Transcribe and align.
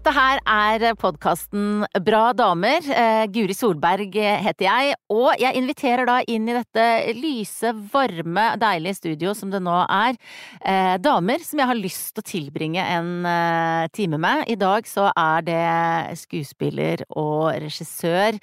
Dette 0.00 0.16
her 0.16 0.38
er 0.48 0.94
podkasten 0.96 1.82
Bra 2.00 2.30
damer. 2.32 2.80
Eh, 2.88 3.26
Guri 3.28 3.52
Solberg 3.52 4.14
heter 4.16 4.64
jeg, 4.64 4.94
og 5.12 5.34
jeg 5.36 5.58
inviterer 5.60 6.08
da 6.08 6.14
inn 6.24 6.46
i 6.48 6.54
dette 6.56 6.86
lyse, 7.18 7.74
varme, 7.92 8.46
deilige 8.62 8.96
studio 8.96 9.34
som 9.36 9.52
det 9.52 9.60
nå 9.60 9.74
er, 9.84 10.16
eh, 10.64 10.94
damer 11.04 11.44
som 11.44 11.60
jeg 11.60 11.68
har 11.68 11.76
lyst 11.82 12.14
til 12.14 12.24
å 12.24 12.28
tilbringe 12.30 12.80
en 12.80 13.28
eh, 13.28 13.90
time 13.92 14.16
med. 14.16 14.48
I 14.48 14.56
dag 14.56 14.88
så 14.88 15.10
er 15.12 15.44
det 15.44 16.16
skuespiller 16.22 17.04
og 17.12 17.60
regissør 17.60 18.40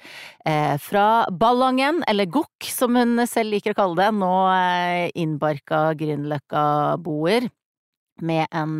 fra 0.78 1.26
Ballangen, 1.42 2.04
eller 2.06 2.30
Gokk 2.30 2.70
som 2.70 2.94
hun 2.94 3.26
selv 3.26 3.50
liker 3.56 3.74
å 3.74 3.82
kalle 3.82 3.98
det, 3.98 4.12
nå 4.14 4.32
innbarka 5.18 5.88
Grünerløkka-boer, 5.98 7.50
med 8.22 8.46
en 8.54 8.78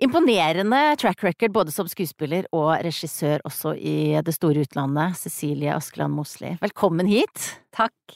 Imponerende 0.00 0.96
track 0.96 1.24
record 1.24 1.50
både 1.52 1.72
som 1.74 1.88
skuespiller 1.90 2.46
og 2.54 2.68
regissør 2.86 3.42
også 3.48 3.72
i 3.74 4.14
det 4.22 4.34
store 4.36 4.62
utlandet, 4.62 5.16
Cecilie 5.18 5.72
Askeland 5.74 6.14
Mosli. 6.14 6.52
Velkommen 6.62 7.08
hit! 7.10 7.48
Takk. 7.74 8.14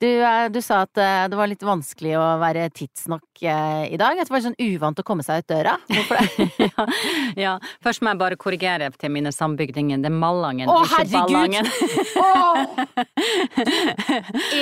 Du, 0.00 0.22
eh, 0.22 0.48
du, 0.50 0.60
sa 0.62 0.84
at 0.86 0.98
eh, 1.02 1.24
det 1.26 1.34
var 1.34 1.48
litt 1.50 1.62
vanskelig 1.66 2.12
å 2.20 2.24
være 2.38 2.68
tidsnok 2.70 3.42
eh, 3.42 3.88
i 3.90 3.96
dag. 3.98 4.14
At 4.14 4.28
det 4.28 4.34
var 4.34 4.44
sånn 4.44 4.54
uvant 4.62 5.00
å 5.02 5.04
komme 5.06 5.24
seg 5.26 5.42
ut 5.42 5.48
døra. 5.50 5.74
Hvorfor 5.90 6.20
det? 6.22 6.46
ja, 6.68 6.84
ja, 7.34 7.54
Først 7.82 8.04
må 8.06 8.12
jeg 8.12 8.20
bare 8.20 8.38
korrigere 8.38 8.92
til 8.94 9.10
mine 9.16 9.32
sambygdinger. 9.34 9.98
Det 10.04 10.10
er 10.10 10.14
Mallangen, 10.14 10.70
Å, 10.70 10.84
ikke 10.86 11.08
Ballangen. 11.16 11.66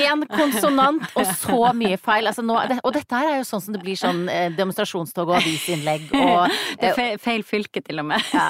Én 0.01 0.25
konsonant 0.31 1.05
og 1.13 1.29
så 1.37 1.61
mye 1.77 2.01
feil. 2.01 2.31
Altså, 2.31 2.41
nå, 2.41 2.57
og 2.81 2.97
dette 2.97 3.21
her 3.21 3.35
er 3.35 3.39
jo 3.43 3.47
sånn 3.51 3.61
som 3.67 3.77
det 3.77 3.83
blir 3.85 3.99
sånn 3.99 4.25
demonstrasjonstog 4.57 5.35
og 5.35 5.37
avisinnlegg 5.37 6.09
og 6.17 6.49
Det 6.81 6.89
er 6.89 6.97
feil, 6.97 7.21
feil 7.21 7.45
fylke, 7.45 7.85
til 7.85 8.01
og 8.01 8.09
med. 8.09 8.25
Ja. 8.33 8.49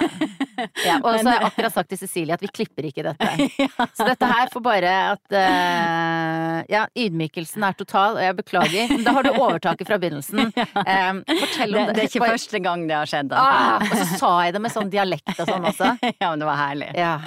ja 0.86 0.96
og 1.02 1.20
så 1.20 1.28
har 1.28 1.42
jeg 1.42 1.50
akkurat 1.52 1.76
sagt 1.76 1.92
til 1.92 2.00
Cecilie 2.00 2.38
at 2.38 2.44
vi 2.44 2.52
klipper 2.52 2.88
ikke 2.88 3.10
dette. 3.10 3.52
Så 3.98 4.06
dette 4.06 4.28
her 4.30 4.50
får 4.54 4.62
bare 4.64 4.92
at 5.14 5.34
uh, 5.34 6.58
ja, 6.70 6.77
ydmykelsen 6.98 7.66
er 7.66 7.76
total, 7.78 8.18
og 8.18 8.24
jeg 8.24 8.36
beklager. 8.38 8.92
Men 8.94 9.04
da 9.06 9.14
har 9.18 9.28
du 9.28 9.32
overtaket 9.34 9.90
fra 9.90 10.00
begynnelsen. 10.02 10.52
Um, 10.88 11.20
fortell 11.26 11.76
om 11.76 11.88
det. 11.88 11.94
Det 11.96 12.02
er 12.04 12.08
ikke 12.10 12.28
første 12.30 12.60
gang 12.64 12.84
det 12.88 12.96
har 12.96 13.10
skjedd. 13.10 13.34
Ah, 13.36 13.82
og 13.82 13.94
så 13.98 14.06
sa 14.20 14.30
jeg 14.46 14.54
det 14.56 14.62
med 14.64 14.72
sånn 14.72 14.92
dialekt 14.92 15.34
og 15.34 15.50
sånn 15.50 15.66
også. 15.68 15.90
ja, 16.22 16.30
men 16.30 16.42
det 16.42 16.48
var 16.48 16.60
herlig. 16.60 16.90
Ja. 16.98 17.18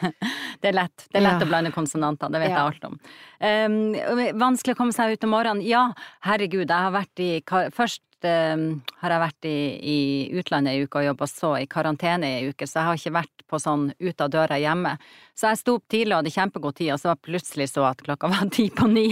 Det 0.60 0.68
er 0.68 0.76
lett. 0.76 1.06
Det 1.08 1.16
er 1.16 1.24
lett 1.24 1.40
ja. 1.40 1.46
å 1.46 1.48
blande 1.48 1.70
konsonanter, 1.72 2.28
det 2.32 2.42
vet 2.42 2.50
ja. 2.50 2.58
jeg 2.58 2.68
alt 2.68 2.82
om. 2.84 2.98
Um, 3.40 4.34
vanskelig 4.36 4.74
å 4.76 4.78
komme 4.82 4.92
seg 4.92 5.14
ut 5.14 5.24
om 5.24 5.32
morgenen? 5.32 5.62
Ja, 5.64 5.86
herregud, 6.26 6.66
jeg 6.66 6.76
har 6.76 6.92
vært 6.92 7.22
i 7.24 7.30
Først 7.72 8.02
um, 8.26 8.64
har 9.00 9.14
jeg 9.14 9.22
vært 9.22 9.48
i, 9.48 9.58
i 9.80 9.98
utlandet 10.40 10.74
ei 10.74 10.84
uke 10.84 11.00
og 11.00 11.06
jobba 11.06 11.28
så 11.30 11.50
i 11.58 11.68
karantene 11.70 12.30
ei 12.38 12.48
uke, 12.50 12.66
så 12.68 12.80
jeg 12.80 12.88
har 12.88 13.00
ikke 13.00 13.14
vært 13.18 13.44
på 13.50 13.60
sånn 13.62 13.88
ut 13.98 14.24
av 14.24 14.32
døra 14.32 14.58
hjemme. 14.60 14.94
Så 15.38 15.50
jeg 15.50 15.60
sto 15.60 15.76
opp 15.78 15.86
tidlig 15.90 16.14
og 16.14 16.20
hadde 16.20 16.34
kjempegod 16.34 16.78
tid, 16.78 16.92
og 16.94 17.02
så 17.02 17.12
var 17.12 17.20
plutselig 17.24 17.70
så 17.72 17.86
at 17.88 18.02
klokka 18.06 18.30
var 18.32 18.50
ti 18.56 18.68
på 18.74 18.88
ni. 18.90 19.08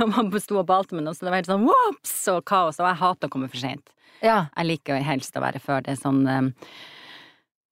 Og 0.00 0.12
man 0.14 0.30
sto 0.40 0.60
og 0.60 0.68
balte 0.70 0.96
med 0.96 1.06
noe, 1.06 1.16
så 1.16 1.26
det 1.26 1.34
var 1.34 1.42
helt 1.42 1.52
sånn 1.52 1.66
whoops 1.66 2.16
og 2.32 2.44
kaos, 2.48 2.80
og 2.80 2.88
jeg 2.88 3.02
hater 3.02 3.30
å 3.30 3.34
komme 3.34 3.50
for 3.52 3.62
seint. 3.62 3.92
Ja. 4.20 4.46
Jeg 4.56 4.74
liker 4.74 5.04
helst 5.04 5.36
å 5.36 5.44
være 5.44 5.62
før. 5.62 5.84
Det 5.84 5.94
er 5.94 6.00
sånn 6.00 6.24
um, 6.28 6.50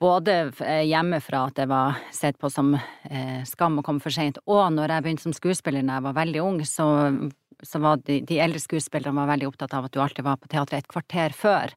både 0.00 0.38
eh, 0.64 0.84
hjemmefra 0.88 1.44
at 1.48 1.58
det 1.58 1.66
var 1.70 1.98
sett 2.14 2.38
på 2.38 2.50
som 2.52 2.74
eh, 2.76 3.42
skam 3.48 3.80
å 3.80 3.84
komme 3.86 4.02
for 4.02 4.14
seint, 4.14 4.38
og 4.46 4.68
når 4.74 4.94
jeg 4.94 5.06
begynte 5.06 5.26
som 5.26 5.36
skuespiller 5.36 5.86
da 5.86 5.98
jeg 5.98 6.06
var 6.06 6.18
veldig 6.20 6.44
ung, 6.44 6.60
så 6.66 6.86
så 7.62 7.80
var 7.82 8.02
de, 8.06 8.20
de 8.26 8.38
eldre 8.42 8.60
skuespillerne 8.62 9.16
var 9.18 9.32
veldig 9.32 9.48
opptatt 9.48 9.74
av 9.74 9.88
at 9.88 9.94
du 9.94 10.00
alltid 10.02 10.26
var 10.26 10.38
på 10.40 10.50
teatret 10.52 10.84
et 10.84 10.90
kvarter 10.90 11.34
før. 11.36 11.74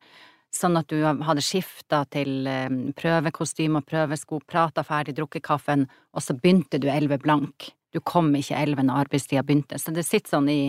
Sånn 0.51 0.75
at 0.75 0.91
du 0.91 0.99
hadde 1.05 1.43
skifta 1.45 2.03
til 2.11 2.47
eh, 2.49 2.67
prøvekostyme 2.97 3.79
og 3.79 3.87
prøvesko, 3.87 4.41
prata 4.51 4.83
ferdig, 4.83 5.15
drukket 5.17 5.45
kaffen, 5.47 5.87
og 6.11 6.25
så 6.25 6.35
begynte 6.35 6.81
du 6.81 6.89
elleve 6.91 7.21
blank. 7.23 7.71
Du 7.91 7.99
kom 8.03 8.29
ikke 8.35 8.59
elleve 8.59 8.83
når 8.87 9.05
arbeidstida 9.05 9.43
begynte. 9.47 9.79
Så 9.79 9.95
det 9.95 10.05
sitter 10.07 10.37
sånn 10.37 10.49
i, 10.51 10.61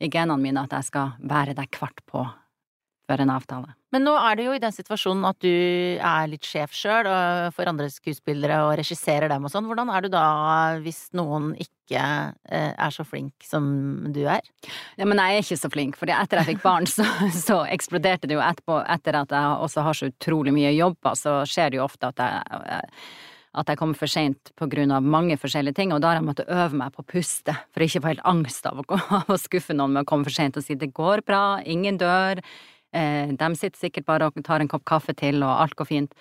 i 0.00 0.12
genene 0.12 0.40
mine 0.40 0.64
at 0.64 0.76
jeg 0.76 0.92
skal 0.92 1.16
være 1.20 1.56
der 1.56 1.68
kvart 1.72 2.04
på 2.08 2.24
før 3.08 3.24
en 3.24 3.32
avtale. 3.34 3.74
Men 3.92 4.06
nå 4.06 4.12
er 4.16 4.38
du 4.38 4.46
jo 4.46 4.54
i 4.56 4.60
den 4.62 4.72
situasjonen 4.72 5.26
at 5.28 5.38
du 5.44 5.52
er 5.52 6.28
litt 6.30 6.46
sjef 6.48 6.72
sjøl 6.76 7.08
for 7.52 7.68
andre 7.68 7.90
skuespillere 7.92 8.62
og 8.64 8.76
regisserer 8.80 9.28
dem 9.28 9.44
og 9.44 9.52
sånn. 9.52 9.68
Hvordan 9.68 9.92
er 9.92 10.04
du 10.04 10.08
da 10.14 10.26
hvis 10.80 11.02
noen 11.16 11.50
ikke 11.60 12.00
eh, 12.48 12.72
er 12.72 12.94
så 12.94 13.04
flink 13.04 13.44
som 13.44 13.66
du 14.14 14.22
er? 14.24 14.40
Ja, 14.96 15.04
men 15.04 15.20
jeg 15.20 15.36
er 15.36 15.44
ikke 15.44 15.60
så 15.60 15.72
flink, 15.72 16.00
for 16.00 16.08
etter 16.08 16.40
jeg 16.40 16.54
fikk 16.54 16.64
barn, 16.64 16.88
så, 16.96 17.04
så, 17.36 17.60
eksploderte 17.68 18.30
det 18.30 18.38
jo 18.38 18.44
etterpå. 18.44 18.80
Etter 18.96 19.20
at 19.20 19.36
jeg 19.36 19.60
også 19.68 19.84
har 19.84 20.00
så 20.00 20.08
utrolig 20.08 20.56
mye 20.56 20.72
jobber, 20.72 21.18
så 21.18 21.42
skjer 21.48 21.74
det 21.74 21.82
jo 21.82 21.86
ofte 21.88 22.12
at 22.14 22.24
jeg 22.24 22.88
at 23.52 23.68
jeg 23.68 23.76
kommer 23.76 23.98
for 24.00 24.08
seint 24.08 24.48
på 24.56 24.64
grunn 24.72 24.94
av 24.96 25.04
mange 25.04 25.34
forskjellige 25.36 25.76
ting, 25.76 25.90
og 25.92 25.98
da 26.00 26.08
har 26.08 26.16
jeg 26.16 26.24
måttet 26.24 26.48
øve 26.48 26.78
meg 26.80 26.94
på 26.94 27.02
å 27.02 27.08
puste, 27.10 27.52
for 27.68 27.84
ikke 27.84 28.00
å 28.00 28.04
få 28.06 28.08
helt 28.14 28.22
angst 28.30 28.64
av 28.64 28.80
å, 28.80 29.36
skuffe 29.44 29.76
noen 29.76 29.92
med 29.92 30.06
å 30.06 30.08
komme 30.08 30.24
for 30.24 30.32
seint 30.32 30.56
og 30.56 30.64
si 30.64 30.72
det 30.80 30.88
går 30.96 31.20
bra, 31.28 31.42
ingen 31.68 31.98
dør, 32.00 32.40
Eh, 32.40 32.81
de 32.92 33.46
sitter 33.56 33.78
sikkert 33.80 34.04
bare 34.04 34.26
og 34.28 34.40
tar 34.44 34.60
en 34.60 34.68
kopp 34.68 34.84
kaffe 34.84 35.14
til, 35.16 35.40
og 35.42 35.62
alt 35.64 35.76
går 35.78 35.88
fint. 35.88 36.16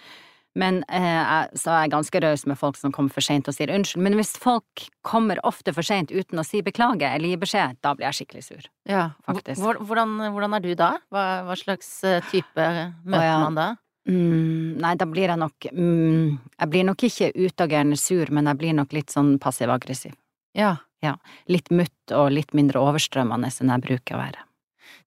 Men 0.60 0.82
eh, 0.92 1.46
så 1.56 1.72
er 1.72 1.86
jeg 1.86 1.94
ganske 1.94 2.22
raus 2.26 2.44
med 2.50 2.60
folk 2.60 2.76
som 2.80 2.92
kommer 2.92 3.14
for 3.14 3.24
seint 3.24 3.48
og 3.48 3.56
sier 3.56 3.72
unnskyld. 3.72 4.04
Men 4.04 4.18
hvis 4.20 4.34
folk 4.40 4.84
kommer 5.08 5.40
ofte 5.48 5.72
for 5.76 5.88
seint 5.88 6.12
uten 6.12 6.42
å 6.42 6.46
si 6.48 6.60
beklage 6.66 7.08
eller 7.08 7.32
gi 7.32 7.40
beskjed, 7.40 7.80
da 7.86 7.94
blir 7.96 8.10
jeg 8.10 8.20
skikkelig 8.20 8.44
sur. 8.50 8.68
Ja, 8.90 9.06
faktisk. 9.28 9.64
Hvordan, 9.64 10.18
hvordan 10.36 10.58
er 10.58 10.66
du 10.66 10.74
da? 10.76 10.92
Hva, 11.14 11.26
hva 11.48 11.58
slags 11.60 11.94
eh, 12.08 12.20
type 12.34 12.68
møter 13.06 13.30
ja. 13.30 13.40
man 13.46 13.60
da? 13.60 13.70
Mm, 14.10 14.82
nei, 14.82 14.96
da 14.98 15.06
blir 15.06 15.30
jeg 15.30 15.38
nok 15.38 15.66
mm, 15.78 16.30
Jeg 16.56 16.70
blir 16.72 16.86
nok 16.88 17.04
ikke 17.06 17.28
utagerende 17.38 18.00
sur, 18.02 18.32
men 18.34 18.50
jeg 18.50 18.58
blir 18.58 18.74
nok 18.74 18.96
litt 18.98 19.14
sånn 19.14 19.36
passiv-aggressiv. 19.40 20.18
Ja. 20.58 20.76
ja. 21.06 21.16
Litt 21.48 21.72
mutt 21.72 22.16
og 22.18 22.32
litt 22.34 22.52
mindre 22.58 22.82
overstrømmende 22.82 23.54
enn 23.54 23.76
jeg 23.78 23.86
bruker 23.88 24.18
å 24.18 24.24
være. 24.26 24.48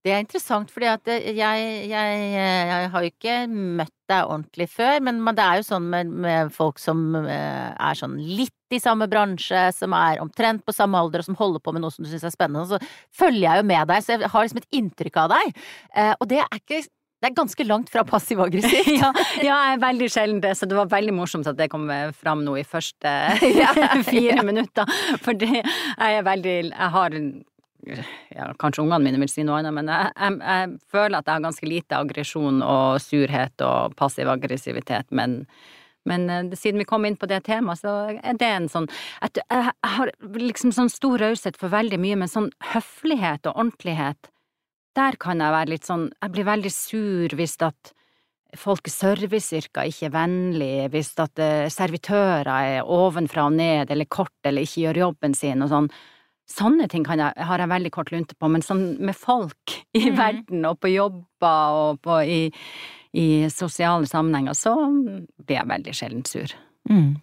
Det 0.05 0.13
er 0.13 0.21
interessant, 0.21 0.73
fordi 0.73 0.89
at 0.91 1.09
jeg, 1.09 1.35
jeg, 1.37 1.85
jeg, 1.89 2.89
har 2.93 3.05
jo 3.05 3.11
ikke 3.11 3.37
møtt 3.49 3.95
deg 4.11 4.27
ordentlig 4.29 4.67
før, 4.69 4.99
men 5.07 5.23
det 5.33 5.45
er 5.45 5.61
jo 5.61 5.67
sånn 5.71 5.87
med, 5.93 6.11
med, 6.27 6.51
folk 6.53 6.81
som 6.83 7.15
eh, 7.23 7.71
er 7.73 7.97
sånn 7.97 8.19
litt 8.21 8.75
i 8.75 8.81
samme 8.83 9.09
bransje, 9.09 9.63
som 9.77 9.95
er 9.97 10.21
omtrent 10.21 10.65
på 10.67 10.75
samme 10.77 11.01
alder, 11.01 11.23
og 11.23 11.31
som 11.31 11.39
holder 11.39 11.63
på 11.65 11.73
med 11.73 11.85
noe 11.85 11.95
som 11.95 12.05
du 12.05 12.11
syns 12.11 12.27
er 12.29 12.35
spennende, 12.35 12.67
så 12.69 13.17
følger 13.17 13.47
jeg 13.47 13.63
jo 13.63 13.71
med 13.71 13.89
deg, 13.89 14.05
så 14.05 14.17
jeg 14.17 14.31
har 14.35 14.45
liksom 14.45 14.61
et 14.61 14.79
inntrykk 14.83 15.23
av 15.25 15.33
deg. 15.33 15.65
Eh, 15.97 16.13
og 16.19 16.31
det 16.35 16.43
er 16.45 16.61
ikke 16.61 16.85
det 17.25 17.31
er 17.31 17.37
ganske 17.39 17.65
langt 17.65 17.89
fra 17.89 18.03
passiv 18.05 18.43
aggressiv. 18.45 18.85
ja, 19.01 19.09
ja, 19.39 19.55
jeg 19.55 19.77
er 19.79 19.81
veldig 19.81 20.11
sjelden 20.13 20.43
det, 20.45 20.53
så 20.59 20.69
det 20.69 20.77
var 20.77 20.91
veldig 20.93 21.15
morsomt 21.17 21.49
at 21.49 21.57
det 21.57 21.71
kom 21.73 21.89
fram 22.13 22.45
nå 22.45 22.59
i 22.61 22.67
første 22.69 23.15
fire 24.11 24.45
minutter. 24.45 24.93
For 25.25 25.33
jeg 25.41 25.65
er 25.65 26.27
veldig 26.27 26.57
Jeg 26.69 26.91
har 26.99 27.17
ja, 27.87 28.51
Kanskje 28.61 28.85
ungene 28.85 29.03
mine 29.05 29.23
vil 29.23 29.31
si 29.31 29.45
noe 29.47 29.61
annet, 29.61 29.75
men 29.77 29.91
jeg, 29.91 30.11
jeg, 30.17 30.37
jeg 30.41 30.75
føler 30.93 31.19
at 31.19 31.29
jeg 31.29 31.37
har 31.37 31.47
ganske 31.47 31.71
lite 31.71 32.01
aggresjon 32.01 32.61
og 32.65 33.01
surhet 33.03 33.65
og 33.67 33.97
passiv 33.99 34.31
aggressivitet, 34.33 35.11
men, 35.15 35.41
men 36.09 36.29
eh, 36.33 36.55
siden 36.59 36.83
vi 36.83 36.89
kom 36.89 37.07
inn 37.09 37.19
på 37.21 37.29
det 37.31 37.43
temaet, 37.49 37.83
så 37.83 37.97
er 38.15 38.39
det 38.41 38.51
en 38.51 38.71
sånn 38.73 38.89
at 39.25 39.41
Jeg 39.43 39.75
har 39.97 40.15
liksom 40.21 40.73
sånn 40.75 40.93
stor 40.93 41.21
raushet 41.23 41.59
for 41.61 41.73
veldig 41.75 42.01
mye, 42.01 42.21
men 42.23 42.31
sånn 42.31 42.53
høflighet 42.75 43.51
og 43.51 43.59
ordentlighet, 43.59 44.31
der 44.95 45.19
kan 45.19 45.43
jeg 45.43 45.51
være 45.51 45.73
litt 45.73 45.87
sånn 45.89 46.05
Jeg 46.23 46.31
blir 46.37 46.47
veldig 46.47 46.71
sur 46.71 47.33
hvis 47.35 47.57
at 47.67 47.95
folk 48.55 48.87
i 48.87 48.93
serviceyrker 48.93 49.89
ikke 49.91 50.09
er 50.09 50.15
vennlige, 50.15 50.89
hvis 50.93 51.13
at 51.23 51.41
eh, 51.43 51.69
servitører 51.73 52.51
er 52.55 52.91
ovenfra 52.91 53.49
og 53.49 53.57
ned 53.59 53.91
eller 53.91 54.07
kort 54.07 54.47
eller 54.47 54.63
ikke 54.63 54.87
gjør 54.87 55.01
jobben 55.09 55.35
sin 55.35 55.65
og 55.65 55.73
sånn. 55.73 55.89
Sånne 56.51 56.91
ting 56.93 57.07
jeg, 57.09 57.33
har 57.49 57.63
jeg 57.63 57.71
veldig 57.71 57.91
kort 57.95 58.11
lunte 58.13 58.37
på, 58.37 58.51
men 58.53 58.65
sånn 58.65 58.99
med 59.01 59.17
folk 59.17 59.79
i 59.97 60.11
mm. 60.11 60.17
verden 60.19 60.67
og 60.69 60.77
på 60.83 60.93
jobber 60.93 61.79
og 61.81 62.03
på, 62.05 62.19
i, 62.21 62.41
i, 63.17 63.29
sosiale 63.53 64.05
sammenhenger, 64.11 64.57
så 64.59 64.75
blir 64.85 65.57
jeg 65.57 65.71
veldig 65.71 65.95
sjelden 65.97 66.27
sur. 66.29 66.53
Mm. 66.91 67.15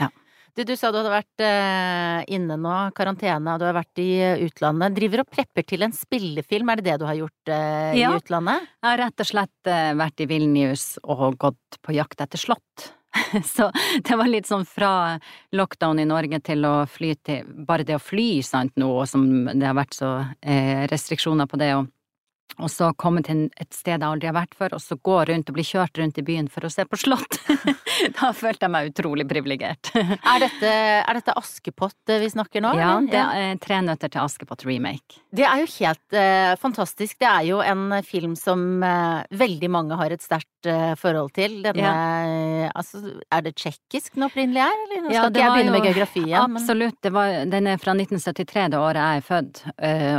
Ja. 0.00 0.08
Du, 0.56 0.62
du 0.64 0.72
sa 0.72 0.88
du 0.88 1.02
hadde 1.02 1.12
vært 1.12 1.44
eh, 1.44 2.22
inne 2.32 2.56
nå, 2.56 2.78
karantene, 2.96 3.52
og 3.52 3.60
du 3.60 3.66
har 3.68 3.76
vært 3.76 4.00
i 4.00 4.08
utlandet. 4.46 4.96
Driver 4.96 5.26
og 5.26 5.34
prepper 5.36 5.66
til 5.68 5.84
en 5.84 5.92
spillefilm, 5.96 6.72
er 6.72 6.80
det 6.80 6.88
det 6.88 6.96
du 7.02 7.04
har 7.10 7.20
gjort 7.20 7.52
eh, 7.52 7.98
ja. 8.00 8.14
i 8.14 8.22
utlandet? 8.22 8.70
Jeg 8.80 8.88
har 8.88 9.02
rett 9.04 9.26
og 9.26 9.30
slett 9.34 9.72
eh, 9.74 9.90
vært 10.00 10.24
i 10.24 10.30
Vilnius 10.32 10.86
og 11.04 11.36
gått 11.44 11.82
på 11.84 11.98
jakt 11.98 12.24
etter 12.24 12.40
slott. 12.40 12.88
Så 13.54 13.70
det 14.06 14.16
var 14.16 14.30
litt 14.30 14.46
sånn 14.46 14.66
fra 14.68 15.18
lockdown 15.56 15.98
i 16.02 16.08
Norge 16.08 16.40
til 16.46 16.66
å 16.66 16.74
fly 16.86 17.14
til 17.26 17.48
Bare 17.66 17.86
det 17.86 17.96
å 17.98 18.02
fly, 18.02 18.42
sant, 18.46 18.76
nå, 18.80 18.90
som 19.10 19.24
det 19.50 19.66
har 19.66 19.78
vært 19.78 19.96
så 19.98 20.12
eh, 20.40 20.86
restriksjoner 20.90 21.50
på 21.50 21.58
det, 21.60 21.74
og 21.78 21.88
og 22.58 22.70
så 22.72 22.90
komme 22.98 23.22
til 23.24 23.44
et 23.60 23.70
sted 23.74 24.00
jeg 24.00 24.06
aldri 24.06 24.28
har 24.28 24.36
vært 24.36 24.56
før, 24.58 24.74
og 24.76 24.82
så 24.82 24.96
gå 24.98 25.16
rundt 25.30 25.50
og 25.50 25.56
bli 25.56 25.64
kjørt 25.66 26.00
rundt 26.00 26.18
i 26.20 26.24
byen 26.26 26.48
for 26.52 26.66
å 26.66 26.70
se 26.72 26.84
på 26.88 26.98
slott. 26.98 27.38
da 28.18 28.30
følte 28.36 28.66
jeg 28.66 28.74
meg 28.74 28.90
utrolig 28.90 29.26
privilegert. 29.30 29.92
er, 29.94 30.42
dette, 30.42 30.72
er 31.00 31.20
dette 31.20 31.36
Askepott 31.38 32.14
vi 32.20 32.30
snakker 32.32 32.64
nå? 32.64 32.74
Ja, 32.80 32.92
det 33.04 33.22
er 33.22 33.60
Tre 33.60 33.80
nøtter 33.84 34.12
til 34.12 34.24
Askepott 34.24 34.64
remake. 34.68 35.22
Det 35.34 35.46
er 35.46 35.62
jo 35.62 35.70
helt 35.78 36.16
eh, 36.16 36.54
fantastisk. 36.60 37.18
Det 37.20 37.28
er 37.28 37.46
jo 37.50 37.60
en 37.64 38.00
film 38.06 38.36
som 38.38 38.82
eh, 38.84 39.22
veldig 39.40 39.70
mange 39.72 39.98
har 40.00 40.14
et 40.14 40.24
sterkt 40.24 40.49
forhold 41.00 41.32
til. 41.36 41.60
Denne 41.64 41.84
ja. 41.84 42.70
Altså, 42.76 43.00
er 43.32 43.44
det 43.46 43.54
tsjekkisk 43.58 44.14
den 44.16 44.26
opprinnelig 44.26 44.60
er, 44.64 44.82
eller? 44.84 45.00
Nå 45.02 45.08
skal 45.08 45.16
ja, 45.16 45.28
ikke 45.30 45.40
jeg 45.40 45.54
begynne 45.54 45.70
jo, 45.70 45.76
med 45.76 45.86
geografien. 45.88 46.34
Absolutt. 46.40 46.98
Men... 47.04 47.14
Var, 47.16 47.32
den 47.52 47.70
er 47.72 47.80
fra 47.80 47.94
1973, 47.96 48.68
det 48.74 48.80
året 48.80 49.00
jeg 49.00 49.22
er 49.22 49.26
født, 49.30 49.62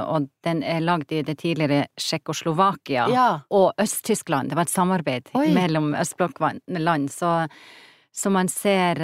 og 0.05 0.27
den 0.47 0.63
er 0.63 0.81
lagd 0.83 1.13
i 1.13 1.21
det 1.27 1.37
tidligere 1.43 1.85
Tsjekkoslovakia 1.99 3.05
ja. 3.11 3.29
og 3.49 3.71
Øst-Tyskland. 3.81 4.51
Det 4.51 4.59
var 4.59 4.67
et 4.67 4.73
samarbeid 4.73 5.31
Oi. 5.37 5.47
mellom 5.55 5.93
østblokkland. 5.95 7.09
Så, 7.11 7.31
så 8.11 8.33
man 8.33 8.49
ser 8.51 9.01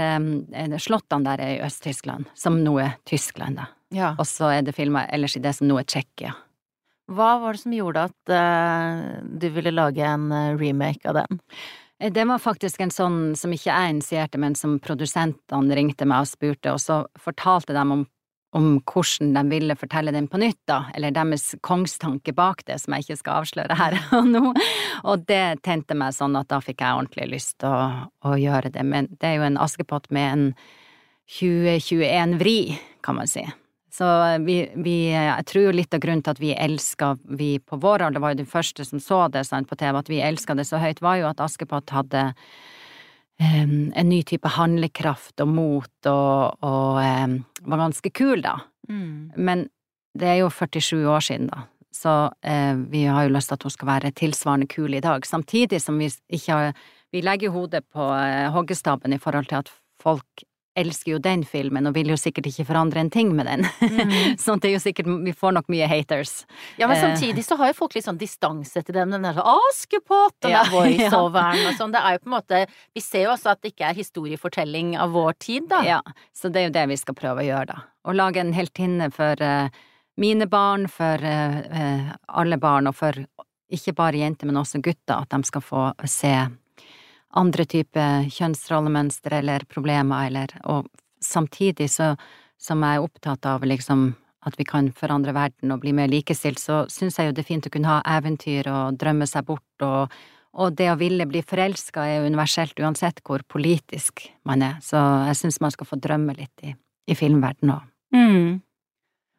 slottene 0.81 1.31
der 1.31 1.45
er 1.45 1.56
i 1.56 1.62
Øst-Tyskland, 1.68 2.31
som 2.36 2.60
nå 2.63 2.78
er 2.83 2.98
Tyskland, 3.07 3.62
da. 3.62 3.72
Ja. 3.95 4.16
Og 4.19 4.28
så 4.28 4.50
er 4.51 4.66
det 4.68 4.75
filma 4.75 5.06
ellers 5.16 5.38
i 5.40 5.42
det 5.44 5.54
som 5.56 5.69
nå 5.69 5.78
er 5.80 5.86
Tsjekkia. 5.88 6.33
Hva 7.07 7.38
var 7.39 7.56
det 7.56 7.63
som 7.63 7.75
gjorde 7.75 8.07
at 8.09 8.31
uh, 8.33 9.24
du 9.24 9.48
ville 9.56 9.71
lage 9.71 10.04
en 10.04 10.31
uh, 10.31 10.57
remake 10.59 11.07
av 11.07 11.21
den? 11.21 11.42
Eh, 12.01 12.12
det 12.12 12.25
var 12.27 12.44
faktisk 12.44 12.83
en 12.83 12.92
sånn 12.92 13.19
som 13.39 13.54
ikke 13.56 13.71
jeg 13.71 13.95
initierte, 13.95 14.42
men 14.42 14.57
som 14.59 14.75
produsentene 14.83 15.80
ringte 15.80 16.07
meg 16.09 16.25
og 16.25 16.31
spurte, 16.33 16.75
og 16.75 16.83
så 16.83 17.04
fortalte 17.21 17.75
de 17.77 17.86
om 17.86 18.06
om 18.56 18.77
hvordan 18.88 19.33
de 19.36 19.44
ville 19.51 19.75
fortelle 19.77 20.13
den 20.15 20.27
på 20.31 20.39
nytt, 20.42 20.59
da, 20.69 20.86
eller 20.95 21.13
deres 21.13 21.51
kongstanke 21.65 22.33
bak 22.36 22.63
det, 22.68 22.80
som 22.81 22.95
jeg 22.95 23.06
ikke 23.06 23.19
skal 23.19 23.44
avsløre 23.44 23.77
her 23.77 23.98
og 24.18 24.30
nå. 24.31 24.44
Og 25.04 25.27
det 25.30 25.59
tente 25.68 25.98
meg 25.98 26.15
sånn 26.15 26.38
at 26.39 26.50
da 26.51 26.62
fikk 26.63 26.81
jeg 26.81 27.01
ordentlig 27.01 27.30
lyst 27.36 27.57
til 27.62 27.69
å, 27.69 28.09
å, 28.24 28.36
gjøre 28.39 28.71
det. 28.74 28.86
Men 28.88 29.12
det 29.19 29.33
er 29.33 29.39
jo 29.42 29.48
en 29.50 29.62
Askepott 29.62 30.09
med 30.15 30.31
en 30.31 30.45
2021-vri, 31.38 32.59
kan 33.04 33.19
man 33.19 33.30
si. 33.30 33.44
Så 33.97 34.05
vi, 34.45 34.59
vi, 34.77 34.95
jeg 35.09 35.45
tror 35.49 35.63
jo 35.63 35.73
litt 35.73 35.95
av 35.95 36.01
grunnen 36.03 36.21
til 36.21 36.35
at 36.35 36.41
vi 36.41 36.51
elska, 36.53 37.15
vi 37.39 37.55
på 37.57 37.79
vår 37.81 38.03
alder 38.05 38.21
var 38.21 38.35
jo 38.35 38.44
de 38.44 38.49
første 38.49 38.85
som 38.85 39.01
så 39.01 39.23
det 39.33 39.47
sant, 39.47 39.69
på 39.69 39.77
TV, 39.79 39.97
at 39.97 40.11
vi 40.11 40.19
elska 40.21 40.53
det 40.57 40.67
så 40.69 40.77
høyt, 40.81 41.01
var 41.01 41.17
jo 41.17 41.29
at 41.31 41.41
Askepott 41.41 41.95
hadde 41.95 42.27
en 43.39 44.09
ny 44.09 44.23
type 44.25 44.49
handlekraft 44.49 45.41
og 45.44 45.49
mot 45.53 46.09
og, 46.09 46.57
og 46.65 46.99
um, 47.01 47.39
var 47.69 47.83
ganske 47.83 48.09
kul, 48.09 48.41
da. 48.41 48.57
Mm. 48.89 49.33
Men 49.38 49.65
det 50.17 50.31
er 50.31 50.39
jo 50.41 50.49
47 50.49 51.05
år 51.05 51.25
siden, 51.25 51.49
da. 51.53 51.65
Så 51.94 52.13
uh, 52.33 52.75
vi 52.91 53.05
har 53.05 53.27
jo 53.27 53.33
lyst 53.33 53.51
til 53.51 53.57
at 53.57 53.65
hun 53.65 53.73
skal 53.73 53.91
være 53.91 54.13
tilsvarende 54.17 54.69
kul 54.69 54.97
i 54.97 55.03
dag. 55.03 55.25
Samtidig 55.25 55.81
som 55.81 55.99
vi 56.01 56.11
ikke 56.29 56.53
har 56.53 56.85
Vi 57.15 57.21
legger 57.23 57.53
hodet 57.55 57.85
på 57.88 58.03
uh, 58.03 58.51
hoggestabben 58.51 59.13
i 59.13 59.17
forhold 59.17 59.45
til 59.47 59.61
at 59.61 59.69
folk 60.01 60.44
elsker 60.77 61.15
jo 61.15 61.19
den 61.24 61.44
filmen 61.47 61.89
og 61.89 61.95
vil 61.97 62.12
jo 62.12 62.18
sikkert 62.19 62.50
ikke 62.51 62.68
forandre 62.69 63.01
en 63.01 63.12
ting 63.13 63.31
med 63.35 63.50
den. 63.50 63.65
Mm. 63.81 64.38
sånn 64.44 64.62
det 64.63 64.71
er 64.71 64.75
jo 64.75 64.83
sikkert 64.83 65.09
Vi 65.25 65.33
får 65.35 65.56
nok 65.57 65.71
mye 65.74 65.88
haters. 65.89 66.45
Ja, 66.79 66.88
men 66.88 66.97
eh. 66.97 67.03
samtidig 67.03 67.45
så 67.47 67.57
har 67.59 67.71
jo 67.71 67.77
folk 67.79 67.97
litt 67.97 68.07
sånn 68.07 68.19
distanse 68.21 68.83
til 68.83 68.97
dem. 68.97 69.13
Den 69.15 69.27
der 69.27 69.41
Askepott 69.41 70.47
og 70.47 70.53
ja, 70.53 70.63
voiceoveren 70.74 71.63
ja. 71.63 71.71
og 71.71 71.79
sånn. 71.79 71.95
Det 71.95 72.03
er 72.03 72.18
jo 72.18 72.24
på 72.24 72.31
en 72.31 72.38
måte 72.38 72.63
Vi 72.95 73.03
ser 73.03 73.27
jo 73.27 73.33
også 73.33 73.53
at 73.53 73.63
det 73.63 73.74
ikke 73.74 73.89
er 73.89 74.00
historiefortelling 74.00 74.95
av 75.01 75.15
vår 75.15 75.38
tid, 75.44 75.68
da. 75.71 75.81
Ja, 75.88 76.01
så 76.35 76.51
det 76.53 76.62
er 76.62 76.69
jo 76.69 76.77
det 76.77 76.88
vi 76.94 77.00
skal 77.00 77.18
prøve 77.18 77.44
å 77.44 77.47
gjøre, 77.47 77.73
da. 77.73 77.83
Å 78.07 78.15
lage 78.15 78.44
en 78.44 78.53
heltinne 78.56 79.09
for 79.12 79.41
uh, 79.44 79.68
mine 80.21 80.47
barn, 80.50 80.88
for 80.91 81.19
uh, 81.19 82.13
alle 82.39 82.59
barn, 82.62 82.88
og 82.88 82.95
for 82.95 83.19
ikke 83.73 83.94
bare 83.97 84.21
jenter, 84.21 84.47
men 84.47 84.62
også 84.62 84.80
gutter, 84.83 85.25
at 85.25 85.33
de 85.33 85.47
skal 85.47 85.63
få 85.63 85.89
se 86.07 86.33
andre 87.38 87.66
typer 87.69 88.28
kjønnsrollemønstre 88.34 89.42
eller 89.42 89.66
problemer, 89.69 90.28
eller 90.28 90.54
Og 90.66 90.88
samtidig 91.22 91.89
så, 91.89 92.16
som 92.57 92.84
jeg 92.84 92.98
er 92.98 93.04
opptatt 93.06 93.45
av 93.45 93.63
liksom 93.66 94.16
at 94.48 94.56
vi 94.57 94.63
kan 94.68 94.92
forandre 94.95 95.34
verden 95.36 95.74
og 95.74 95.81
bli 95.84 95.94
mer 95.95 96.07
likestilt, 96.07 96.60
så 96.62 96.86
syns 96.92 97.18
jeg 97.19 97.30
jo 97.30 97.36
det 97.36 97.44
er 97.44 97.50
fint 97.50 97.68
å 97.68 97.72
kunne 97.74 97.92
ha 97.92 98.18
eventyr 98.18 98.69
og 98.72 99.00
drømme 99.01 99.28
seg 99.28 99.48
bort, 99.50 99.84
og, 99.84 100.13
og 100.56 100.75
det 100.78 100.92
å 100.92 101.00
ville 101.00 101.28
bli 101.28 101.42
forelska 101.44 102.06
er 102.06 102.22
jo 102.22 102.30
universelt 102.31 102.80
uansett 102.80 103.19
hvor 103.28 103.44
politisk 103.50 104.28
man 104.48 104.63
er, 104.63 104.78
så 104.83 105.01
jeg 105.28 105.42
syns 105.42 105.60
man 105.63 105.74
skal 105.75 105.90
få 105.90 106.00
drømme 106.00 106.38
litt 106.38 106.63
i, 106.63 106.75
i 107.12 107.18
filmverdenen 107.18 107.75
òg. 107.75 107.90
Mm. 108.16 108.62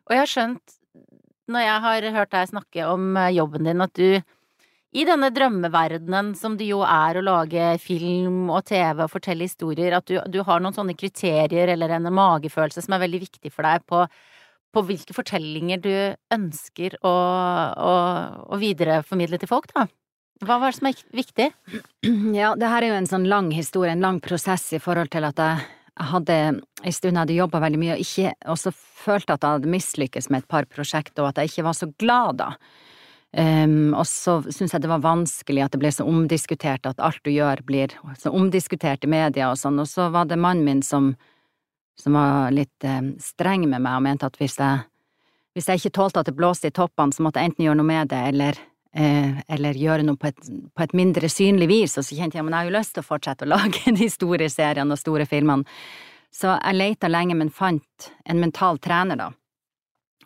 Og 0.08 0.14
jeg 0.14 0.24
har 0.24 0.32
skjønt, 0.34 0.76
når 1.48 1.64
jeg 1.64 1.84
har 1.86 2.10
hørt 2.18 2.34
deg 2.34 2.50
snakke 2.50 2.90
om 2.90 3.16
eh, 3.16 3.32
jobben 3.38 3.68
din, 3.68 3.84
at 3.84 3.94
du 3.96 4.20
i 4.96 5.04
denne 5.04 5.28
drømmeverdenen 5.34 6.32
som 6.38 6.56
det 6.56 6.70
jo 6.70 6.80
er 6.86 7.18
å 7.18 7.24
lage 7.24 7.74
film 7.82 8.48
og 8.48 8.64
TV 8.70 9.04
og 9.04 9.12
fortelle 9.12 9.44
historier, 9.44 9.98
at 9.98 10.08
du, 10.08 10.16
du 10.24 10.40
har 10.46 10.62
noen 10.64 10.76
sånne 10.76 10.96
kriterier 10.96 11.68
eller 11.74 11.92
en 11.98 12.08
magefølelse 12.14 12.84
som 12.84 12.96
er 12.96 13.04
veldig 13.04 13.20
viktig 13.26 13.52
for 13.52 13.68
deg 13.68 13.84
på, 13.88 14.06
på 14.72 14.84
hvilke 14.88 15.16
fortellinger 15.16 15.82
du 15.84 15.92
ønsker 16.34 16.96
å, 17.04 17.12
å, 17.12 17.94
å 18.48 18.60
videreformidle 18.60 19.40
til 19.42 19.50
folk, 19.50 19.72
da? 19.76 19.86
Hva 20.38 20.60
var 20.62 20.70
det 20.70 20.78
som 20.78 20.88
er 20.88 21.00
viktig? 21.18 21.50
Ja, 22.38 22.54
det 22.56 22.70
her 22.70 22.84
er 22.84 22.92
jo 22.92 23.00
en 23.02 23.10
sånn 23.10 23.26
lang 23.28 23.50
historie, 23.52 23.92
en 23.92 24.04
lang 24.04 24.22
prosess 24.24 24.70
i 24.76 24.80
forhold 24.80 25.10
til 25.12 25.26
at 25.26 25.40
jeg 25.42 25.66
hadde 26.08 26.34
en 26.38 26.94
stund 26.94 27.18
hadde 27.18 27.36
jobba 27.36 27.60
veldig 27.64 27.80
mye 27.80 27.96
og 27.96 28.02
ikke, 28.04 28.32
også 28.48 28.72
følte 28.72 29.34
at 29.34 29.44
jeg 29.44 29.58
hadde 29.58 29.72
mislykkes 29.72 30.28
med 30.30 30.44
et 30.44 30.50
par 30.50 30.68
prosjekter, 30.70 31.24
og 31.24 31.32
at 31.32 31.42
jeg 31.42 31.52
ikke 31.52 31.66
var 31.66 31.76
så 31.76 31.90
glad 31.98 32.38
da. 32.40 32.52
Um, 33.36 33.92
og 33.92 34.06
så 34.08 34.38
syns 34.48 34.72
jeg 34.72 34.80
det 34.80 34.88
var 34.88 35.02
vanskelig 35.04 35.66
at 35.66 35.74
det 35.74 35.82
ble 35.82 35.90
så 35.92 36.06
omdiskutert, 36.08 36.86
at 36.88 37.00
alt 37.04 37.20
du 37.26 37.28
gjør 37.28 37.60
blir 37.68 37.92
så 38.16 38.32
omdiskutert 38.32 39.04
i 39.04 39.10
media 39.12 39.50
og 39.50 39.58
sånn, 39.60 39.76
og 39.82 39.88
så 39.90 40.06
var 40.14 40.30
det 40.30 40.38
mannen 40.40 40.64
min 40.64 40.80
som, 40.82 41.10
som 42.00 42.16
var 42.16 42.54
litt 42.56 42.86
um, 42.88 43.12
streng 43.20 43.66
med 43.68 43.84
meg 43.84 43.98
og 43.98 44.06
mente 44.06 44.30
at 44.30 44.38
hvis 44.40 44.56
jeg, 44.56 44.80
hvis 45.52 45.68
jeg 45.68 45.82
ikke 45.82 45.96
tålte 46.00 46.22
at 46.22 46.30
det 46.30 46.38
blåste 46.38 46.72
i 46.72 46.74
toppene, 46.74 47.12
så 47.12 47.26
måtte 47.26 47.42
jeg 47.42 47.52
enten 47.52 47.66
gjøre 47.66 47.80
noe 47.82 47.90
med 47.90 48.08
det, 48.14 48.22
eller, 48.30 48.60
uh, 48.96 49.42
eller 49.58 49.82
gjøre 49.82 50.08
noe 50.08 50.16
på 50.16 50.30
et, 50.32 50.48
på 50.72 50.86
et, 50.86 50.96
mindre 50.96 51.28
synlig 51.28 51.68
vis, 51.68 51.98
og 52.00 52.08
så 52.08 52.16
kjente 52.16 52.40
jeg 52.40 52.48
men 52.48 52.56
jeg 52.56 52.64
har 52.64 52.70
jo 52.70 52.76
lyst 52.78 52.96
til 52.96 53.04
å 53.04 53.10
fortsette 53.10 53.44
å 53.44 53.52
lage 53.58 53.92
de 53.92 54.08
store 54.08 54.48
seriene 54.48 54.96
og 54.96 55.02
store 55.02 55.28
filmene, 55.28 55.68
så 56.32 56.56
jeg 56.56 56.80
leita 56.80 57.12
lenge, 57.12 57.36
men 57.36 57.52
fant 57.52 58.08
en 58.24 58.40
mental 58.40 58.80
trener, 58.80 59.20
da 59.20 59.28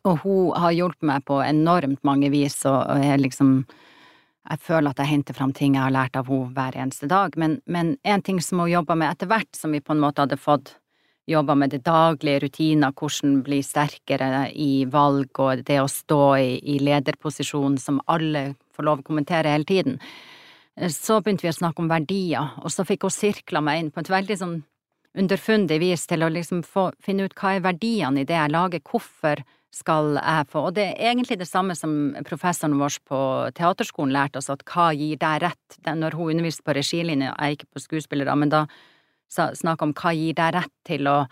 og 0.09 0.25
hun 0.25 0.53
har 0.59 0.75
hjulpet 0.75 1.07
meg 1.07 1.25
på 1.29 1.39
enormt 1.45 2.03
mange 2.07 2.31
vis, 2.33 2.65
og 2.67 3.03
jeg 3.05 3.23
liksom 3.29 3.65
Jeg 4.43 4.59
føler 4.59 4.91
at 4.91 4.99
jeg 4.99 5.07
henter 5.07 5.35
fram 5.35 5.53
ting 5.55 5.77
jeg 5.77 5.85
har 5.85 5.93
lært 5.95 6.17
av 6.19 6.27
henne 6.27 6.51
hver 6.51 6.75
eneste 6.75 7.07
dag, 7.07 7.37
men, 7.39 7.61
men 7.65 7.97
en 8.03 8.23
ting 8.23 8.41
som 8.43 8.59
hun 8.59 8.73
jobba 8.73 8.97
med 8.99 9.13
etter 9.13 9.29
hvert, 9.31 9.55
som 9.55 9.71
vi 9.71 9.79
på 9.81 9.93
en 9.95 10.01
måte 10.03 10.19
hadde 10.19 10.37
fått 10.37 10.73
jobba 11.31 11.55
med 11.55 11.71
det 11.71 11.85
daglige 11.87 12.41
rutiner, 12.43 12.91
hvordan 12.91 13.37
bli 13.47 13.61
sterkere 13.63 14.51
i 14.51 14.85
valg 14.91 15.39
og 15.39 15.63
det 15.63 15.79
å 15.79 15.87
stå 15.87 16.21
i, 16.43 16.59
i 16.75 16.81
lederposisjon 16.83 17.79
som 17.79 18.03
alle 18.11 18.57
får 18.75 18.89
lov 18.89 19.05
å 19.05 19.07
kommentere 19.07 19.55
hele 19.55 19.69
tiden. 19.69 20.01
Så 20.91 21.21
begynte 21.21 21.47
vi 21.47 21.53
å 21.53 21.61
snakke 21.61 21.85
om 21.85 21.91
verdier, 21.93 22.55
og 22.65 22.73
så 22.73 22.83
fikk 22.89 23.07
hun 23.07 23.15
sirkla 23.15 23.63
meg 23.63 23.79
inn 23.79 23.95
på 23.95 24.03
et 24.03 24.11
veldig 24.11 24.39
sånn 24.41 24.61
underfundig 25.19 25.79
vis 25.83 26.07
til 26.09 26.25
å 26.25 26.33
liksom 26.33 26.63
få 26.65 26.91
finne 27.05 27.29
ut 27.29 27.37
hva 27.37 27.55
er 27.55 27.67
verdiene 27.67 28.23
i 28.23 28.29
det 28.29 28.39
jeg 28.39 28.55
lager, 28.55 28.83
hvorfor 28.91 29.45
skal 29.73 30.17
jeg 30.19 30.49
få. 30.53 30.67
Og 30.69 30.75
det 30.77 30.85
er 30.91 31.13
egentlig 31.13 31.39
det 31.41 31.49
samme 31.49 31.75
som 31.79 32.15
professoren 32.29 32.77
vår 32.81 32.99
på 33.09 33.21
teaterskolen 33.57 34.13
lærte 34.15 34.43
oss, 34.43 34.51
at 34.53 34.65
hva 34.69 34.91
gir 34.97 35.21
deg 35.21 35.47
rett? 35.47 35.79
Når 35.87 36.19
hun 36.19 36.35
underviste 36.35 36.67
på 36.67 36.77
regilinje, 36.77 37.33
jeg 37.33 37.57
ikke 37.57 37.71
på 37.73 37.87
skuespillere, 37.87 38.37
men 38.37 38.53
da 38.53 38.67
snakka 39.33 39.89
om 39.89 39.97
hva 39.97 40.13
gir 40.13 40.37
deg 40.37 40.53
rett 40.59 40.75
til 40.85 41.09
å 41.09 41.23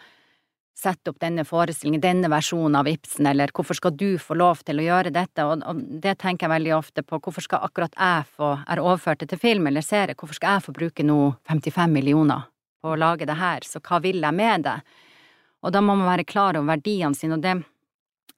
sette 0.81 1.13
opp 1.13 1.19
denne 1.21 1.45
forestillingen, 1.45 2.01
denne 2.01 2.31
versjonen 2.33 2.79
av 2.81 2.89
Ibsen, 2.89 3.27
eller 3.29 3.53
hvorfor 3.53 3.77
skal 3.77 3.93
du 4.01 4.15
få 4.19 4.37
lov 4.39 4.63
til 4.65 4.81
å 4.81 4.87
gjøre 4.87 5.13
dette, 5.13 5.45
og, 5.45 5.65
og 5.69 5.83
det 6.01 6.17
tenker 6.23 6.47
jeg 6.47 6.55
veldig 6.55 6.73
ofte 6.79 7.05
på, 7.05 7.19
hvorfor 7.21 7.45
skal 7.45 7.67
akkurat 7.67 7.93
jeg 7.99 8.25
få, 8.39 8.55
er 8.65 8.81
overført 8.81 9.21
det 9.21 9.29
til 9.35 9.43
film 9.43 9.69
eller 9.69 9.85
serie, 9.85 10.17
hvorfor 10.17 10.39
skal 10.39 10.57
jeg 10.57 10.67
få 10.69 10.77
bruke 10.79 11.05
nå 11.05 11.19
55 11.51 11.93
millioner 11.93 12.49
på 12.81 12.95
å 12.95 12.97
lage 12.97 13.29
det 13.29 13.37
her, 13.37 13.67
så 13.69 13.83
hva 13.85 14.01
vil 14.01 14.25
jeg 14.25 14.39
med 14.39 14.65
det? 14.65 14.79
Og 15.61 15.75
da 15.75 15.85
må 15.85 15.99
man 15.99 16.09
være 16.09 16.25
klar 16.25 16.57
over 16.57 16.73
verdiene 16.73 17.19
sine, 17.19 17.37
og 17.37 17.45
det 17.45 17.59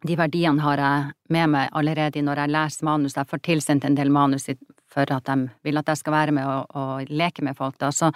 de 0.03 0.17
verdiene 0.19 0.63
har 0.65 0.81
jeg 0.83 1.13
med 1.35 1.53
meg 1.55 1.69
allerede 1.79 2.23
når 2.25 2.43
jeg 2.43 2.53
leser 2.53 2.87
manus. 2.89 3.17
Jeg 3.17 3.31
får 3.31 3.43
tilsendt 3.47 3.87
en 3.87 3.99
del 3.99 4.11
manus 4.13 4.49
for 4.93 5.13
at 5.15 5.29
de 5.29 5.37
vil 5.65 5.79
at 5.81 5.93
jeg 5.93 6.01
skal 6.03 6.17
være 6.17 6.35
med 6.37 6.49
og, 6.49 6.75
og 6.77 7.13
leke 7.13 7.45
med 7.47 7.57
folk, 7.59 7.79
da. 7.81 7.93
Så, 7.95 8.11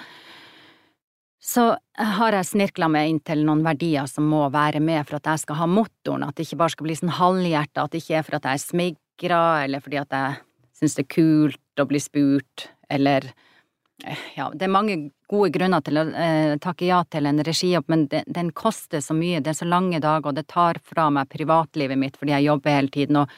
så 1.41 1.69
har 1.97 2.37
jeg 2.37 2.51
snirkla 2.51 2.91
meg 2.93 3.11
inn 3.11 3.23
til 3.25 3.45
noen 3.47 3.65
verdier 3.65 4.09
som 4.11 4.29
må 4.29 4.45
være 4.53 4.83
med 4.85 5.07
for 5.07 5.21
at 5.21 5.31
jeg 5.33 5.47
skal 5.47 5.61
ha 5.63 5.71
motoren, 5.71 6.27
at 6.27 6.37
det 6.37 6.49
ikke 6.49 6.61
bare 6.65 6.75
skal 6.75 6.89
bli 6.89 6.99
sånn 6.99 7.17
halvhjerta, 7.21 7.87
at 7.87 7.95
det 7.95 8.03
ikke 8.03 8.19
er 8.19 8.27
for 8.27 8.39
at 8.39 8.51
jeg 8.51 8.61
er 8.61 8.65
smigra, 8.67 9.43
eller 9.65 9.85
fordi 9.85 10.03
at 10.03 10.19
jeg 10.19 10.41
syns 10.77 10.99
det 10.99 11.07
er 11.07 11.15
kult 11.15 11.81
å 11.83 11.89
bli 11.89 12.03
spurt, 12.03 12.69
eller 12.93 13.31
ja, 14.37 14.51
det 14.53 14.67
er 14.67 14.73
mange 14.73 14.99
gode 15.31 15.51
grunner 15.55 15.83
til 15.83 15.99
å 16.01 16.05
eh, 16.11 16.55
takke 16.63 16.87
ja 16.89 17.01
til 17.11 17.27
en 17.27 17.43
regijobb, 17.45 17.89
men 17.93 18.07
den, 18.13 18.27
den 18.27 18.53
koster 18.57 19.03
så 19.03 19.17
mye, 19.17 19.41
det 19.43 19.53
er 19.53 19.59
så 19.61 19.69
lange 19.69 20.01
dager, 20.03 20.31
og 20.31 20.39
det 20.39 20.47
tar 20.53 20.79
fra 20.87 21.09
meg 21.11 21.31
privatlivet 21.33 21.99
mitt 21.99 22.19
fordi 22.21 22.37
jeg 22.37 22.49
jobber 22.49 22.77
hele 22.79 22.93
tiden, 22.95 23.19
og, 23.23 23.35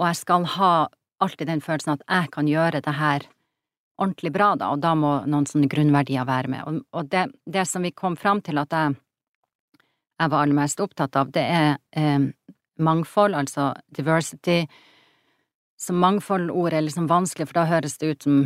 og 0.00 0.08
jeg 0.08 0.20
skal 0.22 0.48
ha 0.56 0.72
alltid 1.20 1.50
den 1.52 1.60
følelsen 1.64 1.98
at 1.98 2.06
jeg 2.06 2.32
kan 2.32 2.48
gjøre 2.48 2.80
det 2.84 2.96
her 2.96 3.28
ordentlig 4.00 4.32
bra, 4.32 4.54
da, 4.56 4.70
og 4.72 4.80
da 4.80 4.94
må 4.96 5.12
noen 5.28 5.46
sånne 5.48 5.68
grunnverdier 5.70 6.24
være 6.28 6.52
med. 6.52 6.64
Og, 6.66 6.80
og 6.96 7.10
det, 7.12 7.26
det, 7.44 7.66
som 7.68 7.84
vi 7.84 7.92
kom 7.92 8.16
fram 8.16 8.40
til 8.44 8.60
at 8.62 8.72
jeg, 8.72 8.94
jeg 10.20 10.32
var 10.32 10.44
aller 10.44 10.56
mest 10.56 10.80
opptatt 10.80 11.18
av, 11.20 11.32
det 11.34 11.44
er 11.44 11.74
eh, 11.96 12.30
mangfold, 12.80 13.36
altså 13.36 13.74
diversity. 13.96 14.62
Så 15.80 15.92
mangfoldordet 15.96 16.80
er 16.80 16.86
liksom 16.88 17.10
vanskelig, 17.12 17.50
for 17.50 17.60
da 17.60 17.68
høres 17.68 17.98
det 18.00 18.14
ut 18.14 18.26
som 18.28 18.40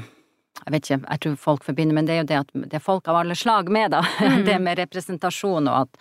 jeg 0.62 0.72
vet 0.72 0.84
ikke, 0.84 1.00
jeg 1.02 1.22
tror 1.24 1.40
folk 1.40 1.64
forbinder, 1.66 1.96
men 1.96 2.06
det 2.06 2.14
er 2.14 2.22
jo 2.22 2.28
det 2.30 2.40
at 2.44 2.52
det 2.54 2.78
er 2.78 2.84
folk 2.84 3.08
av 3.10 3.18
alle 3.20 3.36
slag 3.38 3.70
med, 3.72 3.92
da. 3.96 4.04
Mm. 4.24 4.44
Det 4.46 4.58
med 4.62 4.78
representasjon 4.78 5.68
og 5.68 5.84
at, 5.84 5.98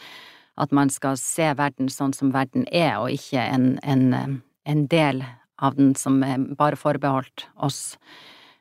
at, 0.63 0.72
man 0.72 0.89
skal 0.93 1.17
se 1.19 1.50
verden 1.57 1.89
sånn 1.91 2.13
som 2.15 2.31
verden 2.33 2.65
er, 2.72 2.95
og 3.01 3.12
ikke 3.12 3.41
en, 3.41 3.75
en, 3.83 4.41
en 4.69 4.86
del 4.88 5.24
av 5.63 5.75
den 5.77 5.93
som 6.00 6.22
er 6.25 6.41
bare 6.57 6.79
forbeholdt 6.79 7.48
oss 7.65 7.98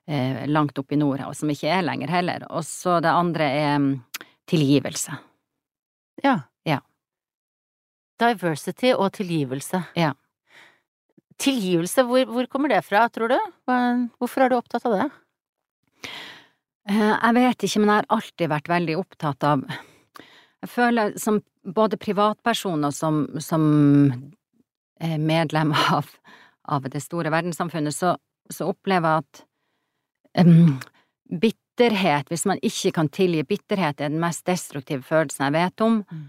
eh, 0.06 0.44
langt 0.50 0.78
opp 0.78 0.92
i 0.92 0.99
nord, 0.99 1.22
og 1.26 1.37
som 1.38 1.50
ikke 1.52 1.70
er 1.72 1.84
lenger 1.87 2.12
heller. 2.12 2.46
Og 2.50 2.66
så 2.66 2.99
det 3.04 3.12
andre 3.12 3.49
er 3.49 3.76
mm, 3.78 3.92
tilgivelse. 4.50 5.16
Ja. 6.25 6.38
Ja. 6.68 6.80
Diversity 8.22 8.92
og 8.94 9.12
tilgivelse. 9.16 9.84
Ja. 9.99 10.12
Tilgivelse, 11.42 12.04
hvor, 12.06 12.28
hvor 12.30 12.46
kommer 12.50 12.70
det 12.70 12.84
fra, 12.87 13.06
tror 13.11 13.32
du? 13.32 13.38
Hvorfor 14.20 14.44
er 14.44 14.52
du 14.52 14.58
opptatt 14.61 14.87
av 14.87 14.99
det? 14.99 15.11
Eh, 16.90 17.14
jeg 17.14 17.34
vet 17.38 17.66
ikke, 17.66 17.80
men 17.80 17.90
jeg 17.90 18.00
har 18.00 18.10
alltid 18.16 18.50
vært 18.50 18.70
veldig 18.72 18.98
opptatt 18.98 19.46
av 19.46 19.64
Jeg 20.62 20.70
føler 20.70 21.16
som 21.18 21.40
både 21.62 21.98
privatperson 21.98 22.86
og 22.86 22.94
som, 22.94 23.24
som 23.42 23.62
medlem 25.02 25.72
av, 25.74 26.06
av, 26.70 26.86
det 26.90 27.00
store 27.02 27.30
verdenssamfunnet, 27.34 27.94
så, 27.94 28.14
så 28.50 28.68
opplever 28.70 29.08
jeg 29.08 29.24
at 29.24 29.42
um, 30.46 30.78
bitterhet, 31.42 32.30
hvis 32.30 32.46
man 32.46 32.62
ikke 32.62 32.92
kan 32.94 33.10
tilgi 33.10 33.42
bitterhet, 33.42 34.00
er 34.00 34.12
den 34.12 34.22
mest 34.22 34.46
destruktive 34.46 35.02
følelsen 35.02 35.48
jeg 35.48 35.56
vet 35.56 35.84
om. 35.84 36.00
Mm. 36.06 36.24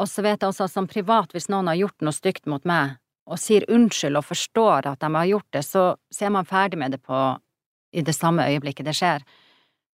Og 0.00 0.08
så 0.08 0.24
vet 0.24 0.40
jeg 0.40 0.48
også 0.48 0.66
at 0.68 0.74
som 0.74 0.88
privat, 0.88 1.32
hvis 1.34 1.50
noen 1.52 1.68
har 1.68 1.80
gjort 1.80 2.04
noe 2.04 2.16
stygt 2.16 2.46
mot 2.46 2.64
meg, 2.68 2.96
og 3.26 3.38
sier 3.38 3.66
unnskyld 3.70 4.18
og 4.18 4.26
forstår 4.26 4.88
at 4.90 5.02
de 5.02 5.10
har 5.14 5.30
gjort 5.30 5.54
det, 5.54 5.62
så, 5.66 5.84
så 6.10 6.26
er 6.26 6.34
man 6.34 6.48
ferdig 6.48 6.80
med 6.80 6.96
det 6.96 7.02
på, 7.04 7.18
i 7.92 8.02
det 8.02 8.14
samme 8.16 8.46
øyeblikket 8.50 8.88
det 8.88 8.96
skjer. 8.98 9.26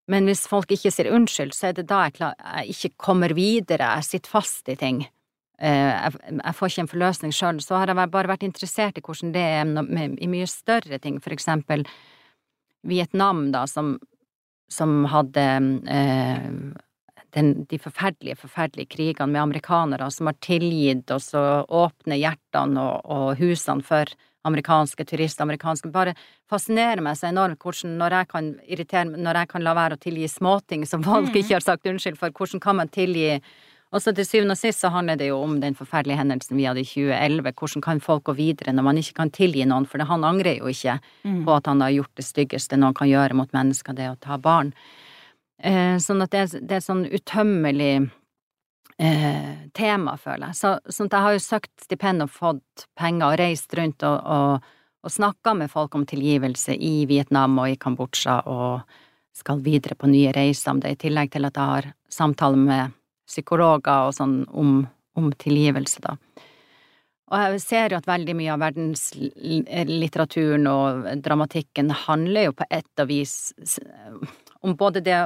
Men 0.08 0.28
hvis 0.28 0.46
folk 0.48 0.70
ikke 0.72 0.92
sier 0.92 1.10
unnskyld, 1.12 1.52
så 1.56 1.70
er 1.70 1.78
det 1.78 1.88
da 1.90 2.06
jeg, 2.06 2.16
klar, 2.16 2.36
jeg 2.40 2.74
ikke 2.74 3.06
kommer 3.08 3.34
videre, 3.36 3.92
jeg 3.98 4.08
sitter 4.08 4.32
fast 4.38 4.70
i 4.72 4.76
ting. 4.80 5.02
Eh, 5.60 5.90
jeg, 5.92 6.14
jeg 6.38 6.56
får 6.56 6.72
ikke 6.72 6.84
en 6.84 6.92
forløsning 6.92 7.34
sjøl. 7.34 7.60
Så 7.64 7.76
har 7.76 7.92
jeg 7.92 8.12
bare 8.14 8.30
vært 8.30 8.46
interessert 8.46 8.98
i 8.98 9.04
hvordan 9.04 9.34
det 9.34 9.44
er 9.44 9.72
i 10.16 10.30
mye 10.30 10.48
større 10.48 11.00
ting, 11.02 11.18
for 11.20 11.36
eksempel 11.36 11.84
Vietnam, 12.88 13.48
da, 13.52 13.66
som, 13.68 13.96
som 14.72 15.02
hadde 15.12 15.44
eh, 15.90 16.48
den, 17.36 17.52
de 17.68 17.80
forferdelige, 17.82 18.38
forferdelige 18.40 18.94
krigene 18.94 19.34
med 19.34 19.42
amerikanere 19.42 20.08
som 20.14 20.30
har 20.30 20.38
tilgitt 20.44 21.10
oss 21.12 21.34
å 21.36 21.44
åpne 21.68 22.16
hjertene 22.16 22.80
og, 22.80 23.04
og 23.04 23.42
husene 23.42 23.84
for 23.84 24.08
amerikanske 24.48 25.06
turister, 25.08 25.44
amerikanske 25.46 25.92
Bare 25.94 26.16
fascinerer 26.50 27.04
meg 27.04 27.16
så 27.20 27.30
enormt 27.30 27.62
hvordan, 27.62 27.96
når 28.00 28.18
jeg 28.18 28.30
kan 28.34 28.52
irritere 28.66 29.08
når 29.14 29.42
jeg 29.42 29.52
kan 29.54 29.64
la 29.64 29.74
være 29.78 29.98
å 29.98 30.02
tilgi 30.02 30.28
småting 30.32 30.86
som 30.88 31.04
folk 31.06 31.30
mm. 31.30 31.40
ikke 31.42 31.56
har 31.56 31.66
sagt 31.66 31.88
unnskyld 31.88 32.18
for, 32.20 32.34
hvordan 32.34 32.64
kan 32.64 32.80
man 32.80 32.92
tilgi 32.92 33.38
og 33.88 34.02
så 34.04 34.12
til 34.12 34.26
syvende 34.28 34.52
og 34.52 34.60
sist 34.60 34.82
så 34.84 34.90
handler 34.92 35.16
det 35.16 35.30
jo 35.30 35.38
om 35.40 35.54
den 35.62 35.76
forferdelige 35.76 36.18
hendelsen 36.20 36.58
vi 36.58 36.66
hadde 36.68 36.82
i 36.82 36.88
2011. 36.88 37.54
Hvordan 37.56 37.84
kan 37.86 38.02
folk 38.04 38.26
gå 38.28 38.34
videre 38.36 38.74
når 38.76 38.84
man 38.84 39.00
ikke 39.00 39.16
kan 39.22 39.32
tilgi 39.32 39.64
noen, 39.64 39.86
for 39.88 40.04
han 40.04 40.26
angrer 40.28 40.60
jo 40.60 40.68
ikke 40.68 40.98
mm. 41.24 41.38
på 41.46 41.54
at 41.54 41.70
han 41.70 41.80
har 41.80 41.94
gjort 41.94 42.20
det 42.20 42.26
styggeste 42.26 42.76
noen 42.76 42.96
kan 42.96 43.08
gjøre 43.08 43.38
mot 43.38 43.54
mennesker, 43.56 43.96
det 43.96 44.10
å 44.12 44.18
ta 44.20 44.36
barn. 44.36 44.74
Eh, 45.58 45.96
sånn 46.04 46.20
at 46.22 46.36
det, 46.36 46.44
det 46.68 46.78
er 46.78 46.84
sånn 46.84 47.06
utømmelig 47.08 48.10
eh, 48.98 49.68
tema, 49.74 50.16
føler 50.16 50.50
jeg. 50.50 50.58
Så, 50.58 50.74
sånn 50.92 51.10
jeg 51.12 51.26
har 51.26 51.36
jo 51.36 51.44
søkt 51.44 51.84
stipend 51.84 52.24
og 52.24 52.34
fått 52.34 52.88
penger 52.98 53.32
og 53.32 53.40
reist 53.40 53.74
rundt 53.78 54.04
og, 54.06 54.18
og, 54.24 54.70
og 55.04 55.14
snakka 55.14 55.54
med 55.58 55.72
folk 55.72 55.94
om 55.98 56.06
tilgivelse 56.08 56.74
i 56.74 57.06
Vietnam 57.10 57.58
og 57.62 57.72
i 57.72 57.80
Kambodsja 57.80 58.40
og 58.50 58.98
skal 59.38 59.62
videre 59.62 59.94
på 59.94 60.10
nye 60.10 60.32
reiser 60.34 60.74
om 60.74 60.82
det, 60.82 60.96
i 60.96 61.02
tillegg 61.06 61.30
til 61.34 61.46
at 61.46 61.56
jeg 61.56 61.74
har 61.74 61.90
samtaler 62.10 62.58
med 62.58 62.94
psykologer 63.28 64.08
og 64.08 64.14
sånn 64.16 64.40
om, 64.48 64.80
om 65.18 65.32
tilgivelse, 65.38 66.00
da. 66.02 66.16
Og 67.28 67.42
jeg 67.42 67.60
ser 67.60 67.92
jo 67.92 67.98
at 68.00 68.08
veldig 68.08 68.34
mye 68.38 68.52
av 68.54 68.62
verdenslitteraturen 68.62 70.64
og 70.70 71.08
dramatikken 71.20 71.90
handler 72.06 72.48
jo 72.48 72.54
på 72.56 72.64
et 72.72 73.02
og 73.02 73.10
vis 73.10 73.34
om 74.64 74.74
både 74.76 75.02
det 75.06 75.16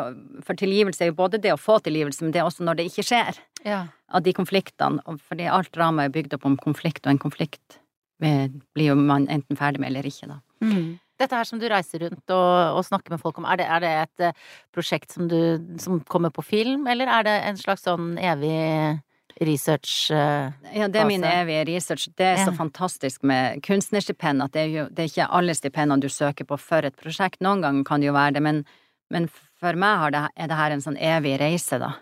For 0.44 0.58
tilgivelse 0.58 1.04
er 1.04 1.12
jo 1.12 1.18
både 1.18 1.40
det 1.40 1.54
å 1.54 1.60
få 1.60 1.78
tilgivelse, 1.84 2.24
men 2.24 2.34
det 2.34 2.42
er 2.42 2.48
også 2.48 2.66
når 2.66 2.80
det 2.80 2.88
ikke 2.90 3.06
skjer. 3.08 3.38
Ja. 3.64 3.86
Av 4.12 4.24
de 4.24 4.34
konfliktene. 4.36 5.00
Fordi 5.28 5.46
alt 5.48 5.72
drama 5.72 6.04
er 6.04 6.12
bygd 6.12 6.36
opp 6.36 6.44
om 6.48 6.58
konflikt, 6.60 7.06
og 7.06 7.14
en 7.14 7.22
konflikt 7.22 7.78
blir 8.22 8.92
jo 8.92 8.94
man 8.98 9.26
enten 9.32 9.58
ferdig 9.58 9.80
med 9.82 9.90
eller 9.90 10.06
ikke, 10.06 10.28
da. 10.30 10.38
Mm. 10.62 10.98
Dette 11.20 11.38
her 11.38 11.46
som 11.46 11.60
du 11.60 11.68
reiser 11.70 12.04
rundt 12.06 12.34
og, 12.34 12.50
og 12.78 12.84
snakker 12.86 13.14
med 13.14 13.22
folk 13.22 13.38
om, 13.38 13.46
er 13.50 13.60
det, 13.60 13.68
er 13.70 13.82
det 13.82 13.92
et 14.00 14.26
uh, 14.30 14.50
prosjekt 14.74 15.14
som, 15.14 15.28
du, 15.30 15.58
som 15.82 16.00
kommer 16.10 16.32
på 16.34 16.44
film, 16.46 16.86
eller 16.90 17.10
er 17.10 17.26
det 17.26 17.34
en 17.48 17.58
slags 17.60 17.84
sånn 17.86 18.14
evig 18.18 19.00
research 19.42 20.10
uh, 20.14 20.50
Ja, 20.74 20.88
det 20.92 21.02
er 21.02 21.08
min 21.08 21.26
evige 21.26 21.64
research. 21.70 22.08
Det 22.18 22.26
er 22.26 22.40
ja. 22.40 22.46
så 22.46 22.54
fantastisk 22.56 23.26
med 23.28 23.62
kunstnerstipend 23.66 24.44
at 24.44 24.54
det 24.56 24.64
er 24.64 24.72
jo 24.72 24.86
det 24.90 25.04
er 25.04 25.12
ikke 25.12 25.30
alle 25.38 25.56
stipendene 25.58 26.02
du 26.02 26.10
søker 26.12 26.48
på 26.48 26.58
for 26.60 26.88
et 26.88 26.98
prosjekt. 26.98 27.42
Noen 27.44 27.62
ganger 27.64 27.86
kan 27.88 28.02
det 28.02 28.10
jo 28.10 28.16
være 28.16 28.38
det, 28.38 28.44
men 28.48 28.64
men 29.12 29.28
for 29.61 29.78
meg 29.78 30.11
det, 30.14 30.26
er 30.35 30.50
det 30.50 30.59
her 30.59 30.75
en 30.75 30.85
sånn 30.85 30.99
evig 30.99 31.37
reise, 31.40 31.78
da, 31.83 31.95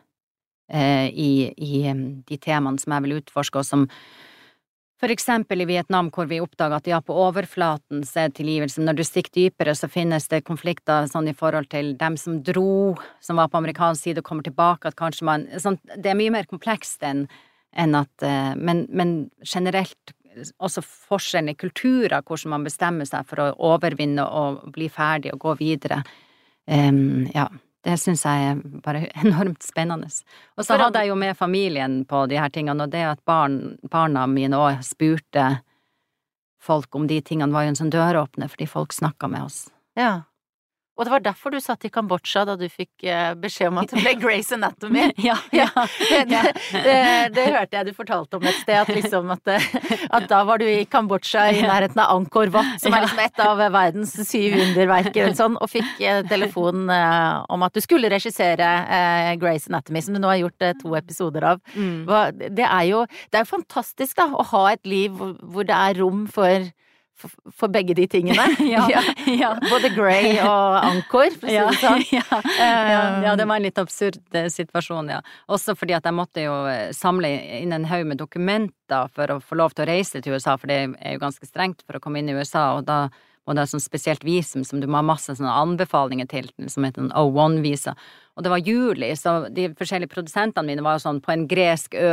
eh, 0.72 1.10
i, 1.10 1.30
i 1.50 1.84
de 1.90 2.40
temaene 2.40 2.80
som 2.80 2.96
jeg 2.96 3.06
vil 3.06 3.18
utforske, 3.20 3.62
og 3.62 3.68
som 3.68 3.88
for 5.00 5.08
eksempel 5.08 5.62
i 5.62 5.64
Vietnam, 5.64 6.10
hvor 6.12 6.26
vi 6.28 6.42
oppdaga 6.44 6.76
at 6.76 6.88
ja, 6.90 6.98
på 7.00 7.14
overflaten 7.16 8.02
så 8.04 8.26
er 8.26 8.34
tilgivelse, 8.36 8.82
når 8.84 8.98
du 8.98 9.04
stikker 9.06 9.32
dypere, 9.32 9.72
så 9.72 9.88
finnes 9.88 10.28
det 10.28 10.42
konflikter 10.44 11.08
sånn 11.08 11.30
i 11.30 11.36
forhold 11.36 11.70
til 11.72 11.94
dem 12.00 12.18
som 12.20 12.42
dro, 12.44 12.98
som 13.24 13.40
var 13.40 13.48
på 13.48 13.62
amerikansk 13.62 14.04
side 14.04 14.20
og 14.20 14.28
kommer 14.28 14.44
tilbake, 14.44 14.90
at 14.90 14.98
kanskje 15.00 15.28
man 15.28 15.46
sånn, 15.56 15.80
Det 15.96 16.12
er 16.12 16.18
mye 16.20 16.34
mer 16.34 16.50
komplekst 16.50 17.00
enn 17.06 17.30
en 17.72 17.96
at 17.96 18.26
eh, 18.26 18.52
men, 18.56 18.84
men, 18.90 19.30
generelt 19.40 20.12
også 20.60 20.82
forskjellen 20.84 21.54
i 21.54 21.58
kulturer, 21.58 22.20
hvordan 22.20 22.52
man 22.52 22.66
bestemmer 22.66 23.08
seg 23.08 23.24
for 23.30 23.40
å 23.40 23.54
overvinne 23.72 24.24
og 24.26 24.68
bli 24.74 24.88
ferdig 24.92 25.32
og 25.32 25.40
gå 25.46 25.56
videre. 25.62 26.02
Um, 26.70 27.26
ja. 27.34 27.48
Det 27.80 27.94
syns 27.96 28.26
jeg 28.26 28.44
er 28.44 28.58
bare 28.84 29.06
enormt 29.24 29.64
spennende. 29.64 30.10
Og 30.60 30.66
så 30.66 30.76
hadde 30.76 31.00
jeg 31.00 31.12
jo 31.12 31.16
med 31.16 31.36
familien 31.38 32.02
på 32.08 32.26
de 32.28 32.36
her 32.36 32.52
tingene, 32.52 32.84
og 32.84 32.92
det 32.92 33.06
at 33.08 33.22
barn, 33.24 33.78
barna 33.88 34.26
mine 34.28 34.58
òg 34.58 34.82
spurte 34.84 35.46
folk 36.60 36.94
om 36.94 37.06
de 37.08 37.22
tingene, 37.24 37.54
var 37.54 37.64
jo 37.64 37.72
en 37.72 37.78
sånn 37.78 37.92
døråpner, 37.94 38.50
fordi 38.52 38.68
folk 38.68 38.92
snakka 38.92 39.30
med 39.32 39.46
oss. 39.48 39.62
Ja. 39.96 40.28
Og 41.00 41.06
det 41.06 41.12
var 41.14 41.22
derfor 41.24 41.54
du 41.54 41.56
satt 41.64 41.86
i 41.88 41.90
Kambodsja 41.92 42.42
da 42.44 42.58
du 42.60 42.66
fikk 42.68 43.06
eh, 43.08 43.30
beskjed 43.40 43.70
om 43.70 43.78
at 43.80 43.88
det 43.88 44.02
ble 44.02 44.12
Grace 44.20 44.52
Anatomy. 44.52 45.06
ja, 45.28 45.38
ja, 45.56 45.68
det, 45.96 46.18
det, 46.28 46.40
det, 46.74 46.96
det, 47.38 47.46
hørte 47.54 47.78
jeg 47.78 47.88
du 47.88 47.94
fortalte 47.96 48.36
om 48.36 48.44
et 48.44 48.58
sted, 48.58 48.76
at, 48.82 48.90
liksom 48.92 49.32
at, 49.32 49.52
at 50.10 50.26
da 50.28 50.42
var 50.44 50.60
du 50.60 50.66
i 50.68 50.84
Kambodsja 50.84 51.46
i 51.54 51.62
nærheten 51.64 52.02
av 52.04 52.12
Angkor 52.18 52.52
Wat, 52.52 52.74
som 52.82 52.92
er 52.92 53.06
liksom 53.06 53.22
et 53.24 53.40
av 53.46 53.62
verdens 53.72 54.12
syv 54.28 54.58
underverker, 54.60 55.32
sånn, 55.38 55.56
og 55.56 55.72
fikk 55.72 56.04
eh, 56.04 56.20
telefon 56.28 56.92
eh, 56.92 57.40
om 57.48 57.64
at 57.64 57.76
du 57.76 57.80
skulle 57.80 58.12
regissere 58.12 58.68
Grace 59.40 59.72
Anatomy, 59.72 60.04
som 60.04 60.18
du 60.18 60.20
nå 60.20 60.28
har 60.28 60.42
gjort 60.42 60.68
to 60.82 60.92
episoder 60.98 61.48
av. 61.54 61.64
Mm. 61.72 62.04
Det 62.52 62.66
er 62.66 62.84
jo 62.90 63.06
det 63.32 63.40
er 63.40 63.48
fantastisk 63.48 64.20
da, 64.20 64.28
å 64.36 64.44
ha 64.52 64.66
et 64.74 64.84
liv 64.88 65.16
hvor 65.16 65.64
det 65.64 65.76
er 65.76 66.00
rom 66.02 66.26
for 66.28 66.68
for 67.28 67.72
begge 67.72 67.94
de 67.98 68.06
tingene. 68.10 68.46
ja, 68.74 68.84
ja. 69.26 69.52
Både 69.70 69.90
Grey 69.94 70.36
og 70.42 70.76
Ankor, 70.80 71.32
for 71.36 71.48
å 71.48 71.52
si 71.52 71.58
det 71.58 71.78
sånn. 71.80 72.04
ja, 72.18 72.42
ja, 73.24 73.36
det 73.38 73.46
var 73.46 73.60
en 73.60 73.66
litt 73.66 73.80
absurd 73.80 74.20
eh, 74.36 74.50
situasjon, 74.52 75.12
ja. 75.16 75.20
Også 75.52 75.76
fordi 75.78 75.96
at 75.98 76.06
jeg 76.08 76.16
måtte 76.16 76.44
jo 76.44 76.56
eh, 76.70 76.90
samle 76.96 77.32
inn 77.60 77.74
en 77.76 77.88
haug 77.90 78.06
med 78.10 78.20
dokumenter 78.22 79.10
for 79.14 79.36
å 79.36 79.40
få 79.44 79.58
lov 79.60 79.74
til 79.74 79.86
å 79.86 79.90
reise 79.92 80.22
til 80.22 80.36
USA, 80.36 80.56
for 80.60 80.70
det 80.70 80.82
er 80.98 81.16
jo 81.16 81.24
ganske 81.24 81.48
strengt 81.48 81.84
for 81.86 81.98
å 81.98 82.04
komme 82.04 82.22
inn 82.22 82.30
i 82.32 82.38
USA, 82.38 82.72
og 82.78 82.86
da 82.88 83.06
må 83.48 83.56
det 83.56 83.64
er 83.64 83.70
sånn 83.72 83.82
spesielt 83.82 84.24
visum 84.26 84.64
som 84.66 84.82
du 84.82 84.86
må 84.86 85.00
ha 85.00 85.06
masse 85.06 85.32
sånne 85.34 85.52
anbefalinger 85.62 86.28
til, 86.30 86.50
som 86.70 86.84
heter 86.86 87.06
en 87.06 87.14
O1-visa. 87.18 87.96
Og 88.38 88.44
det 88.44 88.52
var 88.52 88.62
juli, 88.62 89.10
så 89.18 89.34
de 89.50 89.70
forskjellige 89.76 90.12
produsentene 90.12 90.68
mine 90.68 90.84
var 90.86 90.98
jo 90.98 91.04
sånn 91.06 91.22
på 91.24 91.32
en 91.34 91.46
gresk 91.50 91.96
ø, 91.98 92.10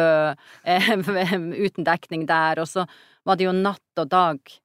eh, 0.72 1.36
uten 1.60 1.88
dekning 1.88 2.26
der, 2.30 2.64
og 2.64 2.72
så 2.72 2.88
var 3.28 3.38
det 3.38 3.48
jo 3.48 3.56
natt 3.56 4.02
og 4.02 4.10
dag 4.10 4.58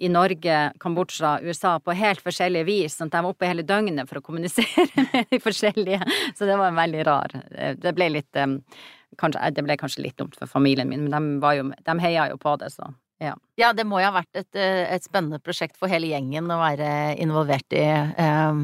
i 0.00 0.08
Norge, 0.08 0.56
Kambodsja, 0.80 1.34
USA 1.44 1.74
på 1.84 1.94
helt 1.96 2.22
forskjellige 2.24 2.66
vis, 2.68 2.96
sånn 2.96 3.10
at 3.10 3.18
jeg 3.18 3.26
var 3.26 3.34
oppe 3.34 3.50
hele 3.50 3.64
døgnet 3.68 4.08
for 4.08 4.20
å 4.20 4.24
kommunisere 4.24 4.88
med 5.12 5.28
de 5.30 5.40
forskjellige. 5.44 6.00
Så 6.38 6.48
det 6.48 6.56
var 6.60 6.72
veldig 6.76 7.04
rar. 7.08 7.36
Det 7.76 7.92
ble 7.96 8.08
litt 8.16 8.40
kanskje, 9.20 9.50
Det 9.52 9.64
ble 9.66 9.76
kanskje 9.76 10.04
litt 10.06 10.16
dumt 10.20 10.36
for 10.38 10.48
familien 10.50 10.88
min, 10.88 11.06
men 11.08 11.38
de, 11.42 11.52
jo, 11.58 11.68
de 11.86 11.96
heia 12.00 12.28
jo 12.32 12.40
på 12.40 12.56
det, 12.62 12.72
så 12.72 12.88
Ja. 13.20 13.34
Ja, 13.60 13.74
det 13.76 13.84
må 13.84 13.98
jo 14.00 14.08
ha 14.08 14.14
vært 14.16 14.32
et, 14.40 14.56
eh, 14.56 14.86
et 14.94 15.04
spennende 15.04 15.42
prosjekt 15.44 15.76
for 15.76 15.92
hele 15.92 16.08
gjengen 16.08 16.48
å 16.48 16.56
være 16.56 17.18
involvert 17.20 17.76
i. 17.76 17.82
eh, 17.84 18.62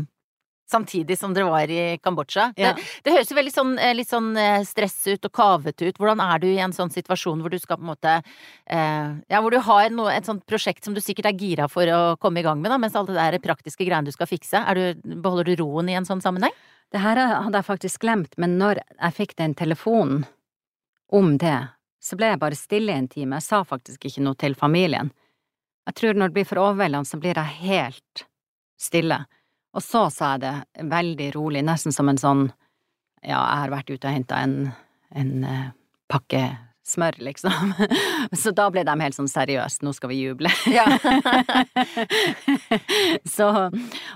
Samtidig 0.67 1.15
som 1.19 1.35
dere 1.35 1.47
var 1.47 1.71
i 1.71 1.99
Kambodsja. 2.03 2.49
Ja. 2.59 2.73
Det, 2.75 2.83
det 3.07 3.13
høres 3.15 3.29
jo 3.31 3.37
veldig 3.39 3.53
sånn, 3.55 3.73
eh, 3.79 3.93
litt 3.95 4.11
sånn 4.11 4.33
eh, 4.41 4.65
stress 4.67 4.99
ut 5.07 5.29
og 5.29 5.33
kavete 5.39 5.87
ut. 5.87 6.01
Hvordan 6.01 6.23
er 6.25 6.43
du 6.43 6.49
i 6.51 6.59
en 6.63 6.75
sånn 6.75 6.91
situasjon 6.91 7.45
hvor 7.45 7.55
du 7.55 7.59
skal 7.63 7.79
på 7.79 7.87
en 7.87 7.93
måte 7.93 8.15
eh, 8.19 9.13
Ja, 9.31 9.43
hvor 9.45 9.55
du 9.55 9.61
har 9.63 9.95
noe, 9.95 10.11
et 10.11 10.27
sånt 10.27 10.43
prosjekt 10.51 10.87
som 10.87 10.97
du 10.97 11.03
sikkert 11.05 11.31
er 11.31 11.39
gira 11.39 11.69
for 11.71 11.87
å 11.87 12.01
komme 12.19 12.43
i 12.43 12.47
gang 12.47 12.59
med, 12.63 12.73
da, 12.75 12.81
mens 12.83 12.99
alle 12.99 13.15
der 13.15 13.39
praktiske 13.45 13.87
greiene 13.87 14.11
du 14.11 14.15
skal 14.17 14.31
fikse. 14.31 14.59
Er 14.59 14.75
du, 14.81 15.07
beholder 15.23 15.47
du 15.47 15.63
roen 15.63 15.93
i 15.93 15.95
en 15.99 16.09
sånn 16.09 16.25
sammenheng? 16.25 16.55
Det 16.91 17.03
her 17.03 17.19
hadde 17.19 17.59
jeg 17.59 17.67
faktisk 17.67 18.03
glemt, 18.03 18.35
men 18.39 18.59
når 18.59 18.83
jeg 18.83 19.17
fikk 19.17 19.37
den 19.39 19.55
telefonen 19.59 20.25
om 21.15 21.37
det, 21.39 21.59
så 22.03 22.19
ble 22.19 22.33
jeg 22.33 22.43
bare 22.43 22.59
stille 22.59 22.95
i 22.95 23.01
en 23.01 23.09
time. 23.11 23.39
Jeg 23.39 23.47
sa 23.47 23.63
faktisk 23.67 24.07
ikke 24.07 24.23
noe 24.27 24.39
til 24.39 24.55
familien. 24.59 25.11
Jeg 25.87 25.99
tror 25.99 26.19
når 26.19 26.31
det 26.31 26.39
blir 26.41 26.49
for 26.49 26.63
overveldende, 26.63 27.07
så 27.07 27.19
blir 27.23 27.39
jeg 27.39 27.59
helt 27.63 28.27
stille. 28.81 29.23
Og 29.77 29.85
så 29.85 30.07
sa 30.13 30.35
jeg 30.35 30.47
det 30.47 30.87
veldig 30.89 31.33
rolig, 31.37 31.65
nesten 31.67 31.93
som 31.93 32.09
en 32.09 32.21
sånn 32.21 32.47
ja, 33.27 33.41
jeg 33.41 33.61
har 33.65 33.73
vært 33.73 33.91
ute 33.91 34.07
og 34.07 34.15
henta 34.15 34.39
en, 34.45 34.57
en 35.17 35.33
eh, 35.45 35.69
pakke 36.09 36.43
smør, 36.87 37.17
liksom. 37.19 37.73
Så 38.43 38.53
da 38.55 38.69
ble 38.71 38.85
de 38.87 38.95
helt 39.01 39.17
sånn 39.17 39.31
seriøse, 39.31 39.83
nå 39.83 39.93
skal 39.97 40.13
vi 40.13 40.21
juble. 40.23 40.53
Ja. 40.71 40.87
så, 43.37 43.49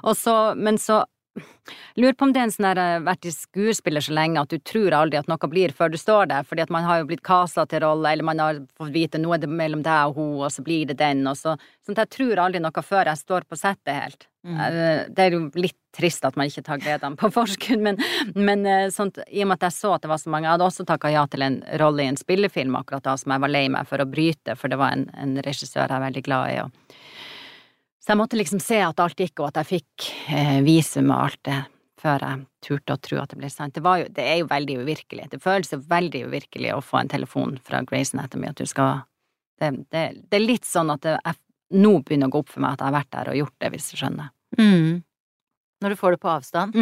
og 0.05 0.15
så, 0.19 0.37
men 0.57 0.79
så 0.79 1.05
Lurer 1.95 2.17
på 2.19 2.27
om 2.27 2.33
det 2.35 2.41
er 2.41 2.47
en 2.49 2.53
sånn 2.53 2.67
der 2.67 2.79
eh, 2.83 3.03
vært 3.07 3.27
i 3.29 3.31
skuespiller 3.31 4.03
så 4.03 4.15
lenge 4.17 4.43
at 4.43 4.51
du 4.51 4.59
tror 4.67 4.97
aldri 4.99 5.21
at 5.21 5.29
noe 5.31 5.51
blir 5.53 5.71
før 5.77 5.93
du 5.93 5.99
står 6.01 6.27
der, 6.33 6.47
fordi 6.47 6.65
at 6.65 6.73
man 6.75 6.83
har 6.85 7.01
jo 7.01 7.07
blitt 7.07 7.23
kasa 7.27 7.63
til 7.71 7.85
rolle, 7.85 8.11
eller 8.11 8.27
man 8.27 8.43
har 8.43 8.59
fått 8.79 8.91
vite 8.95 9.21
noe 9.23 9.39
mellom 9.47 9.85
deg 9.87 10.11
og 10.11 10.19
hun, 10.19 10.35
og 10.43 10.51
så 10.51 10.65
blir 10.67 10.91
det 10.91 10.99
den, 10.99 11.23
og 11.31 11.39
så 11.39 11.55
Sånn 11.87 11.95
at 11.95 12.03
jeg 12.03 12.13
tror 12.17 12.43
aldri 12.43 12.63
noe 12.65 12.85
før 12.85 13.13
jeg 13.13 13.23
står 13.23 13.47
på 13.47 13.61
settet 13.61 13.95
helt. 13.95 14.30
Mm. 14.47 14.57
Eh, 14.57 15.01
Det 15.13 15.25
er 15.25 15.35
jo 15.37 15.41
litt 15.61 15.77
trist 15.93 16.25
at 16.25 16.37
man 16.39 16.49
ikke 16.49 16.65
tar 16.65 16.81
gledene 16.81 17.19
på 17.21 17.29
forskudd, 17.39 17.83
men, 17.85 17.99
men 18.35 18.65
eh, 18.65 18.87
sånt, 18.95 19.19
i 19.29 19.43
og 19.45 19.51
med 19.51 19.59
at 19.59 19.69
jeg 19.69 19.77
så 19.77 19.95
at 19.97 20.05
det 20.07 20.13
var 20.13 20.21
så 20.23 20.31
mange 20.33 20.47
Jeg 20.49 20.55
hadde 20.55 20.69
også 20.71 20.87
takka 20.89 21.11
ja 21.13 21.27
til 21.29 21.45
en 21.45 21.59
rolle 21.83 22.07
i 22.07 22.13
en 22.13 22.17
spillefilm 22.21 22.79
akkurat 22.79 23.05
da 23.05 23.17
som 23.21 23.35
jeg 23.35 23.45
var 23.45 23.53
lei 23.53 23.67
meg 23.73 23.91
for 23.91 24.01
å 24.01 24.09
bryte, 24.09 24.57
for 24.57 24.73
det 24.73 24.79
var 24.81 24.97
en, 24.97 25.11
en 25.13 25.37
regissør 25.45 25.85
jeg 25.85 25.99
er 25.99 26.07
veldig 26.07 26.25
glad 26.25 26.55
i. 26.55 26.63
og 26.65 26.97
så 28.01 28.15
jeg 28.15 28.19
måtte 28.23 28.39
liksom 28.41 28.63
se 28.65 28.79
at 28.81 29.01
alt 29.05 29.21
gikk, 29.21 29.43
og 29.43 29.51
at 29.51 29.61
jeg 29.61 29.69
fikk 29.69 30.07
eh, 30.33 30.57
visum 30.65 31.13
og 31.13 31.27
alt 31.27 31.41
det, 31.47 31.59
før 32.01 32.25
jeg 32.25 32.41
turte 32.65 32.97
å 32.97 33.03
tro 33.05 33.19
at 33.21 33.35
det 33.35 33.41
ble 33.43 33.51
sant. 33.53 33.77
Det, 33.77 33.83
jo, 33.85 34.09
det 34.17 34.25
er 34.25 34.39
jo 34.41 34.49
veldig 34.49 34.79
uvirkelig. 34.81 35.27
Det 35.35 35.41
føles 35.45 35.75
jo 35.75 35.83
veldig 35.85 36.25
uvirkelig 36.31 36.73
å 36.73 36.81
få 36.81 37.03
en 37.03 37.13
telefon 37.13 37.59
fra 37.67 37.83
Grey's 37.85 38.15
Anatomy 38.17 38.49
at 38.49 38.59
du 38.61 38.67
skal 38.67 39.05
Det, 39.61 39.69
det, 39.93 40.03
det 40.33 40.39
er 40.39 40.47
litt 40.47 40.65
sånn 40.65 40.89
at 40.95 41.05
er, 41.05 41.37
nå 41.71 41.93
begynner 42.03 42.31
å 42.31 42.35
gå 42.35 42.43
opp 42.43 42.51
for 42.53 42.65
meg 42.65 42.75
at 42.75 42.83
jeg 42.83 42.91
har 42.91 42.99
vært 42.99 43.13
der 43.15 43.31
og 43.33 43.41
gjort 43.41 43.57
det, 43.63 43.71
hvis 43.75 43.89
du 43.91 43.97
skjønner. 44.01 44.31
Mm. 44.59 45.01
Når 45.81 45.95
du 45.95 45.99
får 46.01 46.17
det 46.17 46.21
på 46.23 46.33
avstand. 46.33 46.77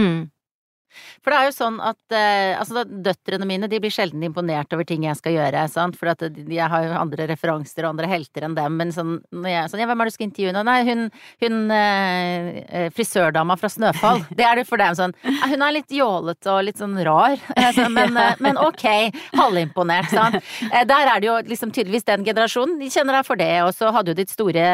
For 1.22 1.32
det 1.32 1.38
er 1.38 1.48
jo 1.48 1.54
sånn 1.56 1.78
at 1.84 2.16
eh, 2.16 2.54
altså, 2.58 2.84
døtrene 2.86 3.46
mine 3.48 3.68
de 3.70 3.80
blir 3.82 3.92
sjelden 3.92 4.24
imponert 4.26 4.72
over 4.74 4.86
ting 4.88 5.04
jeg 5.06 5.18
skal 5.18 5.36
gjøre, 5.36 5.64
sant, 5.70 5.98
for 5.98 6.12
at 6.12 6.24
jeg 6.24 6.70
har 6.72 6.86
jo 6.86 6.96
andre 6.98 7.28
referanser 7.30 7.84
og 7.84 7.92
andre 7.94 8.10
helter 8.10 8.46
enn 8.46 8.56
dem, 8.56 8.78
men 8.80 8.92
sånn, 8.94 9.18
jeg, 9.44 9.68
sånn 9.70 9.82
ja, 9.82 9.88
hvem 9.90 10.02
er 10.02 10.08
det 10.08 10.14
du 10.14 10.16
skal 10.16 10.28
intervjue 10.28 10.54
nå? 10.56 10.64
Nei, 10.68 10.78
hun, 10.88 11.04
hun 11.44 11.58
eh, 11.74 12.50
eh, 12.64 12.88
frisørdama 12.94 13.58
fra 13.60 13.70
Snøfall. 13.72 14.24
Det 14.38 14.46
er 14.46 14.60
det 14.60 14.66
for 14.68 14.80
dem 14.80 14.96
sånn. 14.98 15.14
Hun 15.24 15.64
er 15.64 15.74
litt 15.74 15.92
jålete 15.94 16.52
og 16.54 16.64
litt 16.66 16.80
sånn 16.80 16.96
rar, 17.06 17.36
altså, 17.56 17.88
men, 17.92 18.16
eh, 18.18 18.40
men 18.44 18.60
ok, 18.62 18.86
halvimponert, 19.38 20.10
sant. 20.12 20.40
Eh, 20.68 20.84
der 20.88 21.12
er 21.12 21.22
det 21.22 21.30
jo 21.30 21.36
liksom 21.48 21.72
tydeligvis 21.74 22.08
den 22.08 22.26
generasjonen, 22.26 22.78
de 22.80 22.90
kjenner 22.92 23.18
deg 23.18 23.28
for 23.28 23.40
det, 23.40 23.52
og 23.66 23.72
så 23.76 23.92
hadde 23.94 24.14
jo 24.14 24.18
ditt 24.20 24.32
store 24.32 24.66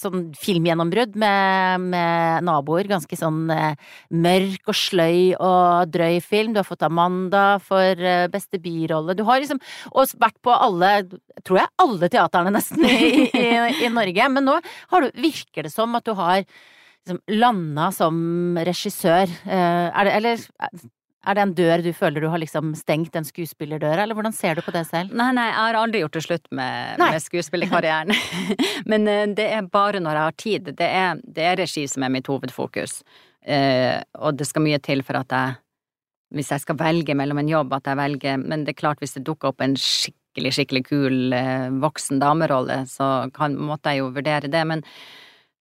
sånn 0.00 0.30
filmgjennombrudd 0.40 1.16
med, 1.20 1.88
med 1.92 2.46
naboer, 2.46 2.88
ganske 2.90 3.18
sånn 3.18 3.44
eh, 3.54 3.90
mørk 4.10 4.70
og 4.70 4.76
sløy 4.76 5.34
og 5.36 5.59
drøy 5.90 6.18
film. 6.24 6.52
Du 6.54 6.60
har 6.62 6.68
fått 6.68 6.84
Amanda 6.86 7.44
for 7.64 8.00
eh, 8.00 8.26
beste 8.32 8.60
birolle. 8.62 9.16
Du 9.18 9.24
har 9.28 9.40
liksom 9.42 9.60
og 9.92 10.14
vært 10.20 10.38
på 10.44 10.54
alle, 10.54 10.92
tror 11.46 11.62
jeg, 11.62 11.72
alle 11.84 12.10
teaterne 12.12 12.54
nesten 12.56 12.86
i, 12.86 13.26
i, 13.30 13.48
i 13.86 13.92
Norge. 13.92 14.30
Men 14.36 14.48
nå 14.50 14.58
har 14.94 15.06
du, 15.06 15.10
virker 15.20 15.66
det 15.68 15.74
som 15.74 15.94
at 15.98 16.06
du 16.08 16.14
har 16.18 16.42
liksom 16.44 17.20
landa 17.40 17.90
som 17.96 18.16
regissør. 18.66 19.28
Eh, 19.48 19.86
Er 19.90 20.08
det, 20.08 20.16
eller 20.20 20.48
er 21.20 21.36
det 21.36 21.42
en 21.44 21.50
dør 21.52 21.82
du 21.84 21.90
føler 21.92 22.24
du 22.24 22.30
har 22.32 22.40
liksom 22.40 22.70
stengt, 22.78 23.12
en 23.18 23.26
skuespillerdør, 23.28 24.00
eller 24.00 24.16
hvordan 24.16 24.32
ser 24.32 24.56
du 24.56 24.62
på 24.64 24.72
det 24.72 24.86
selv? 24.88 25.12
Nei, 25.12 25.26
nei, 25.36 25.50
jeg 25.50 25.58
har 25.58 25.76
aldri 25.76 26.00
gjort 26.00 26.16
det 26.16 26.22
slutt 26.24 26.46
med, 26.56 26.94
Nei. 27.02 27.10
med 27.12 27.24
skuespillerkarrieren. 27.26 28.14
Men 28.90 29.04
eh, 29.08 29.26
det 29.36 29.48
er 29.58 29.68
bare 29.68 30.00
når 30.00 30.16
jeg 30.16 30.28
har 30.30 30.38
tid. 30.44 30.70
Det 30.80 30.88
er, 30.88 31.20
det 31.24 31.44
er 31.50 31.58
regi 31.60 31.84
som 31.92 32.06
er 32.08 32.14
mitt 32.14 32.30
hovedfokus. 32.32 33.02
Eh, 33.46 33.98
og 34.20 34.36
det 34.36 34.46
skal 34.48 34.64
mye 34.66 34.80
til 34.84 35.04
for 35.06 35.20
at 35.20 35.32
jeg, 35.32 35.54
hvis 36.36 36.50
jeg 36.52 36.64
skal 36.64 36.78
velge 36.80 37.16
mellom 37.16 37.40
en 37.40 37.48
jobb, 37.50 37.72
at 37.72 37.88
jeg 37.88 37.98
velger 37.98 38.42
Men 38.42 38.64
det 38.64 38.74
er 38.74 38.82
klart, 38.82 39.00
hvis 39.00 39.16
det 39.16 39.24
dukker 39.26 39.50
opp 39.50 39.64
en 39.64 39.76
skikkelig, 39.80 40.52
skikkelig 40.58 40.84
kul 40.86 41.32
eh, 41.36 41.70
voksen 41.82 42.20
damerolle, 42.22 42.84
så 42.86 43.30
kan, 43.34 43.56
måtte 43.56 43.94
jeg 43.94 44.04
jo 44.04 44.12
vurdere 44.14 44.50
det. 44.52 44.64
Men 44.68 44.84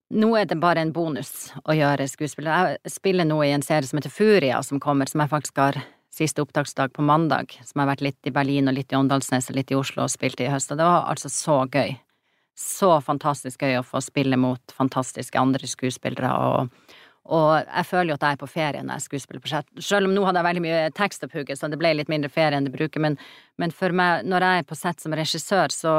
nå 0.09 0.33
er 0.37 0.49
det 0.49 0.59
bare 0.59 0.81
en 0.81 0.93
bonus 0.93 1.51
å 1.63 1.77
gjøre 1.77 2.09
skuespiller. 2.09 2.75
Jeg 2.83 2.97
spiller 2.97 3.27
nå 3.29 3.39
i 3.45 3.53
en 3.53 3.65
serie 3.65 3.87
som 3.87 4.01
heter 4.01 4.13
Furia, 4.13 4.61
som 4.65 4.81
kommer, 4.81 5.09
som 5.09 5.21
jeg 5.21 5.31
faktisk 5.31 5.61
har 5.61 5.81
siste 6.13 6.41
opptaksdag 6.41 6.93
på 6.93 7.05
mandag, 7.05 7.53
som 7.65 7.81
har 7.81 7.91
vært 7.91 8.03
litt 8.03 8.27
i 8.27 8.33
Berlin 8.33 8.67
og 8.67 8.75
litt 8.75 8.91
i 8.91 8.97
Åndalsnes 8.97 9.51
og 9.51 9.59
litt 9.59 9.71
i 9.71 9.77
Oslo 9.77 10.05
og 10.05 10.11
spilt 10.11 10.41
i 10.41 10.49
høst, 10.51 10.71
og 10.73 10.79
det 10.79 10.87
var 10.87 11.05
altså 11.11 11.31
så 11.31 11.61
gøy. 11.69 11.95
Så 12.59 12.89
fantastisk 13.05 13.61
gøy 13.63 13.77
å 13.79 13.85
få 13.87 14.01
spille 14.03 14.35
mot 14.39 14.73
fantastiske 14.75 15.39
andre 15.39 15.69
skuespillere, 15.69 16.31
og, 16.33 16.88
og 17.29 17.49
jeg 17.61 17.85
føler 17.85 18.11
jo 18.11 18.17
at 18.17 18.25
jeg 18.25 18.37
er 18.37 18.41
på 18.41 18.49
ferie 18.49 18.81
når 18.81 18.97
jeg 18.97 19.05
skuespiller 19.05 19.43
på 19.43 19.51
sett. 19.51 19.67
Selv 19.85 20.09
om 20.09 20.15
nå 20.15 20.23
hadde 20.25 20.41
jeg 20.41 20.49
veldig 20.49 20.63
mye 20.65 20.79
tekst 20.97 21.25
å 21.25 21.29
pugge, 21.29 21.57
så 21.57 21.69
det 21.69 21.77
ble 21.81 21.93
litt 21.93 22.09
mindre 22.11 22.31
ferie 22.33 22.57
enn 22.57 22.65
det 22.65 22.73
bruker, 22.73 23.03
men, 23.03 23.19
men 23.61 23.73
for 23.75 23.93
meg, 23.95 24.25
når 24.25 24.45
jeg 24.47 24.63
er 24.63 24.67
på 24.69 24.79
sett 24.79 25.03
som 25.03 25.13
regissør, 25.17 25.73
så 25.73 25.93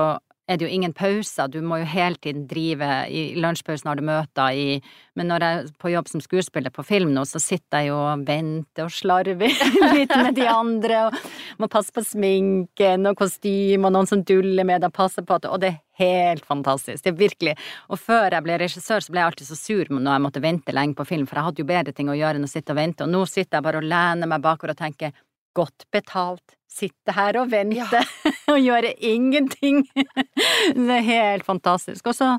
er 0.50 0.58
det 0.58 0.66
jo 0.66 0.72
ingen 0.74 0.94
pauser, 0.96 1.46
du 1.46 1.60
må 1.62 1.78
jo 1.80 1.86
hele 1.86 2.18
tiden 2.18 2.46
drive, 2.50 2.86
i 3.06 3.36
lunsjpausen 3.38 3.86
har 3.86 4.00
du 4.00 4.04
møter 4.06 4.56
i 4.56 4.80
Men 5.18 5.28
når 5.30 5.44
jeg 5.44 5.58
er 5.58 5.68
på 5.78 5.90
jobb 5.92 6.08
som 6.08 6.22
skuespiller 6.22 6.72
på 6.74 6.84
film 6.86 7.12
nå, 7.14 7.24
så 7.28 7.38
sitter 7.42 7.82
jeg 7.82 7.90
jo 7.90 7.98
og 8.00 8.24
venter 8.26 8.86
og 8.86 8.94
slarver 8.94 9.52
litt 9.96 10.14
med 10.16 10.34
de 10.38 10.46
andre, 10.48 11.04
og 11.08 11.60
må 11.62 11.68
passe 11.70 11.94
på 11.94 12.02
sminken 12.06 13.06
og 13.10 13.18
kostyme, 13.20 13.86
og 13.86 13.94
noen 13.94 14.10
som 14.10 14.24
duller 14.26 14.66
med 14.66 14.82
deg, 14.82 14.94
passer 14.96 15.26
på 15.26 15.38
at 15.38 15.48
Og 15.50 15.60
det 15.62 15.72
er 15.74 15.80
helt 16.00 16.46
fantastisk, 16.48 17.04
det 17.04 17.12
er 17.12 17.18
virkelig. 17.18 17.56
Og 17.92 18.00
før 18.00 18.32
jeg 18.32 18.46
ble 18.46 18.60
regissør, 18.62 19.04
så 19.04 19.12
ble 19.12 19.22
jeg 19.22 19.32
alltid 19.32 19.50
så 19.50 19.58
sur 19.58 19.90
når 19.92 20.12
jeg 20.12 20.26
måtte 20.26 20.44
vente 20.44 20.74
lenge 20.74 20.96
på 20.98 21.06
film, 21.08 21.26
for 21.28 21.38
jeg 21.38 21.50
hadde 21.50 21.62
jo 21.62 21.72
bedre 21.72 21.94
ting 21.96 22.10
å 22.10 22.16
gjøre 22.16 22.40
enn 22.40 22.48
å 22.48 22.54
sitte 22.54 22.74
og 22.74 22.80
vente, 22.80 23.04
og 23.04 23.12
nå 23.12 23.26
sitter 23.28 23.58
jeg 23.58 23.68
bare 23.68 23.82
og 23.82 23.90
lener 23.92 24.30
meg 24.30 24.46
bakover 24.46 24.74
og 24.74 24.80
tenker 24.80 25.14
godt 25.56 25.86
betalt, 25.92 26.56
sitte 26.70 27.14
her 27.16 27.38
og 27.40 27.50
vente 27.52 28.02
og 28.52 28.60
gjøre 28.60 28.94
ingenting. 28.96 29.82
det 30.76 30.96
er 31.00 31.08
helt 31.08 31.46
fantastisk. 31.46 32.06
Og 32.06 32.16
så 32.16 32.36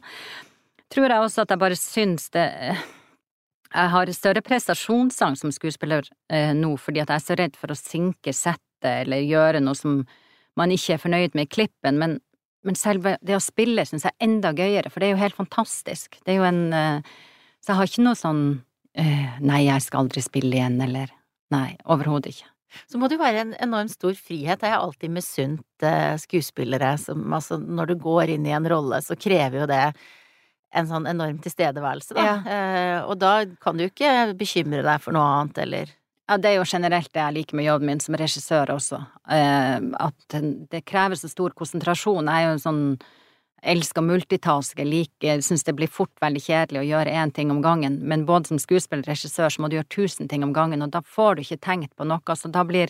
tror 0.92 1.12
jeg 1.12 1.28
også 1.28 1.46
at 1.46 1.54
jeg 1.54 1.62
bare 1.62 1.80
syns 1.80 2.30
det 2.36 2.48
Jeg 3.72 3.92
har 3.94 4.10
større 4.12 4.42
prestasjonssang 4.44 5.38
som 5.40 5.52
skuespiller 5.56 6.08
eh, 6.32 6.52
nå, 6.56 6.74
fordi 6.78 7.00
at 7.04 7.10
jeg 7.12 7.22
er 7.22 7.28
så 7.28 7.38
redd 7.40 7.56
for 7.60 7.72
å 7.72 7.80
sinke 7.80 8.34
settet 8.36 9.06
eller 9.06 9.24
gjøre 9.24 9.62
noe 9.64 9.78
som 9.78 10.02
man 10.60 10.74
ikke 10.74 10.98
er 10.98 11.00
fornøyd 11.00 11.38
med 11.38 11.48
i 11.48 11.52
klippen, 11.56 12.00
men, 12.02 12.18
men 12.68 12.76
selve 12.76 13.16
det 13.24 13.38
å 13.38 13.44
spille 13.44 13.86
syns 13.88 14.04
jeg 14.04 14.12
er 14.12 14.28
enda 14.28 14.52
gøyere, 14.58 14.92
for 14.92 15.00
det 15.00 15.08
er 15.08 15.16
jo 15.16 15.22
helt 15.22 15.38
fantastisk. 15.38 16.20
Det 16.26 16.34
er 16.34 16.42
jo 16.42 16.50
en 16.50 16.66
eh, 16.76 17.14
Så 17.62 17.72
jeg 17.72 17.80
har 17.80 17.92
ikke 17.92 18.08
noe 18.10 18.20
sånn 18.20 18.44
eh, 18.98 19.40
Nei, 19.40 19.64
jeg 19.70 19.88
skal 19.88 20.04
aldri 20.04 20.26
spille 20.26 20.58
igjen, 20.58 20.80
eller 20.84 21.16
Nei, 21.52 21.78
overhodet 21.92 22.36
ikke. 22.36 22.52
Så 22.88 23.00
må 23.00 23.10
det 23.10 23.18
jo 23.18 23.24
være 23.24 23.44
en 23.46 23.54
enormt 23.64 23.94
stor 23.94 24.16
frihet. 24.18 24.64
Jeg 24.64 24.74
har 24.74 24.82
alltid 24.82 25.14
misunt 25.14 25.86
eh, 25.86 26.16
skuespillere 26.22 26.96
som 27.02 27.24
altså 27.34 27.60
når 27.62 27.92
du 27.92 27.96
går 28.02 28.36
inn 28.36 28.48
i 28.48 28.56
en 28.56 28.68
rolle, 28.72 29.02
så 29.04 29.18
krever 29.20 29.64
jo 29.64 29.70
det 29.72 29.86
en 30.72 30.88
sånn 30.88 31.08
enorm 31.10 31.40
tilstedeværelse, 31.44 32.16
da. 32.16 32.28
Ja. 32.28 32.36
Eh, 32.48 33.00
og 33.04 33.18
da 33.20 33.34
kan 33.64 33.80
du 33.80 33.88
ikke 33.90 34.32
bekymre 34.40 34.84
deg 34.86 35.04
for 35.04 35.16
noe 35.16 35.34
annet, 35.42 35.66
eller 35.66 35.98
Ja, 36.30 36.38
det 36.40 36.48
er 36.48 36.62
jo 36.62 36.68
generelt 36.70 37.10
det 37.12 37.20
jeg 37.20 37.36
liker 37.36 37.58
med 37.60 37.66
jobben 37.66 37.90
min 37.90 38.00
som 38.00 38.16
regissør 38.16 38.72
også, 38.78 39.02
eh, 39.36 39.82
at 40.00 40.38
det 40.72 40.86
krever 40.88 41.20
så 41.20 41.28
stor 41.28 41.52
konsentrasjon. 41.58 42.30
Jeg 42.30 42.46
er 42.46 42.48
jo 42.48 42.54
en 42.56 42.64
sånn 42.64 42.86
elsker 43.62 44.02
multitaske, 44.02 44.84
liker, 44.86 45.42
syns 45.46 45.64
det 45.64 45.76
blir 45.78 45.88
fort 45.92 46.14
veldig 46.22 46.42
kjedelig 46.42 46.80
å 46.82 46.88
gjøre 46.88 47.14
én 47.14 47.32
ting 47.34 47.52
om 47.54 47.62
gangen, 47.62 48.00
men 48.02 48.26
både 48.26 48.48
som 48.48 48.58
skuespiller 48.60 49.04
og 49.06 49.12
regissør 49.14 49.50
så 49.54 49.62
må 49.62 49.70
du 49.70 49.76
gjøre 49.78 49.90
tusen 49.94 50.28
ting 50.28 50.44
om 50.44 50.54
gangen, 50.54 50.82
og 50.82 50.90
da 50.92 51.02
får 51.02 51.36
du 51.36 51.42
ikke 51.44 51.60
tenkt 51.62 51.96
på 51.96 52.08
noe, 52.10 52.36
så 52.36 52.50
da 52.52 52.64
blir 52.66 52.90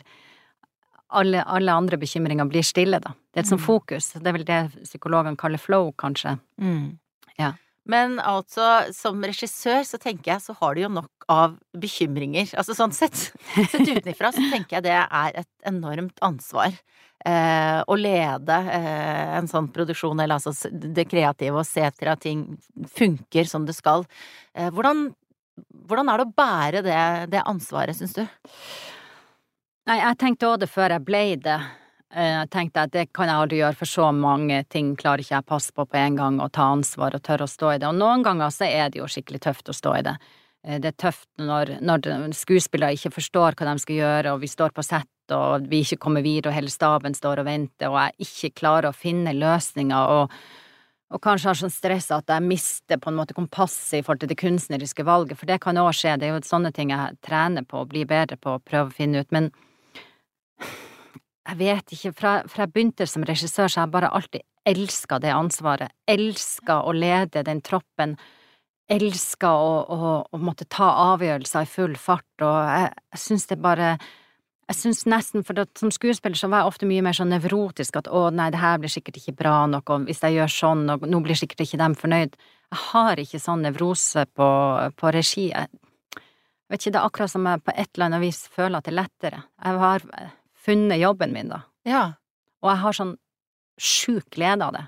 alle, 1.12 1.44
alle 1.44 1.74
andre 1.76 1.98
bekymringer 2.00 2.48
blir 2.48 2.64
stille, 2.64 3.02
da. 3.04 3.12
Det 3.34 3.42
er 3.42 3.44
et 3.44 3.50
sånt 3.52 3.62
Mm. 3.62 3.68
fokus. 3.68 4.14
Det 4.14 4.28
er 4.28 4.32
vel 4.32 4.46
det 4.46 4.72
psykologene 4.86 5.36
kaller 5.38 5.60
flow, 5.60 5.92
kanskje. 5.92 6.40
Ja. 7.38 7.54
Men 7.89 8.20
altså, 8.22 8.91
som 8.94 9.24
regissør 9.26 9.82
så 9.88 9.98
tenker 10.02 10.36
jeg 10.36 10.44
så 10.44 10.54
har 10.60 10.76
du 10.76 10.84
jo 10.84 10.91
nok 10.94 11.26
av 11.32 11.56
bekymringer. 11.82 12.52
Altså 12.60 12.76
sånn 12.78 12.94
sett, 12.94 13.15
sett 13.72 13.88
utenfra 13.88 14.34
så 14.36 14.44
tenker 14.52 14.78
jeg 14.78 14.86
det 14.89 14.98
er 15.00 15.39
et 15.41 15.50
enormt 15.70 16.22
ansvar. 16.26 16.76
Eh, 17.26 17.80
å 17.86 17.98
lede 17.98 18.58
eh, 18.74 19.34
en 19.38 19.50
sånn 19.50 19.67
produksjon, 19.74 20.20
eller 20.24 20.39
altså 20.39 20.72
det 20.72 21.06
kreative, 21.10 21.60
og 21.62 21.67
se 21.70 21.84
etter 21.86 22.13
at 22.13 22.24
ting 22.24 22.48
funker 22.89 23.50
som 23.50 23.67
det 23.67 23.76
skal. 23.78 24.08
Eh, 24.58 24.72
hvordan, 24.74 25.10
hvordan 25.89 26.10
er 26.10 26.22
det 26.22 26.26
å 26.26 26.39
bære 26.41 26.82
det, 26.86 27.04
det 27.34 27.46
ansvaret, 27.46 27.98
syns 27.98 28.17
du? 28.17 28.24
Nei, 29.89 30.00
jeg 30.02 30.17
tenkte 30.22 30.50
òg 30.50 30.63
det 30.63 30.70
før 30.70 30.96
jeg 30.96 31.06
ble 31.06 31.24
det. 31.41 31.60
Eh, 32.12 32.34
jeg 32.34 32.50
tenkte 32.52 32.84
at 32.84 32.91
det 32.91 33.06
kan 33.15 33.30
jeg 33.30 33.39
aldri 33.39 33.62
gjøre, 33.62 33.78
for 33.80 33.89
så 33.89 34.10
mange 34.15 34.62
ting 34.71 34.93
klarer 35.00 35.24
ikke 35.24 35.38
jeg 35.38 35.45
å 35.45 35.50
passe 35.54 35.71
på 35.76 35.86
på 35.88 36.00
en 36.00 36.19
gang, 36.19 36.39
og 36.43 36.52
ta 36.56 36.67
ansvar 36.74 37.15
og 37.15 37.24
tørre 37.24 37.47
å 37.47 37.52
stå 37.52 37.76
i 37.76 37.80
det. 37.80 37.88
Og 37.88 38.00
noen 38.00 38.26
ganger 38.26 38.52
så 38.52 38.67
er 38.67 38.91
det 38.91 39.00
jo 39.00 39.08
skikkelig 39.12 39.43
tøft 39.47 39.71
å 39.71 39.76
stå 39.78 39.95
i 40.00 40.04
det. 40.10 40.17
Eh, 40.67 40.80
det 40.84 40.91
er 40.91 40.97
tøft 41.08 41.30
når, 41.39 41.78
når 41.80 42.36
skuespillere 42.36 42.97
ikke 42.97 43.13
forstår 43.15 43.56
hva 43.56 43.69
de 43.71 43.86
skal 43.86 44.02
gjøre, 44.02 44.34
og 44.34 44.43
vi 44.43 44.52
står 44.52 44.76
på 44.76 44.84
sett, 44.84 45.08
og 45.32 45.69
vi 45.71 45.86
ikke 45.86 46.02
kommer 46.04 46.26
videre, 46.26 46.52
og 46.52 46.60
hele 46.60 46.74
staben 46.74 47.15
står 47.15 47.41
og 47.41 47.47
venter, 47.47 47.88
og 47.88 48.02
jeg 48.02 48.28
ikke 48.28 48.60
klarer 48.60 48.91
å 48.91 48.97
finne 48.97 49.32
løsninger, 49.38 50.12
og, 50.19 50.36
og 51.15 51.24
kanskje 51.24 51.47
har 51.47 51.60
sånn 51.62 51.71
stress 51.71 52.12
at 52.12 52.28
jeg 52.28 52.43
mister 52.43 53.00
på 53.00 53.08
en 53.08 53.19
måte 53.21 53.38
kompasset 53.38 54.02
i 54.02 54.04
forhold 54.04 54.26
til 54.26 54.34
det 54.34 54.41
kunstneriske 54.43 55.08
valget, 55.08 55.39
for 55.39 55.47
det 55.47 55.62
kan 55.63 55.80
òg 55.80 55.93
skje, 55.95 56.19
det 56.19 56.28
er 56.28 56.36
jo 56.36 56.43
sånne 56.43 56.76
ting 56.76 56.91
jeg 56.91 57.15
trener 57.24 57.63
på 57.63 57.86
og 57.86 57.93
blir 57.95 58.10
bedre 58.10 58.36
på 58.36 58.58
å 58.58 58.63
prøve 58.63 58.91
å 58.91 58.97
finne 59.00 59.24
ut, 59.24 59.32
men 59.32 59.54
jeg 61.50 61.58
vet 61.58 61.96
ikke, 61.96 62.14
fra, 62.14 62.34
fra 62.50 62.66
jeg 62.66 62.74
begynte 62.74 63.08
som 63.10 63.26
regissør, 63.26 63.68
så 63.68 63.82
har 63.82 63.88
jeg 63.88 63.96
bare 63.96 64.14
alltid 64.14 64.46
elska 64.70 65.18
det 65.24 65.34
ansvaret, 65.34 65.94
elska 66.10 66.82
å 66.86 66.94
lede 66.94 67.44
den 67.48 67.64
troppen, 67.66 68.16
elska 68.92 69.50
å, 69.50 69.72
å, 69.82 70.16
å, 70.30 70.42
måtte 70.42 70.68
ta 70.70 70.92
avgjørelser 71.14 71.66
i 71.66 71.70
full 71.70 71.96
fart, 71.98 72.30
og 72.44 72.58
jeg, 72.70 72.92
jeg 73.16 73.24
syns 73.26 73.48
det 73.50 73.62
bare 73.62 73.96
jeg 74.72 74.78
syns 74.78 75.02
nesten, 75.10 75.44
for 75.44 75.58
som 75.76 75.92
skuespiller 75.92 76.38
så 76.40 76.48
var 76.48 76.62
jeg 76.62 76.72
ofte 76.72 76.88
mye 76.88 77.04
mer 77.04 77.16
sånn 77.18 77.34
nevrotisk 77.34 77.98
at 78.00 78.08
å 78.08 78.30
nei, 78.32 78.48
det 78.54 78.62
her 78.62 78.78
blir 78.80 78.92
sikkert 78.94 79.18
ikke 79.20 79.34
bra 79.42 79.56
nok, 79.68 79.90
og 79.92 80.06
hvis 80.08 80.22
jeg 80.24 80.38
gjør 80.38 80.54
sånn, 80.54 80.84
og 80.94 81.04
nå 81.12 81.20
blir 81.26 81.36
sikkert 81.36 81.66
ikke 81.66 81.80
dem 81.82 81.98
fornøyd. 82.00 82.38
Jeg 82.72 82.80
har 82.86 83.20
ikke 83.20 83.42
sånn 83.44 83.66
nevrose 83.66 84.24
på, 84.32 84.48
på 84.96 85.12
regi. 85.12 85.50
Jeg 85.52 85.68
vet 86.72 86.80
ikke, 86.80 86.94
det 86.94 87.02
er 87.02 87.10
akkurat 87.10 87.34
som 87.34 87.50
jeg 87.50 87.64
på 87.66 87.76
et 87.76 87.90
eller 87.90 88.08
annet 88.08 88.24
vis 88.24 88.40
føler 88.54 88.78
at 88.78 88.88
det 88.88 88.94
er 88.94 89.00
lettere. 89.02 89.42
Jeg 89.60 89.82
har 89.84 90.08
funnet 90.62 91.02
jobben 91.02 91.34
min, 91.36 91.52
da. 91.52 91.63
Ja. 91.88 92.06
Og 92.62 92.71
jeg 92.71 92.82
har 92.84 92.97
sånn 92.97 93.15
sjuk 93.82 94.28
glede 94.36 94.67
av 94.67 94.76
det. 94.76 94.84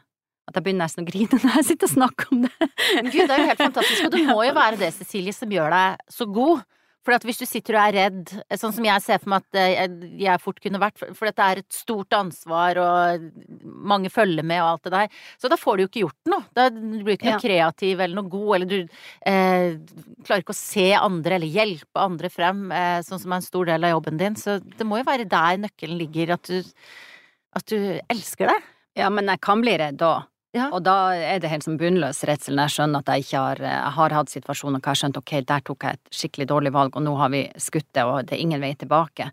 At 0.50 0.58
jeg 0.58 0.66
begynner 0.66 0.86
nesten 0.86 1.06
å 1.06 1.08
grine 1.08 1.40
når 1.44 1.60
jeg 1.60 1.70
sitter 1.72 1.90
og 1.90 1.96
snakker 1.96 2.34
om 2.36 2.46
det. 2.46 2.54
Men 2.60 3.10
Gud, 3.10 3.24
det 3.24 3.36
er 3.36 3.44
jo 3.44 3.50
helt 3.52 3.66
fantastisk, 3.66 4.06
og 4.08 4.16
det 4.16 4.24
må 4.32 4.40
jo 4.46 4.56
være 4.58 4.80
det, 4.82 4.94
Cecilie, 4.98 5.36
som 5.36 5.54
gjør 5.54 5.74
deg 5.74 6.16
så 6.18 6.28
god. 6.30 6.64
For 7.04 7.16
at 7.16 7.26
hvis 7.28 7.42
du 7.42 7.46
sitter 7.48 7.76
og 7.76 7.82
er 7.84 7.96
redd, 7.98 8.32
sånn 8.60 8.74
som 8.76 8.86
jeg 8.88 9.04
ser 9.04 9.20
for 9.20 9.34
meg 9.34 9.44
at 9.44 9.60
eh, 9.60 9.96
jeg 10.24 10.42
fort 10.44 10.62
kunne 10.64 10.80
vært, 10.80 11.02
for 11.04 11.28
dette 11.28 11.48
er 11.52 11.60
et 11.60 11.76
stort 11.76 12.16
ansvar 12.16 12.80
og 12.80 13.26
mange 13.64 14.12
følger 14.14 14.46
med 14.48 14.64
og 14.64 14.70
alt 14.70 14.88
det 14.88 14.94
der, 14.96 15.20
så 15.42 15.52
da 15.52 15.60
får 15.60 15.76
du 15.76 15.84
jo 15.84 15.90
ikke 15.90 16.04
gjort 16.06 16.32
noe. 16.32 16.48
Da 16.56 16.70
blir 16.72 17.04
du 17.04 17.14
ikke 17.16 17.28
noe 17.28 17.36
ja. 17.36 17.44
kreativ 17.44 18.04
eller 18.06 18.20
noe 18.22 18.32
god, 18.32 18.50
eller 18.58 18.72
du 18.72 18.78
eh, 19.30 19.76
klarer 20.24 20.46
ikke 20.46 20.56
å 20.56 20.62
se 20.64 20.90
andre 20.96 21.40
eller 21.40 21.58
hjelpe 21.60 22.08
andre 22.08 22.32
frem, 22.32 22.66
eh, 22.72 23.00
sånn 23.04 23.24
som 23.24 23.34
er 23.34 23.42
en 23.42 23.50
stor 23.52 23.72
del 23.74 23.90
av 23.90 23.98
jobben 23.98 24.22
din. 24.22 24.40
Så 24.40 24.60
det 24.64 24.88
må 24.88 25.02
jo 25.02 25.10
være 25.12 25.28
der 25.30 25.60
nøkkelen 25.66 26.00
ligger, 26.00 26.38
at 26.38 26.48
du, 26.48 26.76
at 27.60 27.68
du 27.68 27.80
elsker 28.08 28.54
det. 28.54 28.62
Ja, 29.04 29.10
men 29.12 29.28
jeg 29.28 29.42
kan 29.44 29.64
bli 29.64 29.76
redd 29.82 30.04
òg. 30.06 30.30
Ja. 30.54 30.68
Og 30.70 30.84
da 30.86 31.16
er 31.18 31.40
det 31.42 31.50
helt 31.50 31.66
som 31.66 31.80
bunnløs 31.82 32.22
redsel 32.30 32.54
når 32.54 32.70
jeg 32.70 32.76
skjønner 32.76 33.02
at 33.02 33.10
jeg 33.10 33.26
ikke 33.26 33.40
har, 33.42 33.62
jeg 33.64 33.78
eh, 33.80 33.96
har 33.96 34.14
hatt 34.14 34.34
situasjoner 34.34 34.78
hvor 34.78 34.86
jeg 34.86 34.92
har 34.92 35.00
skjønt 35.02 35.18
ok, 35.24 35.34
der 35.50 35.64
tok 35.66 35.86
jeg 35.88 35.98
et 35.98 36.20
skikkelig 36.20 36.48
dårlig 36.52 36.74
valg, 36.76 37.00
og 37.00 37.06
nå 37.06 37.14
har 37.18 37.32
vi 37.34 37.48
skutt 37.58 37.90
det, 37.98 38.04
og 38.06 38.30
det 38.30 38.38
er 38.38 38.44
ingen 38.44 38.62
vei 38.62 38.74
tilbake. 38.78 39.32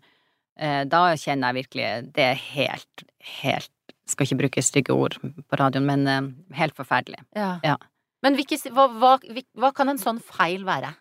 Eh, 0.57 0.81
da 0.89 1.03
kjenner 1.13 1.51
jeg 1.51 1.59
virkelig 1.61 1.91
det 2.17 2.25
er 2.33 2.41
helt, 2.51 3.05
helt 3.41 3.71
Skal 4.11 4.27
ikke 4.27 4.39
bruke 4.41 4.61
stygge 4.65 4.95
ord 4.97 5.13
på 5.21 5.57
radioen, 5.59 5.85
men 5.87 6.09
eh, 6.09 6.31
helt 6.57 6.75
forferdelig. 6.75 7.21
Ja. 7.37 7.53
ja. 7.63 7.77
Men 8.25 8.35
hvilke, 8.37 8.57
hva, 8.73 8.89
hva, 9.01 9.13
hva 9.61 9.71
kan 9.77 9.93
en 9.93 10.01
sånn 10.01 10.19
feil 10.25 10.65
være? 10.67 10.91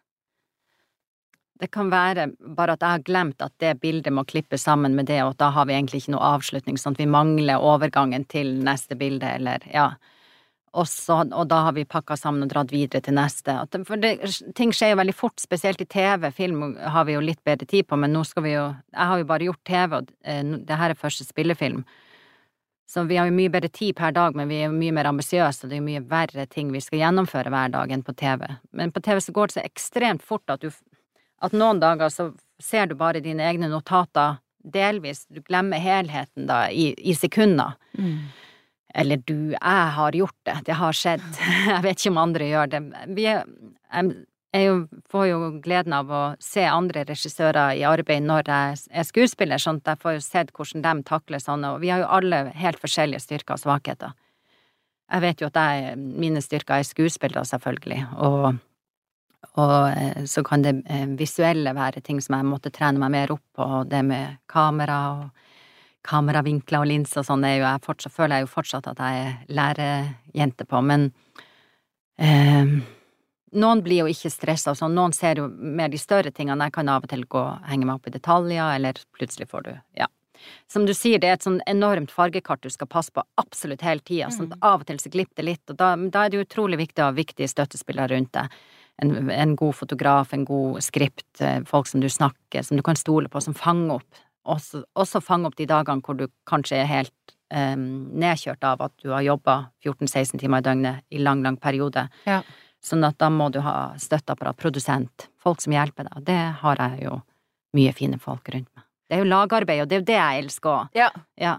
Det 1.60 1.68
kan 1.74 1.90
være 1.92 2.30
bare 2.56 2.74
at 2.76 2.84
jeg 2.84 2.96
har 2.96 3.02
glemt 3.04 3.42
at 3.44 3.52
det 3.60 3.74
bildet 3.82 4.14
må 4.16 4.24
klippes 4.24 4.64
sammen 4.64 4.94
med 4.96 5.10
det, 5.10 5.18
og 5.24 5.34
at 5.34 5.42
da 5.42 5.50
har 5.52 5.66
vi 5.68 5.74
egentlig 5.76 6.00
ikke 6.02 6.14
noe 6.14 6.30
avslutning, 6.36 6.78
sånn 6.80 6.96
at 6.96 7.02
vi 7.02 7.10
mangler 7.10 7.60
overgangen 7.60 8.24
til 8.32 8.54
neste 8.64 8.96
bilde, 8.96 9.28
eller 9.36 9.66
ja. 9.72 9.90
Også, 10.70 11.16
og 11.34 11.48
da 11.50 11.64
har 11.66 11.74
vi 11.74 11.82
pakka 11.82 12.14
sammen 12.14 12.46
og 12.46 12.52
dratt 12.52 12.70
videre 12.70 13.02
til 13.02 13.16
neste. 13.16 13.56
For 13.88 13.98
det, 13.98 14.12
ting 14.54 14.70
skjer 14.70 14.92
jo 14.92 15.00
veldig 15.00 15.14
fort, 15.18 15.42
spesielt 15.42 15.82
i 15.82 15.88
TV. 15.90 16.28
Film 16.30 16.76
har 16.78 17.08
vi 17.08 17.16
jo 17.16 17.24
litt 17.24 17.42
bedre 17.44 17.66
tid 17.66 17.88
på, 17.90 17.98
men 17.98 18.14
nå 18.14 18.22
skal 18.28 18.46
vi 18.46 18.52
jo 18.54 18.68
Jeg 18.94 19.08
har 19.10 19.18
jo 19.18 19.26
bare 19.26 19.48
gjort 19.48 19.64
TV, 19.66 19.96
og 19.98 20.12
eh, 20.22 20.54
det 20.68 20.78
her 20.78 20.94
er 20.94 21.02
første 21.02 21.26
spillefilm. 21.26 21.82
Så 22.90 23.02
vi 23.06 23.18
har 23.18 23.26
jo 23.26 23.34
mye 23.34 23.50
bedre 23.50 23.68
tid 23.68 23.94
per 23.98 24.14
dag, 24.14 24.34
men 24.34 24.48
vi 24.50 24.62
er 24.62 24.70
jo 24.70 24.74
mye 24.78 24.94
mer 24.94 25.10
ambisiøse, 25.10 25.62
og 25.62 25.70
det 25.70 25.76
er 25.76 25.82
jo 25.82 25.88
mye 25.90 26.06
verre 26.10 26.46
ting 26.50 26.72
vi 26.74 26.80
skal 26.82 27.02
gjennomføre 27.02 27.50
hver 27.50 27.74
dag 27.74 27.92
enn 27.94 28.06
på 28.06 28.14
TV. 28.18 28.46
Men 28.74 28.90
på 28.94 29.02
TV 29.06 29.20
så 29.22 29.34
går 29.34 29.50
det 29.50 29.56
så 29.58 29.66
ekstremt 29.66 30.24
fort 30.26 30.50
at 30.50 30.62
du 30.62 30.70
at 31.40 31.56
noen 31.56 31.80
dager 31.80 32.12
så 32.12 32.30
ser 32.60 32.90
du 32.90 32.96
bare 32.98 33.22
dine 33.24 33.46
egne 33.48 33.70
notater 33.72 34.38
delvis, 34.60 35.24
du 35.26 35.40
glemmer 35.40 35.80
helheten 35.80 36.46
da 36.46 36.66
i, 36.70 36.92
i 36.98 37.14
sekunder. 37.16 37.78
Mm. 37.98 38.28
Eller 38.94 39.22
du, 39.24 39.52
jeg 39.54 39.86
har 39.96 40.18
gjort 40.18 40.36
det, 40.44 40.56
det 40.66 40.76
har 40.80 40.96
skjedd, 40.96 41.24
jeg 41.74 41.84
vet 41.86 42.00
ikke 42.00 42.12
om 42.12 42.20
andre 42.24 42.50
gjør 42.50 42.72
det. 42.74 42.82
Vi 43.16 43.26
er, 43.30 43.44
jeg 44.50 44.80
får 45.10 45.26
jo 45.30 45.38
gleden 45.62 45.94
av 45.94 46.10
å 46.10 46.22
se 46.42 46.64
andre 46.66 47.04
regissører 47.06 47.78
i 47.78 47.84
arbeid 47.86 48.24
når 48.26 48.50
jeg 48.50 48.80
er 48.90 49.06
skuespiller, 49.06 49.62
sånn 49.62 49.78
at 49.84 49.92
jeg 49.92 50.02
får 50.02 50.16
jo 50.16 50.24
sett 50.24 50.50
hvordan 50.56 50.82
de 50.86 51.06
takler 51.06 51.42
sånne, 51.42 51.76
og 51.76 51.84
vi 51.84 51.92
har 51.94 52.02
jo 52.02 52.10
alle 52.18 52.48
helt 52.58 52.82
forskjellige 52.82 53.22
styrker 53.22 53.56
og 53.56 53.62
svakheter. 53.62 54.16
Jeg 55.10 55.24
vet 55.24 55.40
jo 55.42 55.48
at 55.50 55.58
jeg, 55.58 55.94
mine 55.98 56.42
styrker 56.42 56.78
er 56.78 56.86
skuespillere, 56.86 57.46
selvfølgelig, 57.46 58.02
og 58.22 58.58
og 59.58 59.90
eh, 59.90 60.24
så 60.24 60.44
kan 60.46 60.62
det 60.62 60.74
eh, 60.86 61.06
visuelle 61.18 61.72
være 61.76 62.02
ting 62.04 62.20
som 62.22 62.36
jeg 62.36 62.48
måtte 62.48 62.72
trene 62.74 63.00
meg 63.02 63.12
mer 63.14 63.32
opp 63.34 63.44
på, 63.56 63.64
og 63.64 63.90
det 63.90 64.02
med 64.06 64.38
kamera 64.50 65.00
og 65.16 65.48
kameravinkler 66.06 66.80
og 66.80 66.88
linser 66.88 67.20
og 67.20 67.26
sånn 67.28 67.44
er 67.44 67.60
føler 67.84 68.38
jeg 68.38 68.46
jo 68.46 68.54
fortsatt 68.54 68.86
at 68.88 69.02
jeg 69.04 69.24
er 69.26 69.34
lærerjente 69.52 70.64
på, 70.64 70.80
men 70.80 71.10
eh, 72.16 72.78
noen 73.52 73.82
blir 73.84 74.04
jo 74.04 74.12
ikke 74.12 74.32
stressa 74.32 74.74
sånn, 74.74 74.94
noen 74.96 75.12
ser 75.12 75.42
jo 75.42 75.48
mer 75.50 75.90
de 75.92 75.98
større 76.00 76.30
tingene, 76.30 76.70
jeg 76.70 76.76
kan 76.78 76.88
av 76.88 77.04
og 77.04 77.12
til 77.12 77.26
gå 77.26 77.42
og 77.42 77.68
henge 77.68 77.84
meg 77.84 77.98
opp 77.98 78.08
i 78.08 78.14
detaljer, 78.16 78.78
eller 78.78 79.04
plutselig 79.16 79.50
får 79.50 79.68
du, 79.68 79.74
ja. 80.00 80.08
Som 80.72 80.86
du 80.88 80.94
sier, 80.96 81.20
det 81.20 81.28
er 81.28 81.36
et 81.36 81.44
sånn 81.44 81.58
enormt 81.68 82.08
fargekart 82.14 82.62
du 82.64 82.70
skal 82.72 82.88
passe 82.88 83.12
på 83.12 83.20
absolutt 83.36 83.82
hele 83.84 84.00
tida, 84.00 84.30
sånn 84.32 84.48
at 84.48 84.56
mm. 84.56 84.62
av 84.70 84.80
og 84.80 84.88
til 84.88 85.00
så 85.02 85.12
glipper 85.12 85.42
det 85.42 85.48
litt, 85.50 85.64
og 85.68 85.76
da, 85.76 85.92
da 86.00 86.24
er 86.24 86.32
det 86.32 86.46
utrolig 86.46 86.78
viktig 86.80 87.04
å 87.04 87.10
ha 87.10 87.16
viktige 87.16 87.50
støttespillere 87.50 88.14
rundt 88.14 88.32
deg 88.38 88.60
en, 89.02 89.30
en, 89.30 89.56
god 89.56 89.76
fotograf, 89.76 90.34
en 90.36 90.44
god 90.44 90.80
skript, 90.84 91.40
eh, 91.40 91.60
folk 91.66 91.88
som 91.88 92.02
du 92.02 92.08
snakker, 92.08 92.64
som 92.66 92.76
du 92.76 92.84
kan 92.86 92.98
stole 92.98 93.30
på, 93.32 93.40
som 93.40 93.56
fanger 93.56 93.98
opp. 93.98 94.24
Også, 94.50 94.84
også 94.96 95.20
fange 95.24 95.48
opp 95.48 95.56
de 95.58 95.68
dagene 95.68 96.04
hvor 96.04 96.16
du 96.16 96.26
kanskje 96.48 96.80
er 96.80 96.88
helt 96.88 97.34
um, 97.52 98.08
nedkjørt 98.18 98.64
av 98.64 98.80
at 98.86 98.94
du 99.02 99.10
har 99.12 99.24
jobba 99.26 99.56
14-16 99.84 100.40
timer 100.40 100.62
i 100.62 100.66
døgnet 100.68 101.04
i 101.12 101.20
lang, 101.20 101.44
lang 101.44 101.58
periode. 101.60 102.06
Ja. 102.28 102.40
Sånn 102.80 103.04
at 103.04 103.18
da 103.20 103.28
må 103.32 103.50
du 103.52 103.60
ha 103.64 103.92
støtteapparat, 104.00 104.56
produsent, 104.60 105.28
folk 105.40 105.60
som 105.60 105.76
hjelper 105.76 106.08
deg. 106.08 106.16
Og 106.16 106.24
Det 106.28 106.40
har 106.62 106.80
jeg 106.86 107.04
jo 107.10 107.18
mye 107.76 107.92
fine 107.96 108.20
folk 108.20 108.48
rundt 108.54 108.70
meg. 108.72 108.86
Det 109.10 109.18
er 109.18 109.24
jo 109.24 109.28
lagarbeid, 109.28 109.82
og 109.82 109.90
det 109.90 109.96
er 109.96 110.00
jo 110.00 110.08
det 110.08 110.18
jeg 110.18 110.44
elsker 110.44 110.72
òg. 110.72 110.96
Ja. 110.96 111.10
ja. 111.40 111.54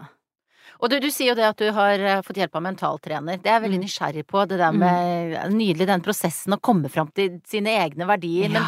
Og 0.82 0.90
du, 0.90 0.98
du, 1.02 1.10
sier 1.14 1.32
jo 1.32 1.38
det 1.38 1.46
at 1.46 1.60
du 1.62 1.68
har 1.76 2.02
eh, 2.02 2.22
fått 2.26 2.40
hjelp 2.42 2.58
av 2.58 2.64
mentaltrener. 2.66 3.38
Det 3.42 3.52
er 3.52 3.60
jeg 3.60 3.66
veldig 3.68 3.80
mm. 3.80 3.84
nysgjerrig 3.86 4.24
på. 4.30 4.46
Det 4.50 4.58
der 4.58 4.74
med 4.74 5.36
mm. 5.36 5.54
Nydelig 5.54 5.88
den 5.92 6.06
prosessen 6.06 6.56
å 6.56 6.60
komme 6.64 6.90
fram 6.90 7.12
til 7.16 7.38
sine 7.48 7.76
egne 7.84 8.08
verdier. 8.10 8.50
Ja. 8.50 8.64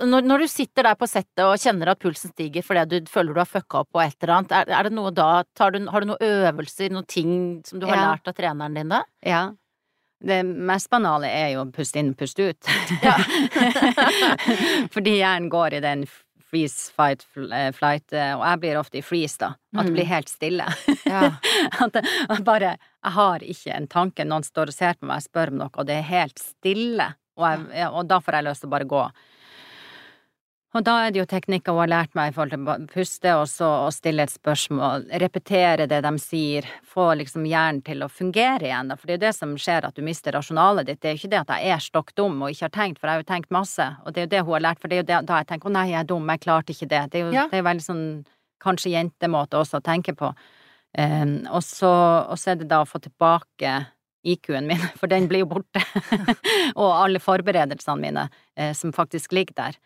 Men 0.00 0.10
når, 0.10 0.26
når, 0.26 0.44
du 0.44 0.50
sitter 0.50 0.88
der 0.88 0.98
på 0.98 1.08
settet 1.10 1.44
og 1.46 1.54
kjenner 1.62 1.92
at 1.92 2.02
pulsen 2.02 2.34
stiger 2.34 2.66
fordi 2.66 3.00
du 3.06 3.12
føler 3.12 3.36
du 3.36 3.42
har 3.44 3.50
fucka 3.50 3.84
opp 3.84 3.92
på 3.94 4.02
et 4.02 4.16
eller 4.18 4.34
annet, 4.40 4.56
er, 4.58 4.74
er 4.74 4.88
det 4.88 4.96
noe 4.98 5.14
da 5.14 5.30
du, 5.46 5.78
Har 5.92 6.02
du 6.02 6.10
noen 6.10 6.26
øvelser, 6.26 6.90
noen 6.94 7.06
ting 7.06 7.30
som 7.66 7.78
du 7.78 7.86
har 7.86 8.00
ja. 8.00 8.10
lært 8.10 8.32
av 8.32 8.36
treneren 8.38 8.76
din 8.76 8.90
da? 8.90 9.04
Ja. 9.22 9.46
Det 10.26 10.42
mest 10.42 10.88
banale 10.90 11.28
er 11.30 11.50
jo 11.54 11.62
å 11.62 11.70
puste 11.70 12.00
inn, 12.00 12.14
puste 12.18 12.50
ut. 12.50 12.70
Ja. 13.04 13.14
Fordi 14.94 15.18
hjernen 15.20 15.50
går 15.52 15.76
i 15.76 15.82
den 15.84 16.06
freeze, 16.56 16.92
fight, 16.96 17.26
eh, 17.52 17.72
flight, 17.72 18.12
eh, 18.12 18.32
og 18.36 18.44
jeg 18.46 18.60
blir 18.60 18.78
ofte 18.80 18.98
i 18.98 19.04
freeze, 19.04 19.36
da. 19.38 19.52
At 19.76 19.86
det 19.86 19.92
blir 19.92 20.06
mm. 20.06 20.12
helt 20.14 20.28
stille. 20.28 20.66
Ja. 21.04 21.30
at 21.84 21.98
jeg 22.00 22.44
bare 22.44 22.76
Jeg 22.78 23.12
har 23.12 23.42
ikke 23.44 23.72
en 23.76 23.86
tanke. 23.86 24.24
Noen 24.24 24.42
står 24.42 24.72
og 24.72 24.74
ser 24.74 24.96
på 24.96 25.06
meg, 25.06 25.20
og 25.20 25.26
spør 25.28 25.52
om 25.52 25.60
noe, 25.60 25.70
og 25.76 25.86
det 25.86 25.98
er 26.00 26.08
helt 26.08 26.40
stille. 26.42 27.12
Og, 27.36 27.66
jeg, 27.70 27.90
og 27.92 28.08
da 28.08 28.18
får 28.24 28.38
jeg 28.38 28.46
lyst 28.48 28.64
til 28.64 28.70
å 28.70 28.72
bare 28.72 28.88
gå. 28.88 29.02
Og 30.76 30.82
da 30.84 30.94
er 31.06 31.12
det 31.14 31.22
jo 31.22 31.28
teknikker 31.28 31.72
hun 31.72 31.86
har 31.86 31.88
lært 31.88 32.16
meg 32.18 32.30
i 32.30 32.34
forhold 32.36 32.52
til 32.52 32.66
å 32.68 32.74
puste, 32.90 33.32
og 33.40 33.46
så 33.48 33.68
å 33.86 33.92
stille 33.94 34.26
et 34.26 34.32
spørsmål, 34.32 35.06
repetere 35.22 35.86
det 35.88 36.02
de 36.04 36.12
sier, 36.20 36.68
få 36.84 37.14
liksom 37.16 37.46
hjernen 37.48 37.80
til 37.86 38.04
å 38.04 38.10
fungere 38.12 38.68
igjen, 38.68 38.90
da. 38.92 38.98
For 39.00 39.08
det 39.08 39.14
er 39.14 39.18
jo 39.18 39.24
det 39.24 39.32
som 39.38 39.54
skjer, 39.60 39.88
at 39.88 39.96
du 39.96 40.04
mister 40.04 40.36
rasjonalet 40.36 40.90
ditt. 40.90 41.00
Det 41.00 41.08
er 41.08 41.16
jo 41.16 41.22
ikke 41.22 41.32
det 41.32 41.40
at 41.40 41.54
jeg 41.56 41.72
er 41.78 41.86
stokk 41.86 42.12
dum 42.18 42.44
og 42.44 42.52
ikke 42.52 42.68
har 42.68 42.74
tenkt, 42.76 43.00
for 43.00 43.08
jeg 43.08 43.16
har 43.16 43.24
jo 43.24 43.30
tenkt 43.32 43.56
masse, 43.56 43.88
og 44.04 44.12
det 44.12 44.22
er 44.22 44.28
jo 44.28 44.32
det 44.34 44.44
hun 44.44 44.56
har 44.58 44.66
lært, 44.68 44.82
for 44.82 44.92
det 44.92 44.98
er 44.98 45.02
jo 45.02 45.08
det, 45.14 45.22
da 45.30 45.40
jeg 45.40 45.50
tenker 45.54 45.72
å 45.72 45.74
nei, 45.78 45.86
jeg 45.94 46.00
er 46.02 46.12
dum, 46.12 46.30
jeg 46.34 46.44
klarte 46.44 46.76
ikke 46.76 46.90
det. 46.92 47.02
Det 47.12 47.20
er 47.20 47.24
jo 47.24 47.34
Ja. 47.38 47.48
det 47.52 47.62
er 47.62 47.68
veldig 47.70 47.88
sånn 47.88 48.06
kanskje 48.66 48.94
jentemåte 48.98 49.56
også 49.56 49.80
å 49.80 49.86
tenke 49.88 50.12
på. 50.16 50.32
Um, 50.96 51.36
og, 51.52 51.60
så, 51.64 51.90
og 52.24 52.36
så 52.40 52.52
er 52.52 52.60
det 52.60 52.68
da 52.68 52.82
å 52.84 52.88
få 52.88 53.00
tilbake 53.04 53.78
IQ-en 54.26 54.68
min, 54.68 54.84
for 55.00 55.08
den 55.08 55.28
blir 55.30 55.46
jo 55.46 55.52
borte. 55.56 55.82
og 56.80 56.88
alle 56.92 57.22
forberedelsene 57.22 58.00
mine 58.02 58.28
eh, 58.56 58.72
som 58.76 58.92
faktisk 58.92 59.32
ligger 59.36 59.56
der. 59.56 59.78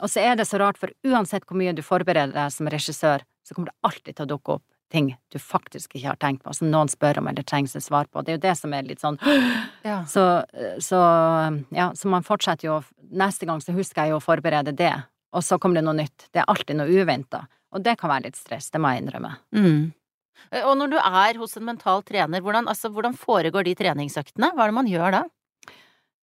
Og 0.00 0.10
så 0.10 0.24
er 0.24 0.36
det 0.38 0.48
så 0.48 0.60
rart, 0.60 0.80
for 0.80 0.92
uansett 1.06 1.46
hvor 1.48 1.58
mye 1.60 1.74
du 1.76 1.82
forbereder 1.84 2.34
deg 2.36 2.52
som 2.54 2.68
regissør, 2.72 3.24
så 3.46 3.56
kommer 3.56 3.70
det 3.70 3.88
alltid 3.88 4.16
til 4.16 4.26
å 4.26 4.32
dukke 4.34 4.58
opp 4.58 4.66
ting 4.90 5.12
du 5.30 5.38
faktisk 5.38 5.94
ikke 5.94 6.08
har 6.08 6.18
tenkt 6.20 6.42
på, 6.44 6.52
som 6.54 6.70
noen 6.70 6.90
spør 6.90 7.20
om 7.20 7.28
eller 7.30 7.46
trenger 7.46 7.76
seg 7.76 7.84
svar 7.84 8.08
på. 8.10 8.24
Det 8.26 8.32
er 8.32 8.38
jo 8.38 8.42
det 8.42 8.54
som 8.58 8.74
er 8.74 8.88
litt 8.88 9.02
sånn 9.02 9.18
Ja. 9.86 10.02
så, 10.10 10.42
så 10.82 10.98
ja, 11.70 11.90
så 11.94 12.10
man 12.10 12.26
fortsetter 12.26 12.68
jo 12.68 12.80
Neste 13.10 13.46
gang 13.48 13.58
så 13.62 13.74
husker 13.74 14.04
jeg 14.06 14.12
jo 14.12 14.20
å 14.20 14.22
forberede 14.22 14.70
det, 14.78 14.92
og 15.34 15.42
så 15.42 15.56
kommer 15.58 15.80
det 15.80 15.82
noe 15.82 15.96
nytt. 15.98 16.28
Det 16.30 16.44
er 16.44 16.46
alltid 16.46 16.76
noe 16.78 16.86
uventa. 16.86 17.40
Og 17.74 17.82
det 17.82 17.96
kan 17.98 18.12
være 18.12 18.28
litt 18.28 18.38
stress, 18.38 18.68
det 18.70 18.78
må 18.78 18.92
jeg 18.92 19.02
innrømme. 19.02 19.32
Mm. 19.50 19.88
Og 20.60 20.76
når 20.78 20.92
du 20.92 20.96
er 21.00 21.40
hos 21.40 21.58
en 21.58 21.66
mental 21.66 22.04
trener, 22.06 22.38
hvordan, 22.38 22.70
altså, 22.70 22.86
hvordan 22.94 23.18
foregår 23.18 23.66
de 23.66 23.74
treningsøktene? 23.80 24.52
Hva 24.54 24.62
er 24.62 24.70
det 24.70 24.76
man 24.78 24.92
gjør 24.92 25.16
da? 25.16 25.24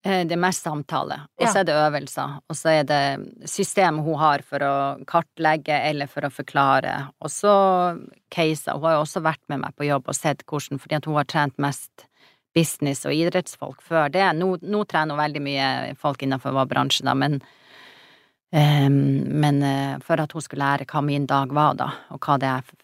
Eh, 0.05 0.25
Det 0.27 0.35
er 0.35 0.41
mest 0.41 0.63
samtale, 0.63 1.19
og 1.39 1.47
så 1.47 1.59
er 1.61 1.63
det 1.67 1.75
øvelser, 1.75 2.35
og 2.49 2.55
så 2.55 2.69
er 2.69 2.83
det 2.83 3.49
systemet 3.49 4.05
hun 4.05 4.19
har 4.21 4.43
for 4.45 4.63
å 4.63 4.75
kartlegge 5.09 5.73
eller 5.89 6.07
for 6.07 6.21
å 6.27 6.31
forklare, 6.31 7.09
og 7.19 7.31
så 7.33 7.53
caser. 8.29 8.77
Hun 8.77 8.85
har 8.85 8.97
jo 8.97 9.05
også 9.05 9.23
vært 9.25 9.41
med 9.49 9.59
meg 9.65 9.75
på 9.75 9.87
jobb 9.87 10.07
og 10.07 10.15
sett 10.15 10.45
hvordan, 10.45 10.79
fordi 10.79 11.01
hun 11.05 11.17
har 11.17 11.25
trent 11.25 11.57
mest 11.57 12.07
business 12.55 13.05
og 13.05 13.13
idrettsfolk 13.13 13.81
før 13.81 14.09
det. 14.13 14.25
Nå, 14.37 14.57
nå 14.61 14.83
trener 14.89 15.13
hun 15.13 15.23
veldig 15.23 15.43
mye 15.45 15.95
folk 15.99 16.23
innenfor 16.23 16.55
vår 16.55 16.69
bransje, 16.71 17.05
da, 17.05 17.13
men 17.13 17.41
um, 18.53 18.99
men 19.43 19.61
uh, 19.63 19.99
for 20.05 20.21
at 20.21 20.31
hun 20.33 20.41
skulle 20.45 20.65
lære 20.65 20.87
hva 20.89 21.03
min 21.05 21.27
dag 21.29 21.53
var, 21.53 21.75
da, 21.77 21.91
og 22.13 22.21
hva 22.21 22.37
det 22.41 22.49
er, 22.53 22.75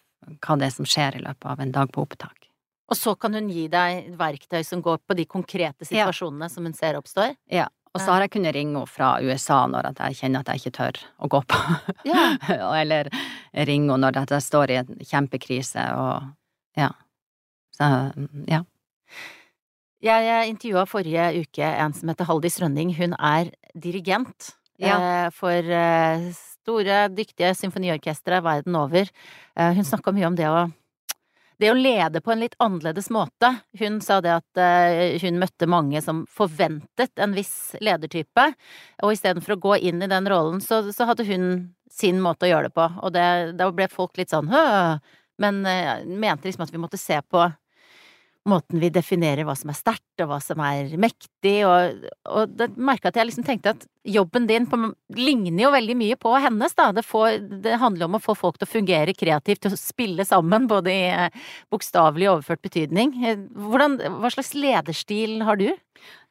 hva 0.44 0.58
det 0.58 0.68
er 0.68 0.74
som 0.76 0.88
skjer 0.88 1.18
i 1.18 1.24
løpet 1.24 1.50
av 1.50 1.60
en 1.60 1.72
dag 1.72 1.90
på 1.94 2.04
opptak. 2.04 2.43
Og 2.90 2.96
så 3.00 3.14
kan 3.18 3.32
hun 3.34 3.48
gi 3.48 3.66
deg 3.72 4.10
verktøy 4.18 4.60
som 4.66 4.82
går 4.84 4.98
på 5.08 5.16
de 5.16 5.24
konkrete 5.24 5.86
Ja. 5.88 6.06
situasjonene 6.06 6.50
som 6.52 6.64
hun 6.68 6.74
ser 6.76 6.98
oppstår? 6.98 7.36
Ja, 7.50 7.68
og 7.94 8.00
så 8.02 8.10
har 8.12 8.20
jeg 8.24 8.30
kunnet 8.34 8.54
ringe 8.54 8.74
henne 8.76 8.90
fra 8.90 9.14
USA 9.22 9.62
når 9.70 9.92
jeg 9.96 10.16
kjenner 10.18 10.40
at 10.40 10.48
jeg 10.52 10.60
ikke 10.60 10.76
tør 10.76 11.00
å 11.24 11.28
gå 11.30 11.40
på. 11.46 11.60
Ja. 12.04 12.36
Eller 12.82 13.08
ringe 13.54 13.92
henne 13.94 14.10
når 14.12 14.20
jeg 14.34 14.42
står 14.42 14.70
i 14.74 14.78
en 14.82 14.98
kjempekrise 15.00 15.86
og 15.96 16.32
ja. 16.76 16.90
Så 17.74 17.86
ja. 18.50 18.60
Jeg, 20.04 20.48
intervjua 20.52 20.84
forrige 20.86 21.30
uke 21.40 21.64
en 21.64 21.94
som 21.96 22.10
heter 22.12 22.28
Haldis 22.28 22.58
Rønning. 22.60 22.92
Hun 22.98 23.14
er 23.16 23.48
dirigent 23.74 24.52
Ja. 24.76 24.98
eh, 25.24 25.30
for 25.32 25.48
eh, 25.64 26.28
store, 26.34 27.08
dyktige 27.14 27.54
symfoniorkestre 27.56 28.42
verden 28.44 28.76
over. 28.76 29.08
Eh, 29.56 29.72
hun 29.72 29.84
snakka 29.86 30.12
mye 30.12 30.26
om 30.26 30.34
det 30.36 30.50
å 30.50 30.66
det 31.62 31.70
å 31.70 31.76
lede 31.78 32.20
på 32.24 32.32
en 32.32 32.42
litt 32.42 32.56
annerledes 32.62 33.10
måte. 33.14 33.50
Hun 33.78 34.00
sa 34.04 34.20
det 34.24 34.32
at 34.34 34.60
eh, 34.60 35.16
hun 35.22 35.40
møtte 35.42 35.68
mange 35.70 36.02
som 36.02 36.24
forventet 36.30 37.22
en 37.22 37.34
viss 37.36 37.74
ledertype, 37.84 38.48
og 39.02 39.14
istedenfor 39.14 39.56
å 39.56 39.62
gå 39.68 39.76
inn 39.90 40.02
i 40.02 40.10
den 40.10 40.28
rollen, 40.30 40.62
så, 40.64 40.82
så 40.92 41.08
hadde 41.10 41.26
hun 41.28 41.50
sin 41.90 42.18
måte 42.22 42.48
å 42.48 42.50
gjøre 42.50 42.70
det 42.70 42.76
på, 42.76 42.88
og 43.02 43.14
det, 43.14 43.26
da 43.58 43.68
ble 43.70 43.86
folk 43.92 44.18
litt 44.18 44.34
sånn 44.34 44.50
hø, 44.50 44.64
men 45.42 45.62
eh, 45.66 46.02
mente 46.06 46.48
liksom 46.48 46.66
at 46.66 46.74
vi 46.74 46.82
måtte 46.82 47.00
se 47.00 47.20
på 47.22 47.46
måten 48.48 48.80
vi 48.80 48.90
definerer 48.92 49.46
hva 49.46 49.54
som 49.56 49.70
er 49.72 49.76
sterkt, 49.78 50.20
og 50.20 50.28
hva 50.28 50.38
som 50.42 50.60
er 50.64 50.90
mektig, 51.00 51.54
og, 51.64 52.04
og 52.28 52.52
det 52.58 52.70
merka 52.76 53.08
at 53.08 53.16
jeg 53.18 53.30
liksom 53.30 53.46
tenkte 53.46 53.72
at 53.72 53.86
jobben 54.04 54.48
din 54.50 54.66
på, 54.68 54.78
ligner 55.16 55.64
jo 55.64 55.70
veldig 55.72 55.96
mye 55.96 56.18
på 56.20 56.34
hennes, 56.44 56.76
da. 56.76 56.90
Det, 56.92 57.06
får, 57.08 57.38
det 57.64 57.78
handler 57.80 58.08
om 58.08 58.18
å 58.18 58.22
få 58.22 58.36
folk 58.36 58.60
til 58.60 58.68
å 58.68 58.72
fungere 58.74 59.16
kreativt, 59.16 59.62
til 59.64 59.72
å 59.72 59.80
spille 59.80 60.26
sammen, 60.28 60.68
både 60.68 60.92
i 60.92 61.08
eh, 61.08 61.40
bokstavelig 61.72 62.28
og 62.28 62.36
overført 62.38 62.64
betydning. 62.68 63.16
Eh, 63.24 63.40
Hvordan, 63.72 63.96
hva 64.20 64.32
slags 64.34 64.52
lederstil 64.58 65.40
har 65.48 65.60
du? 65.60 65.70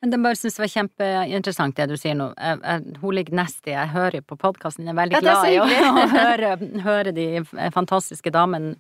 Det 0.04 0.20
bare 0.20 0.38
synes 0.38 0.58
jeg 0.60 0.62
var 0.66 0.74
kjempeinteressant 0.76 1.78
det 1.80 1.90
du 1.90 1.98
sier 1.98 2.18
nå. 2.20 2.30
Jeg, 2.38 2.62
jeg, 2.62 2.98
hun 3.02 3.18
ligger 3.18 3.42
nest 3.42 3.66
i, 3.66 3.74
jeg 3.74 3.94
hører 3.96 4.22
på 4.22 4.38
podkasten, 4.38 4.86
jeg 4.86 4.94
er 4.94 5.02
veldig 5.02 5.18
Ja, 5.18 5.22
er 5.24 5.30
glad 5.30 5.50
i 5.50 5.60
å 5.64 6.10
høre, 6.14 6.56
høre 6.86 7.16
de 7.16 7.30
fantastiske 7.74 8.34
damene 8.36 8.76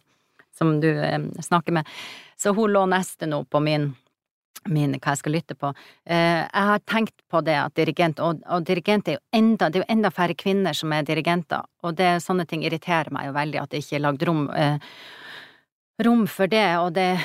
som 0.53 0.77
du 0.83 0.91
eh, 0.91 1.19
snakker 1.41 1.79
med. 1.79 1.89
Så 2.43 2.51
hun 2.57 2.73
lå 2.75 2.85
neste 2.91 3.29
nå 3.29 3.45
på 3.47 3.61
min 3.63 3.93
min, 4.71 4.95
hva 4.95 5.11
jeg 5.11 5.19
skal 5.19 5.33
lytte 5.35 5.55
på. 5.59 5.73
Eh, 6.05 6.43
jeg 6.43 6.67
har 6.69 6.83
tenkt 6.87 7.15
på 7.31 7.41
det 7.43 7.55
at 7.59 7.73
dirigent, 7.75 8.21
og, 8.23 8.39
og 8.47 8.63
dirigent 8.67 9.09
er 9.09 9.17
jo 9.17 9.23
enda, 9.35 9.67
det 9.67 9.81
er 9.81 9.83
jo 9.83 9.91
enda 9.97 10.11
færre 10.13 10.37
kvinner 10.39 10.77
som 10.77 10.93
er 10.95 11.03
dirigenter, 11.07 11.65
og 11.83 11.97
det, 11.99 12.13
sånne 12.23 12.45
ting 12.47 12.63
irriterer 12.63 13.11
meg 13.11 13.27
jo 13.27 13.35
veldig, 13.35 13.59
at 13.59 13.73
det 13.73 13.83
ikke 13.83 13.97
er 13.99 14.05
lagd 14.05 14.23
rom, 14.29 14.45
eh, 14.55 14.95
rom 16.05 16.23
for 16.29 16.49
det, 16.51 16.65
og 16.79 16.93
det, 16.95 17.19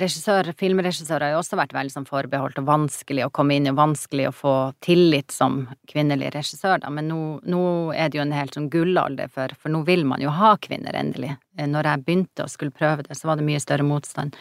regissør, 0.00 0.50
filmregissører 0.58 1.26
har 1.26 1.34
jo 1.34 1.40
også 1.40 1.58
vært 1.58 1.74
veldig 1.76 1.94
sånn 1.94 2.08
forbeholdt 2.08 2.60
og 2.62 2.68
vanskelig 2.68 3.24
å 3.26 3.32
komme 3.34 3.56
inn 3.56 3.70
og 3.70 3.78
vanskelig 3.78 4.28
å 4.28 4.34
få 4.34 4.54
tillit 4.84 5.34
som 5.34 5.62
kvinnelig 5.90 6.32
regissør, 6.36 6.78
da, 6.82 6.90
men 6.94 7.08
nå, 7.10 7.20
nå 7.50 7.62
er 7.94 8.10
det 8.10 8.20
jo 8.20 8.24
en 8.26 8.36
helt 8.36 8.56
sånn 8.56 8.70
gullalder 8.72 9.30
for, 9.32 9.54
for 9.58 9.72
nå 9.72 9.82
vil 9.88 10.06
man 10.08 10.22
jo 10.24 10.32
ha 10.34 10.54
kvinner, 10.62 10.96
endelig. 10.96 11.34
Eh, 11.58 11.68
Når 11.70 11.90
jeg 11.90 12.04
begynte 12.06 12.46
å 12.46 12.50
skulle 12.50 12.74
prøve 12.74 13.06
det, 13.06 13.18
så 13.18 13.30
var 13.30 13.40
det 13.40 13.46
mye 13.48 13.62
større 13.62 13.86
motstand. 13.86 14.36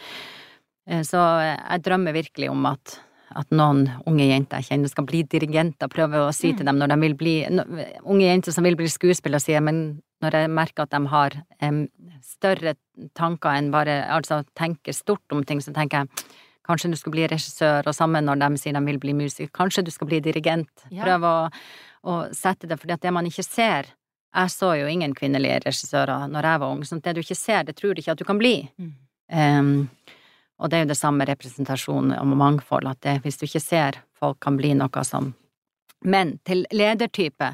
Eh, 0.89 1.03
Så 1.07 1.19
jeg 1.19 1.85
drømmer 1.85 2.15
virkelig 2.15 2.49
om 2.51 2.65
at, 2.69 2.99
at 3.37 3.51
noen 3.53 3.85
unge 4.09 4.25
jenter 4.25 4.61
jeg 4.61 4.71
kjenner 4.71 4.91
skal 4.91 5.05
bli 5.09 5.23
dirigenter, 5.29 5.91
prøve 5.91 6.25
å 6.25 6.33
si 6.35 6.53
til 6.57 6.65
dem 6.65 6.79
når 6.81 6.93
de 6.93 6.99
vil 7.03 7.15
bli 7.19 7.33
Unge 7.49 8.25
jenter 8.25 8.55
som 8.55 8.65
vil 8.65 8.77
bli 8.79 8.89
skuespillere, 8.89 9.41
sier 9.43 9.61
men 9.63 9.99
når 10.23 10.35
jeg 10.35 10.51
merker 10.51 10.85
at 10.85 10.93
de 10.93 10.99
har 11.11 11.35
um, 11.63 11.83
større 12.25 12.75
tanker 13.17 13.55
enn 13.55 13.69
bare 13.71 14.01
Altså 14.11 14.41
tenker 14.57 14.95
stort 14.95 15.35
om 15.35 15.43
ting, 15.47 15.61
så 15.63 15.73
tenker 15.75 16.03
jeg 16.03 16.27
kanskje 16.69 16.91
du 16.93 16.97
skal 16.99 17.13
bli 17.15 17.27
regissør, 17.29 17.87
og 17.89 17.95
sammen 17.97 18.27
når 18.29 18.41
de 18.43 18.61
sier 18.61 18.75
de 18.75 18.81
vil 18.85 18.99
bli 19.01 19.15
musiker, 19.17 19.49
kanskje 19.55 19.87
du 19.87 19.89
skal 19.93 20.09
bli 20.11 20.19
dirigent. 20.21 20.69
Ja. 20.93 21.01
Prøv 21.07 21.25
å, 21.25 21.35
å 22.05 22.17
sette 22.35 22.69
det, 22.69 22.77
for 22.77 22.91
det 22.91 23.15
man 23.15 23.29
ikke 23.29 23.45
ser 23.45 23.95
Jeg 24.29 24.51
så 24.53 24.75
jo 24.77 24.85
ingen 24.85 25.15
kvinnelige 25.17 25.63
regissører 25.63 26.27
når 26.29 26.45
jeg 26.45 26.61
var 26.61 26.73
ung, 26.75 26.83
så 26.85 26.99
det 27.01 27.15
du 27.17 27.23
ikke 27.23 27.35
ser, 27.35 27.63
det 27.65 27.73
tror 27.79 27.95
du 27.95 28.01
ikke 28.03 28.13
at 28.13 28.19
du 28.19 28.27
kan 28.27 28.37
bli. 28.37 28.69
Mm. 28.77 28.91
Em, 29.33 29.71
og 30.59 30.69
det 30.69 30.77
er 30.77 30.85
jo 30.85 30.91
det 30.91 30.99
samme 30.99 31.27
representasjon 31.27 32.13
og 32.17 32.31
mangfold, 32.39 32.87
at 32.91 33.01
det, 33.05 33.19
hvis 33.23 33.39
du 33.39 33.45
ikke 33.47 33.63
ser 33.63 33.99
folk 34.19 34.39
kan 34.43 34.57
bli 34.59 34.73
noe 34.75 35.03
som 35.07 35.33
Men 36.03 36.37
til 36.47 36.65
ledertype 36.71 37.53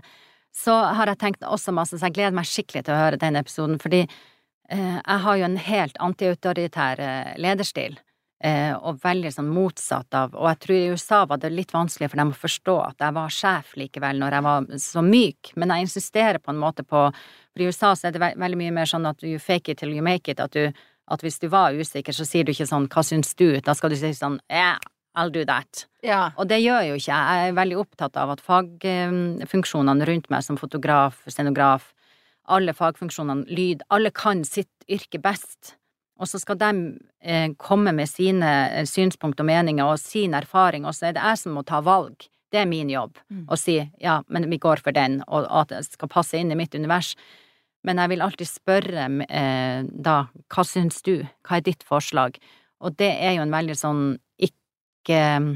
så 0.55 0.75
har 0.95 1.11
jeg 1.11 1.19
tenkt 1.19 1.43
også 1.43 1.73
masse, 1.75 1.97
så 1.97 2.07
jeg 2.07 2.15
gleder 2.15 2.35
meg 2.37 2.47
skikkelig 2.47 2.85
til 2.85 2.95
å 2.95 3.01
høre 3.01 3.19
den 3.19 3.35
episoden, 3.35 3.79
fordi 3.81 4.05
eh, 4.05 4.97
jeg 5.01 5.21
har 5.25 5.39
jo 5.39 5.47
en 5.49 5.57
helt 5.59 5.97
antiautoritær 5.99 7.01
eh, 7.03 7.31
lederstil. 7.41 7.97
Eh, 8.43 8.71
og 8.75 8.99
veldig 9.03 9.31
sånn 9.31 9.47
motsatt 9.47 10.11
av 10.13 10.33
Og 10.35 10.43
jeg 10.49 10.57
tror 10.59 10.75
i 10.75 10.89
USA 10.91 11.21
var 11.25 11.39
det 11.39 11.53
litt 11.53 11.71
vanskelig 11.71 12.09
for 12.11 12.19
dem 12.19 12.33
å 12.33 12.35
forstå 12.35 12.73
at 12.83 13.05
jeg 13.05 13.15
var 13.15 13.31
sjef 13.31 13.69
likevel, 13.79 14.19
når 14.19 14.35
jeg 14.35 14.45
var 14.45 14.67
så 14.83 15.03
myk, 15.05 15.51
men 15.55 15.71
jeg 15.71 15.85
insisterer 15.87 16.41
på 16.43 16.51
en 16.51 16.59
måte 16.59 16.83
på 16.83 17.05
For 17.15 17.63
i 17.63 17.69
USA 17.71 17.93
så 17.95 18.09
er 18.09 18.15
det 18.15 18.21
ve 18.21 18.33
veldig 18.35 18.59
mye 18.59 18.75
mer 18.75 18.91
sånn 18.91 19.07
at 19.07 19.23
you 19.23 19.39
fake 19.39 19.71
it 19.71 19.79
till 19.79 19.95
you 19.95 20.03
make 20.03 20.29
it, 20.31 20.43
at 20.43 20.51
du 20.51 20.67
at 21.07 21.21
hvis 21.21 21.39
du 21.41 21.47
var 21.53 21.75
usikker, 21.75 22.15
så 22.15 22.25
sier 22.25 22.45
du 22.45 22.51
ikke 22.51 22.67
sånn 22.69 22.87
'hva 22.87 23.03
syns 23.03 23.35
du', 23.35 23.61
da 23.61 23.73
skal 23.73 23.89
du 23.89 23.95
si 23.95 24.13
sånn 24.13 24.39
'yeah, 24.49 24.77
I'll 25.15 25.31
do 25.31 25.45
that'. 25.45 25.85
Ja. 26.03 26.31
Og 26.37 26.47
det 26.47 26.61
gjør 26.61 26.89
jo 26.89 26.95
ikke 26.95 27.13
jeg. 27.13 27.25
Jeg 27.29 27.49
er 27.49 27.59
veldig 27.61 27.77
opptatt 27.77 28.17
av 28.17 28.29
at 28.29 28.41
fagfunksjonene 28.41 30.05
rundt 30.05 30.29
meg, 30.29 30.43
som 30.43 30.57
fotograf, 30.57 31.23
scenograf, 31.27 31.93
alle 32.47 32.73
fagfunksjonene, 32.73 33.47
lyd, 33.49 33.81
alle 33.89 34.11
kan 34.11 34.43
sitt 34.43 34.69
yrke 34.89 35.21
best. 35.21 35.75
Og 36.19 36.27
så 36.27 36.39
skal 36.39 36.57
de 36.57 36.99
eh, 37.21 37.49
komme 37.57 37.91
med 37.91 38.07
sine 38.07 38.51
eh, 38.71 38.85
synspunkt 38.85 39.39
og 39.39 39.49
meninger 39.49 39.85
og 39.85 39.99
sin 39.99 40.33
erfaring, 40.33 40.85
og 40.85 40.95
så 40.95 41.09
er 41.09 41.17
det 41.17 41.25
jeg 41.25 41.41
som 41.41 41.57
må 41.57 41.65
ta 41.67 41.81
valg. 41.81 42.29
Det 42.53 42.61
er 42.61 42.69
min 42.69 42.89
jobb. 42.89 43.17
Mm. 43.33 43.47
Å 43.51 43.57
si 43.59 43.79
ja, 43.99 44.21
men 44.31 44.47
vi 44.49 44.61
går 44.61 44.83
for 44.85 44.95
den, 44.95 45.19
og 45.27 45.47
at 45.49 45.73
det 45.73 45.83
skal 45.89 46.11
passe 46.11 46.37
inn 46.39 46.53
i 46.53 46.59
mitt 46.59 46.75
univers. 46.77 47.15
Men 47.85 48.01
jeg 48.01 48.13
vil 48.15 48.23
alltid 48.25 48.49
spørre 48.49 49.07
eh, 49.29 49.85
da, 49.85 50.15
hva 50.51 50.65
syns 50.65 51.03
du, 51.05 51.19
hva 51.45 51.59
er 51.59 51.65
ditt 51.67 51.85
forslag? 51.85 52.39
Og 52.81 52.95
det 52.99 53.11
er 53.13 53.37
jo 53.37 53.45
en 53.45 53.53
veldig 53.53 53.75
sånn 53.77 54.03
ikke 54.41 55.19
eh, 55.19 55.51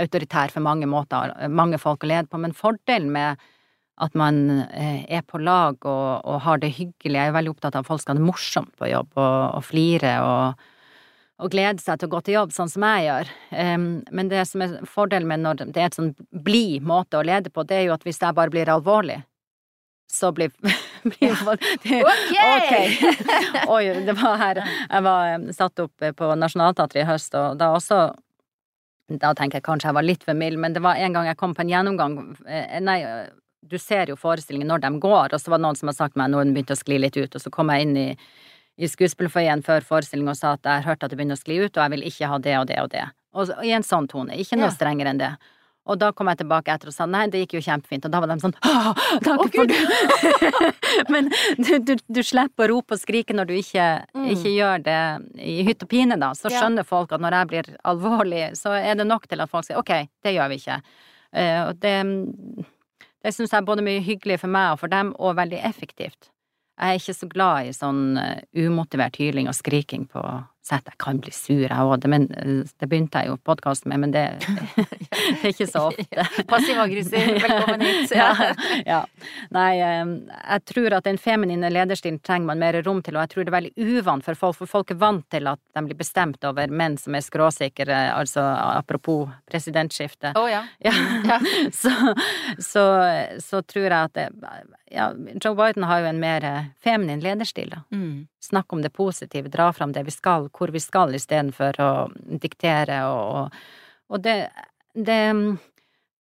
autoritær 0.00 0.52
for 0.52 0.62
mange 0.64 0.88
måter, 0.90 1.32
mange 1.50 1.80
folk 1.80 2.04
å 2.04 2.10
lede 2.10 2.28
på, 2.30 2.38
men 2.38 2.54
fordelen 2.56 3.10
med 3.14 3.40
at 4.00 4.16
man 4.16 4.66
eh, 4.70 5.04
er 5.12 5.24
på 5.28 5.40
lag 5.42 5.76
og, 5.84 6.20
og 6.24 6.42
har 6.46 6.60
det 6.60 6.72
hyggelig, 6.76 7.16
jeg 7.16 7.22
er 7.22 7.32
jo 7.32 7.36
veldig 7.36 7.54
opptatt 7.54 7.76
av 7.76 7.84
at 7.84 7.90
folk 7.90 8.02
skal 8.02 8.14
ha 8.14 8.20
det 8.20 8.28
morsomt 8.28 8.72
på 8.80 8.88
jobb 8.88 9.10
og, 9.16 9.40
og 9.58 9.64
flire 9.66 10.14
og, 10.24 10.62
og 11.40 11.52
glede 11.52 11.82
seg 11.82 12.00
til 12.00 12.08
å 12.08 12.14
gå 12.14 12.22
til 12.24 12.38
jobb, 12.38 12.54
sånn 12.56 12.72
som 12.72 12.86
jeg 12.86 13.08
gjør. 13.08 13.32
Um, 13.56 13.88
men 14.16 14.30
det 14.32 14.44
som 14.48 14.64
er 14.64 14.78
fordelen 14.88 15.28
med 15.28 15.44
når 15.44 15.60
det 15.62 15.82
er 15.82 15.90
et 15.90 15.98
sånn 15.98 16.14
blid 16.30 16.84
måte 16.86 17.20
å 17.20 17.26
lede 17.26 17.52
på, 17.52 17.64
det 17.68 17.80
er 17.80 17.86
jo 17.88 17.96
at 17.96 18.06
hvis 18.06 18.20
jeg 18.20 18.36
bare 18.36 18.52
blir 18.52 18.72
alvorlig, 18.72 19.20
så 20.10 20.32
blir, 20.34 20.50
blir 21.12 21.36
det, 21.84 22.00
Ok! 22.02 22.72
Oi, 23.76 23.84
det 24.06 24.16
var 24.18 24.36
her 24.40 24.60
Jeg 24.64 25.04
var 25.06 25.28
eh, 25.36 25.50
satt 25.56 25.78
opp 25.84 26.02
eh, 26.02 26.12
på 26.16 26.32
Nationaltheatret 26.38 27.04
i 27.04 27.06
høst, 27.08 27.34
og 27.38 27.58
da 27.60 27.70
også 27.76 28.00
Da 29.20 29.32
tenker 29.38 29.58
jeg 29.60 29.66
kanskje 29.66 29.90
jeg 29.90 29.98
var 29.98 30.06
litt 30.06 30.26
for 30.26 30.38
mild, 30.38 30.58
men 30.62 30.74
det 30.74 30.82
var 30.84 30.98
en 30.98 31.14
gang 31.16 31.26
jeg 31.30 31.38
kom 31.40 31.54
på 31.54 31.62
en 31.64 31.70
gjennomgang 31.72 32.18
eh, 32.46 32.76
Nei, 32.82 33.00
du 33.70 33.78
ser 33.78 34.10
jo 34.10 34.16
forestillingen 34.18 34.70
når 34.70 34.82
de 34.86 34.90
går, 35.02 35.34
og 35.34 35.40
så 35.40 35.50
var 35.52 35.60
det 35.60 35.66
noen 35.68 35.78
som 35.78 35.90
har 35.90 35.96
sagt 35.98 36.16
meg 36.18 36.30
når 36.32 36.46
den 36.46 36.54
begynte 36.56 36.74
å 36.74 36.80
skli 36.80 36.98
litt 37.02 37.16
ut, 37.18 37.34
og 37.36 37.42
så 37.42 37.50
kom 37.54 37.70
jeg 37.70 37.86
inn 37.86 37.96
i, 38.00 38.06
i 38.80 38.88
skuespillerfoajeen 38.88 39.62
før 39.66 39.84
forestillingen 39.84 40.32
og 40.32 40.38
sa 40.38 40.54
at 40.56 40.64
jeg 40.66 40.86
hørte 40.86 41.06
at 41.06 41.12
det 41.12 41.18
begynner 41.20 41.36
å 41.38 41.42
skli 41.42 41.58
ut, 41.60 41.74
og 41.76 41.82
jeg 41.84 41.92
vil 41.94 42.06
ikke 42.08 42.30
ha 42.32 42.38
det 42.40 42.54
og 42.58 42.66
det 42.70 42.78
og 42.80 42.88
det. 42.94 43.04
Og 43.36 43.52
i 43.62 43.74
en 43.76 43.84
sånn 43.86 44.08
tone, 44.10 44.34
ikke 44.40 44.56
noe 44.58 44.70
Ja. 44.72 44.74
strengere 44.74 45.12
enn 45.12 45.20
det. 45.20 45.28
Og 45.88 45.96
da 45.98 46.10
kom 46.12 46.28
jeg 46.28 46.42
tilbake 46.42 46.74
etter 46.74 46.90
og 46.90 46.94
sa 46.94 47.06
nei, 47.08 47.24
det 47.32 47.40
gikk 47.44 47.54
jo 47.56 47.62
kjempefint, 47.64 48.04
og 48.04 48.12
da 48.12 48.20
var 48.20 48.28
de 48.30 48.36
sånn 48.42 48.52
«Åh, 48.68 48.90
takk 49.24 49.40
oh, 49.40 49.48
for 49.48 49.66
Gud!» 49.66 49.72
det. 49.72 50.72
Men 51.12 51.30
du, 51.56 51.70
du, 51.88 51.94
du 52.04 52.20
slipper 52.26 52.68
å 52.68 52.76
rope 52.76 52.94
og 52.98 53.00
skrike 53.00 53.34
når 53.36 53.48
du 53.48 53.54
ikke, 53.56 53.86
Mm. 54.14 54.26
ikke 54.34 54.50
gjør 54.52 54.82
det 54.84 54.98
i 55.40 55.60
hytt 55.66 55.82
og 55.86 55.88
pine, 55.90 56.18
da. 56.20 56.32
Så 56.36 56.50
skjønner 56.52 56.84
folk 56.86 57.12
at 57.16 57.22
når 57.22 57.36
jeg 57.38 57.48
blir 57.50 57.70
alvorlig, 57.88 58.42
så 58.58 58.74
er 58.76 58.98
det 58.98 59.06
nok 59.08 59.24
til 59.30 59.40
at 59.40 59.50
folk 59.50 59.66
sier 59.66 59.80
ok, 59.80 59.92
det 60.22 60.34
gjør 60.36 60.50
vi 60.52 60.58
ikke. 60.60 60.76
Uh, 61.30 61.60
og 61.68 61.80
det, 61.80 61.94
det 63.24 63.32
syns 63.34 63.54
jeg 63.54 63.60
er 63.62 63.66
både 63.68 63.84
mye 63.86 64.02
hyggelig 64.04 64.40
for 64.42 64.52
meg 64.52 64.74
og 64.74 64.82
for 64.82 64.92
dem, 64.92 65.14
og 65.16 65.38
veldig 65.38 65.62
effektivt. 65.64 66.30
Jeg 66.80 66.96
er 66.96 67.00
ikke 67.00 67.16
så 67.18 67.28
glad 67.28 67.68
i 67.68 67.72
sånn 67.76 68.02
eh, 68.16 68.38
umotivert 68.64 69.18
hyling 69.20 69.50
og 69.50 69.56
skriking 69.56 70.06
på 70.08 70.22
sett. 70.66 70.86
Jeg 70.86 70.98
kan 71.00 71.20
bli 71.22 71.32
sur, 71.34 71.62
jeg 71.64 71.70
òg, 71.70 72.06
men 72.10 72.26
eh, 72.38 72.62
det 72.80 72.88
begynte 72.90 73.22
jeg 73.22 73.30
jo 73.30 73.36
podkasten 73.46 73.92
med, 73.92 74.02
men 74.04 74.14
det, 74.14 74.24
det 74.76 75.38
er 75.42 75.52
ikke 75.52 75.68
så 75.70 75.86
ofte. 75.90 76.26
Passiv-aggressiv, 76.50 77.30
velkommen 77.42 77.84
hit. 77.86 78.14
ja. 78.20 78.30
Ja. 78.86 79.00
Nei, 79.54 79.70
eh, 79.78 80.14
jeg 80.38 80.66
tror 80.72 80.98
at 80.98 81.08
den 81.08 81.20
feminine 81.20 81.72
lederstilen 81.72 82.20
trenger 82.24 82.52
man 82.52 82.62
mer 82.62 82.80
rom 82.86 83.02
til, 83.06 83.18
og 83.18 83.24
jeg 83.24 83.34
tror 83.34 83.46
det 83.46 83.52
er 83.52 83.58
veldig 83.58 84.00
uvant 84.00 84.26
for 84.26 84.42
folk, 84.42 84.58
for 84.60 84.74
folk 84.78 84.94
er 84.94 85.00
vant 85.00 85.26
til 85.32 85.50
at 85.50 85.60
de 85.76 85.84
blir 85.86 85.98
bestemt 85.98 86.44
over 86.48 86.72
menn 86.72 86.98
som 87.00 87.16
er 87.16 87.24
skråsikre, 87.24 88.02
altså 88.14 88.44
apropos 88.70 89.30
presidentskiftet. 89.50 90.36
Å 90.36 90.46
ja. 90.50 90.64
Ja. 90.84 90.94
Ja. 91.26 91.40
Så, 91.72 91.92
så, 92.58 92.84
så 93.42 93.62
tror 93.66 93.86
jeg 93.86 93.96
at 93.96 94.16
det, 94.16 94.28
ja, 94.90 95.14
Joe 95.44 95.54
Biden 95.54 95.82
har 95.82 96.00
jo 96.00 96.06
en 96.10 96.20
mer 96.20 96.44
eh, 96.44 96.64
feminin 96.82 97.22
lederstil, 97.22 97.70
da. 97.70 97.82
Mm. 97.94 98.26
Snakk 98.42 98.72
om 98.72 98.82
det 98.82 98.90
positive, 98.90 99.48
dra 99.48 99.72
fram 99.72 99.92
det 99.92 100.02
vi 100.08 100.14
skal, 100.14 100.48
hvor 100.54 100.72
vi 100.74 100.82
skal, 100.82 101.14
istedenfor 101.16 101.80
å 101.82 101.90
diktere 102.14 103.02
og, 103.10 103.56
og, 104.10 104.22
det, 104.24 104.36
det 104.94 105.20
mm, 105.36 105.44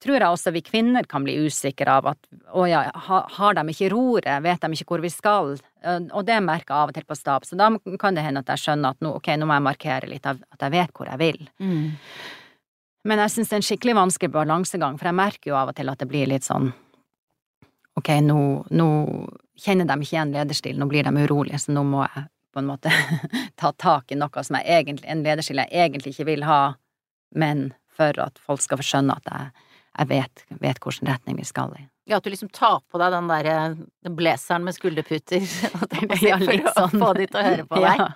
tror 0.03 0.17
jeg 0.19 0.29
også 0.29 0.53
vi 0.55 0.63
kvinner 0.65 1.07
kan 1.09 1.25
bli 1.25 1.37
usikre 1.45 1.99
av 1.99 2.13
at 2.13 2.29
å 2.55 2.67
ja, 2.69 2.85
har 2.95 3.57
de 3.57 3.65
ikke 3.73 3.91
roret, 3.93 4.43
vet 4.45 4.61
de 4.63 4.77
ikke 4.77 4.93
hvor 4.93 5.03
vi 5.03 5.11
skal, 5.13 5.57
Eh, 5.81 6.01
og 6.11 6.25
det 6.27 6.39
merker 6.43 6.73
jeg 6.73 6.81
av 6.81 6.91
og 6.91 6.97
til 6.97 7.07
på 7.07 7.17
stab, 7.17 7.45
så 7.47 7.57
da 7.59 7.69
kan 8.01 8.17
det 8.17 8.25
hende 8.25 8.43
at 8.43 8.51
jeg 8.53 8.65
skjønner 8.65 8.95
at 8.95 9.05
nå, 9.05 9.13
ok, 9.19 9.31
nå 9.39 9.47
må 9.47 9.55
jeg 9.55 9.67
markere 9.69 10.11
litt 10.11 10.27
av 10.27 10.41
at 10.51 10.65
jeg 10.65 10.75
vet 10.75 10.93
hvor 10.95 11.11
jeg 11.11 11.21
vil. 11.21 11.45
Mm. 11.63 11.85
Men 13.09 13.23
jeg 13.23 13.33
syns 13.33 13.51
det 13.51 13.55
er 13.55 13.61
en 13.61 13.69
skikkelig 13.69 13.95
vanskelig 13.95 14.33
balansegang, 14.33 14.97
for 14.99 15.09
jeg 15.09 15.19
merker 15.19 15.53
jo 15.53 15.59
av 15.59 15.71
og 15.71 15.77
til 15.77 15.91
at 15.91 16.01
det 16.01 16.09
blir 16.09 16.27
litt 16.29 16.47
sånn 16.47 16.73
ok, 17.99 18.11
nå, 18.23 18.41
nå 18.75 18.89
kjenner 19.59 19.87
de 19.87 19.95
ikke 20.03 20.15
igjen 20.15 20.35
lederstilen, 20.35 20.83
nå 20.83 20.87
blir 20.91 21.07
de 21.07 21.23
urolige, 21.23 21.59
så 21.59 21.73
nå 21.75 21.83
må 21.87 22.03
jeg 22.05 22.27
på 22.53 22.59
en 22.61 22.69
måte 22.71 22.91
ta 23.59 23.71
tak 23.77 24.11
i 24.11 24.17
noe 24.19 24.43
som 24.43 24.57
jeg 24.59 24.67
egentlig, 24.83 25.07
en 25.09 25.23
lederstil 25.25 25.61
jeg 25.63 25.69
egentlig 25.73 26.15
ikke 26.15 26.29
vil 26.31 26.43
ha, 26.49 26.61
men 27.35 27.69
for 27.99 28.15
at 28.23 28.39
folk 28.41 28.61
skal 28.63 28.79
få 28.79 28.85
skjønne 28.87 29.15
at 29.19 29.27
jeg, 29.29 29.65
jeg 29.99 30.07
vet, 30.13 30.43
vet 30.63 30.79
hvilken 30.83 31.09
retning 31.11 31.37
vi 31.41 31.47
skal 31.47 31.73
i. 31.77 31.85
Ja, 32.09 32.17
at 32.17 32.25
du 32.25 32.31
liksom 32.33 32.49
tar 32.49 32.79
på 32.89 32.97
deg 32.97 33.11
den 33.13 33.27
der 33.29 33.49
den 34.07 34.15
blazeren 34.17 34.63
med 34.65 34.73
skulderputer 34.73 35.43
jeg 35.43 35.69
på 35.73 36.15
å 36.15 36.17
si, 36.17 36.29
Ja, 36.31 36.39
litt 36.41 36.63
for 36.71 36.71
å 36.71 36.87
sånn. 36.87 37.03
få 37.03 37.11
de 37.19 37.27
til 37.29 37.37
å 37.41 37.43
høre 37.45 37.65
på 37.69 37.81
deg. 37.85 37.99
Ja, 37.99 38.07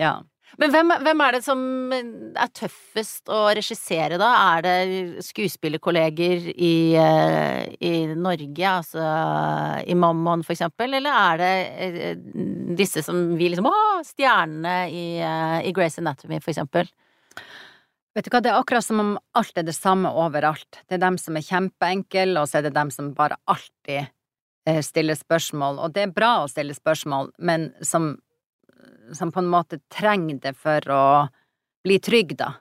ja. 0.00 0.14
Men 0.56 0.72
hvem, 0.72 0.92
hvem 1.04 1.20
er 1.20 1.36
det 1.36 1.42
som 1.44 1.62
er 1.92 2.50
tøffest 2.56 3.28
å 3.28 3.42
regissere, 3.56 4.16
da? 4.20 4.30
Er 4.56 4.64
det 4.64 5.24
skuespillerkolleger 5.26 6.48
i, 6.54 6.96
eh, 6.96 7.74
i 7.76 7.92
Norge, 8.16 8.70
altså 8.70 9.02
i 9.84 9.96
Mammon 9.98 10.44
for 10.46 10.56
eksempel, 10.56 10.96
eller 10.96 11.12
er 11.12 11.42
det 11.42 11.52
eh, 11.84 12.24
disse 12.78 13.04
som 13.04 13.36
vi 13.36 13.50
liksom 13.52 13.68
Å, 13.68 13.76
stjernene 14.06 14.76
i, 14.88 15.06
eh, 15.20 15.58
i 15.68 15.76
Grace 15.76 16.00
Anatomy, 16.00 16.40
for 16.40 16.54
eksempel? 16.54 16.88
Vet 18.16 18.24
du 18.24 18.32
hva, 18.32 18.40
det 18.40 18.54
er 18.54 18.56
akkurat 18.56 18.86
som 18.86 19.02
om 19.02 19.14
alt 19.36 19.60
er 19.60 19.66
det 19.68 19.76
samme 19.76 20.08
overalt. 20.08 20.80
Det 20.88 20.96
er 20.96 21.04
dem 21.04 21.18
som 21.20 21.36
er 21.36 21.44
kjempeenkle, 21.44 22.40
og 22.40 22.48
så 22.48 22.62
er 22.62 22.70
det 22.70 22.78
dem 22.78 22.88
som 22.94 23.12
bare 23.18 23.36
alltid 23.44 24.08
stiller 24.82 25.14
spørsmål. 25.14 25.76
Og 25.84 25.92
det 25.94 26.06
er 26.06 26.14
bra 26.16 26.38
å 26.40 26.48
stille 26.50 26.74
spørsmål, 26.74 27.28
men 27.44 27.68
som, 27.84 28.14
som 29.16 29.32
på 29.32 29.42
en 29.42 29.50
måte 29.50 29.78
trenger 29.92 30.40
det 30.42 30.54
for 30.58 30.90
å 30.92 31.06
bli 31.86 31.98
trygg, 32.02 32.34
da. 32.38 32.52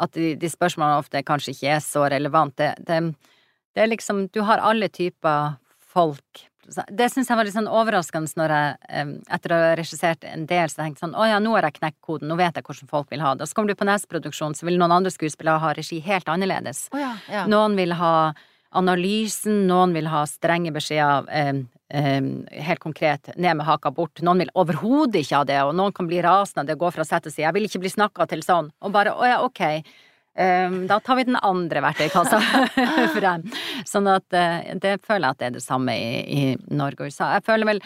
At 0.00 0.14
de, 0.16 0.32
de 0.40 0.48
spørsmålene 0.48 1.02
ofte 1.02 1.22
kanskje 1.28 1.52
ikke 1.52 1.74
er 1.74 1.82
så 1.84 2.06
relevante. 2.08 2.72
Det, 2.78 2.86
det, 2.88 3.34
det 3.76 3.84
er 3.84 3.92
liksom 3.92 4.26
Du 4.32 4.40
har 4.48 4.62
alle 4.64 4.88
typer 4.88 5.58
folk. 5.92 6.46
Det 6.88 7.08
syns 7.10 7.28
jeg 7.28 7.36
var 7.36 7.44
litt 7.44 7.56
sånn 7.56 7.68
overraskende 7.68 8.38
når 8.38 8.52
jeg, 8.54 9.16
etter 9.34 9.52
å 9.52 9.58
ha 9.58 9.72
regissert 9.76 10.24
en 10.24 10.46
del, 10.46 10.70
så 10.70 10.78
tenkte 10.78 11.00
jeg 11.00 11.04
sånn 11.08 11.16
Å 11.18 11.26
ja, 11.26 11.40
nå 11.42 11.56
har 11.56 11.66
jeg 11.66 11.80
knekt 11.80 11.98
koden, 12.00 12.30
nå 12.30 12.36
vet 12.38 12.56
jeg 12.56 12.64
hvordan 12.64 12.92
folk 12.92 13.10
vil 13.12 13.24
ha 13.24 13.34
det. 13.34 13.44
Og 13.44 13.50
så 13.50 13.58
kommer 13.58 13.74
du 13.74 13.80
på 13.80 13.88
neste 13.88 14.08
produksjon, 14.12 14.54
så 14.56 14.68
vil 14.68 14.78
noen 14.80 14.94
andre 14.94 15.12
skuespillere 15.12 15.60
ha 15.60 15.74
regi 15.76 15.98
helt 16.06 16.30
annerledes. 16.30 16.86
Oh, 16.94 17.02
ja, 17.02 17.12
ja. 17.32 17.44
Noen 17.50 17.76
vil 17.76 17.96
ha 17.98 18.32
analysen, 18.78 19.66
noen 19.68 19.92
vil 19.92 20.08
ha 20.08 20.22
strenge 20.30 20.72
beskjeder, 20.72 21.26
eh, 21.28 21.52
helt 21.92 22.80
konkret, 22.80 23.28
ned 23.36 23.58
med 23.58 23.66
haka 23.66 23.90
bort. 23.92 24.22
Noen 24.24 24.38
vil 24.44 24.52
overhodet 24.56 25.20
ikke 25.20 25.42
ha 25.42 25.44
det, 25.44 25.58
og 25.66 25.74
noen 25.76 25.92
kan 25.92 26.08
bli 26.08 26.22
rasende 26.24 26.64
av 26.64 26.70
det, 26.70 26.78
gå 26.80 26.88
fra 26.94 27.04
sett 27.04 27.26
til 27.26 27.32
side. 27.34 27.44
'jeg 27.44 27.54
vil 27.54 27.68
ikke 27.68 27.82
bli 27.82 27.92
snakka 27.92 28.26
til 28.28 28.40
sånn', 28.40 28.70
og 28.80 28.92
bare 28.92 29.12
'å 29.12 29.28
ja, 29.28 29.38
ok'. 29.44 29.84
Um, 30.32 30.86
da 30.88 30.96
tar 31.00 31.16
vi 31.16 31.24
den 31.28 31.36
andre 31.36 31.82
verktøykassa 31.84 32.38
frem. 33.16 33.42
Sånn 33.84 34.08
at 34.08 34.24
uh, 34.32 34.72
det 34.80 35.02
føler 35.04 35.26
jeg 35.26 35.30
at 35.30 35.38
det 35.42 35.46
er 35.46 35.56
det 35.58 35.62
samme 35.62 35.92
i, 35.92 36.22
i 36.24 36.56
Norge 36.72 37.04
og 37.04 37.12
USA. 37.12 37.34
Jeg 37.36 37.44
føler 37.44 37.68
vel 37.68 37.82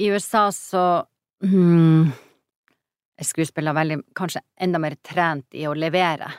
i 0.00 0.08
USA 0.08 0.46
så 0.48 1.04
hmm, 1.44 2.08
er 3.20 3.28
skuespillere 3.28 3.76
veldig, 3.76 4.00
kanskje 4.16 4.40
enda 4.56 4.80
mer 4.80 4.96
trent 5.04 5.52
i 5.52 5.68
å 5.68 5.76
levere. 5.76 6.32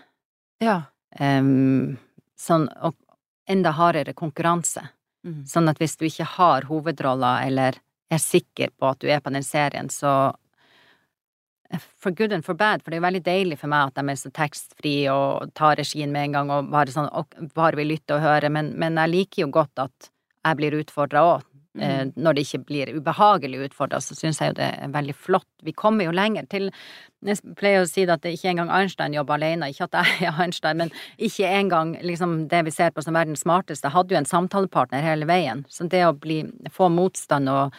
ja. 0.61 0.81
Um, 1.15 1.95
sånn, 2.35 2.65
og 2.83 2.97
enda 3.47 3.71
hardere 3.77 4.11
konkurranse. 4.17 4.81
Mm. 5.25 5.43
Sånn 5.49 5.71
at 5.71 5.81
hvis 5.81 5.97
du 5.97 6.05
ikke 6.07 6.27
har 6.35 6.67
hovedroller, 6.69 7.47
eller 7.49 7.79
er 8.13 8.21
sikker 8.21 8.73
på 8.77 8.91
at 8.91 9.01
du 9.01 9.09
er 9.09 9.21
på 9.23 9.33
den 9.33 9.45
serien, 9.45 9.89
så 9.89 10.33
For 11.99 12.11
good 12.11 12.31
and 12.31 12.45
for 12.45 12.53
bad, 12.53 12.83
for 12.83 12.91
det 12.93 12.95
er 12.95 12.99
jo 12.99 13.07
veldig 13.07 13.23
deilig 13.25 13.55
for 13.57 13.67
meg 13.67 13.89
at 13.89 13.95
de 13.97 14.11
er 14.13 14.17
så 14.21 14.29
tekstfrie 14.29 15.11
og 15.11 15.49
tar 15.57 15.79
regien 15.79 16.11
med 16.13 16.27
en 16.27 16.35
gang 16.37 16.51
og 16.53 16.69
bare 16.71 16.93
sånn 16.93 17.09
og 17.09 17.33
bare 17.57 17.79
vil 17.79 17.89
lytte 17.89 18.15
og 18.15 18.21
høre, 18.21 18.51
men, 18.53 18.69
men 18.79 18.99
jeg 19.01 19.11
liker 19.11 19.41
jo 19.41 19.47
godt 19.57 19.81
at 19.81 20.11
jeg 20.45 20.59
blir 20.59 20.77
utfordra 20.77 21.23
òg. 21.25 21.47
Eh, 21.75 22.05
når 22.15 22.35
det 22.35 22.45
ikke 22.45 22.61
blir 22.69 22.91
ubehagelig 22.95 23.65
utfordra, 23.65 23.99
så 23.99 24.15
syns 24.15 24.39
jeg 24.39 24.53
jo 24.53 24.57
det 24.61 24.69
er 24.77 24.93
veldig 24.93 25.15
flott. 25.15 25.49
Vi 25.65 25.73
kommer 25.75 26.07
jo 26.07 26.15
lenger 26.15 26.47
til 26.51 26.71
Jeg 27.25 27.55
pleier 27.57 27.81
å 27.81 27.89
si 27.89 28.03
det 28.05 28.13
at 28.13 28.21
det 28.21 28.35
ikke 28.35 28.51
engang 28.51 28.69
Einstein 28.69 29.15
jobber 29.15 29.39
alene, 29.39 29.71
ikke 29.71 29.87
at 29.87 29.95
jeg 29.97 30.27
er 30.29 30.41
Einstein, 30.43 30.77
men 30.77 30.91
ikke 31.17 31.49
engang 31.49 31.95
liksom 32.05 32.43
det 32.51 32.61
vi 32.67 32.73
ser 32.75 32.93
på 32.93 33.01
som 33.01 33.17
verdens 33.17 33.41
smarteste, 33.41 33.89
hadde 33.89 34.13
jo 34.13 34.19
en 34.21 34.29
samtalepartner 34.29 35.01
hele 35.01 35.25
veien. 35.25 35.65
Så 35.67 35.89
det 35.89 36.03
å 36.05 36.13
bli, 36.13 36.43
få 36.71 36.91
motstand 36.93 37.49
og 37.49 37.73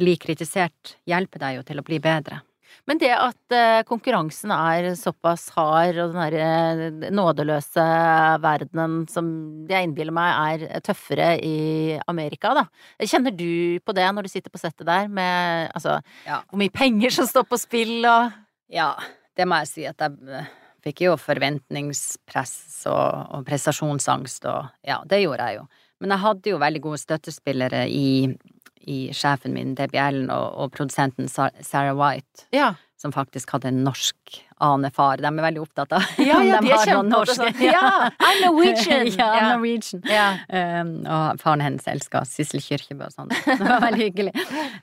bli 0.00 0.16
kritisert 0.16 0.96
hjelper 1.10 1.44
deg 1.44 1.58
jo 1.58 1.66
til 1.68 1.82
å 1.82 1.84
bli 1.84 2.00
bedre. 2.00 2.40
Men 2.88 2.98
det 3.00 3.10
at 3.14 3.54
eh, 3.54 3.82
konkurransen 3.88 4.52
er 4.54 4.90
såpass 4.98 5.48
hard, 5.56 5.98
og 6.00 6.14
den 6.14 6.20
derre 6.20 7.10
nådeløse 7.14 7.84
verdenen 8.42 9.04
som 9.10 9.30
jeg 9.70 9.88
innbiller 9.88 10.14
meg 10.16 10.62
er 10.70 10.80
tøffere 10.86 11.32
i 11.44 11.98
Amerika, 12.10 12.54
da. 12.56 12.64
Kjenner 13.02 13.34
du 13.36 13.78
på 13.84 13.94
det 13.96 14.06
når 14.14 14.26
du 14.26 14.32
sitter 14.32 14.52
på 14.54 14.60
settet 14.62 14.86
der, 14.88 15.08
med 15.08 15.70
altså 15.74 16.00
Ja. 16.26 16.40
hvor 16.48 16.58
mye 16.62 16.72
penger 16.72 17.10
som 17.14 17.26
står 17.30 17.46
på 17.50 17.58
spill 17.60 18.04
og 18.04 18.32
Ja, 18.70 18.94
det 19.36 19.46
må 19.50 19.58
jeg 19.62 19.70
si 19.72 19.86
at 19.90 19.98
jeg 19.98 20.16
eh, 20.30 20.50
fikk 20.84 21.02
jo 21.08 21.16
forventningspress 21.20 22.86
og, 22.90 23.34
og 23.36 23.44
prestasjonsangst 23.48 24.46
og 24.50 24.68
ja, 24.86 25.00
det 25.08 25.22
gjorde 25.24 25.46
jeg 25.48 25.60
jo. 25.60 25.66
Men 26.00 26.14
jeg 26.14 26.22
hadde 26.24 26.52
jo 26.54 26.60
veldig 26.62 26.80
gode 26.80 27.00
støttespillere 27.02 27.82
i, 27.92 28.30
i 28.88 29.10
sjefen 29.12 29.52
min, 29.52 29.74
Debbie 29.74 30.00
Allen, 30.00 30.30
og, 30.30 30.54
og 30.56 30.70
produsenten 30.72 31.28
Sarah 31.28 31.96
White, 31.98 32.46
Ja. 32.52 32.74
som 33.00 33.12
faktisk 33.12 33.50
hadde 33.52 33.68
en 33.68 33.82
norsk 33.84 34.40
anefar. 34.60 35.16
De 35.20 35.26
er 35.28 35.42
veldig 35.44 35.60
opptatt 35.62 35.92
av 35.96 36.02
Ja, 36.20 36.40
ja, 36.44 36.60
de 36.64 36.68
er 36.72 36.76
har 36.78 36.90
noen 36.96 37.08
norske- 37.12 37.36
sånn. 37.36 37.60
Ja, 37.64 38.10
I'm 38.20 38.40
Norwegian! 38.44 39.06
ja, 39.18 39.28
I'm 39.36 39.48
Norwegian. 39.54 40.02
Ja. 40.08 40.26
Um, 40.82 40.90
og 41.06 41.40
faren 41.40 41.64
hennes 41.64 41.86
elska 41.88 42.24
Sissel 42.28 42.60
Kyrkjebø 42.64 43.08
og 43.08 43.14
sånn. 43.16 43.32
Det 43.46 43.58
var 43.64 43.80
veldig 43.86 44.04
hyggelig. 44.04 44.34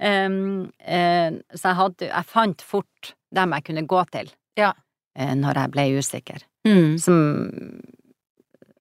Um, 0.02 0.40
eh, 0.82 1.38
så 1.54 1.72
jeg 1.72 1.80
hadde 1.82 2.10
Jeg 2.10 2.30
fant 2.34 2.62
fort 2.66 3.14
dem 3.38 3.54
jeg 3.58 3.68
kunne 3.70 3.86
gå 3.90 4.04
til 4.14 4.30
Ja. 4.58 4.74
Uh, 5.18 5.34
når 5.38 5.62
jeg 5.64 5.72
ble 5.78 5.88
usikker. 6.02 6.46
Mm. 6.68 6.98
Som 7.02 7.22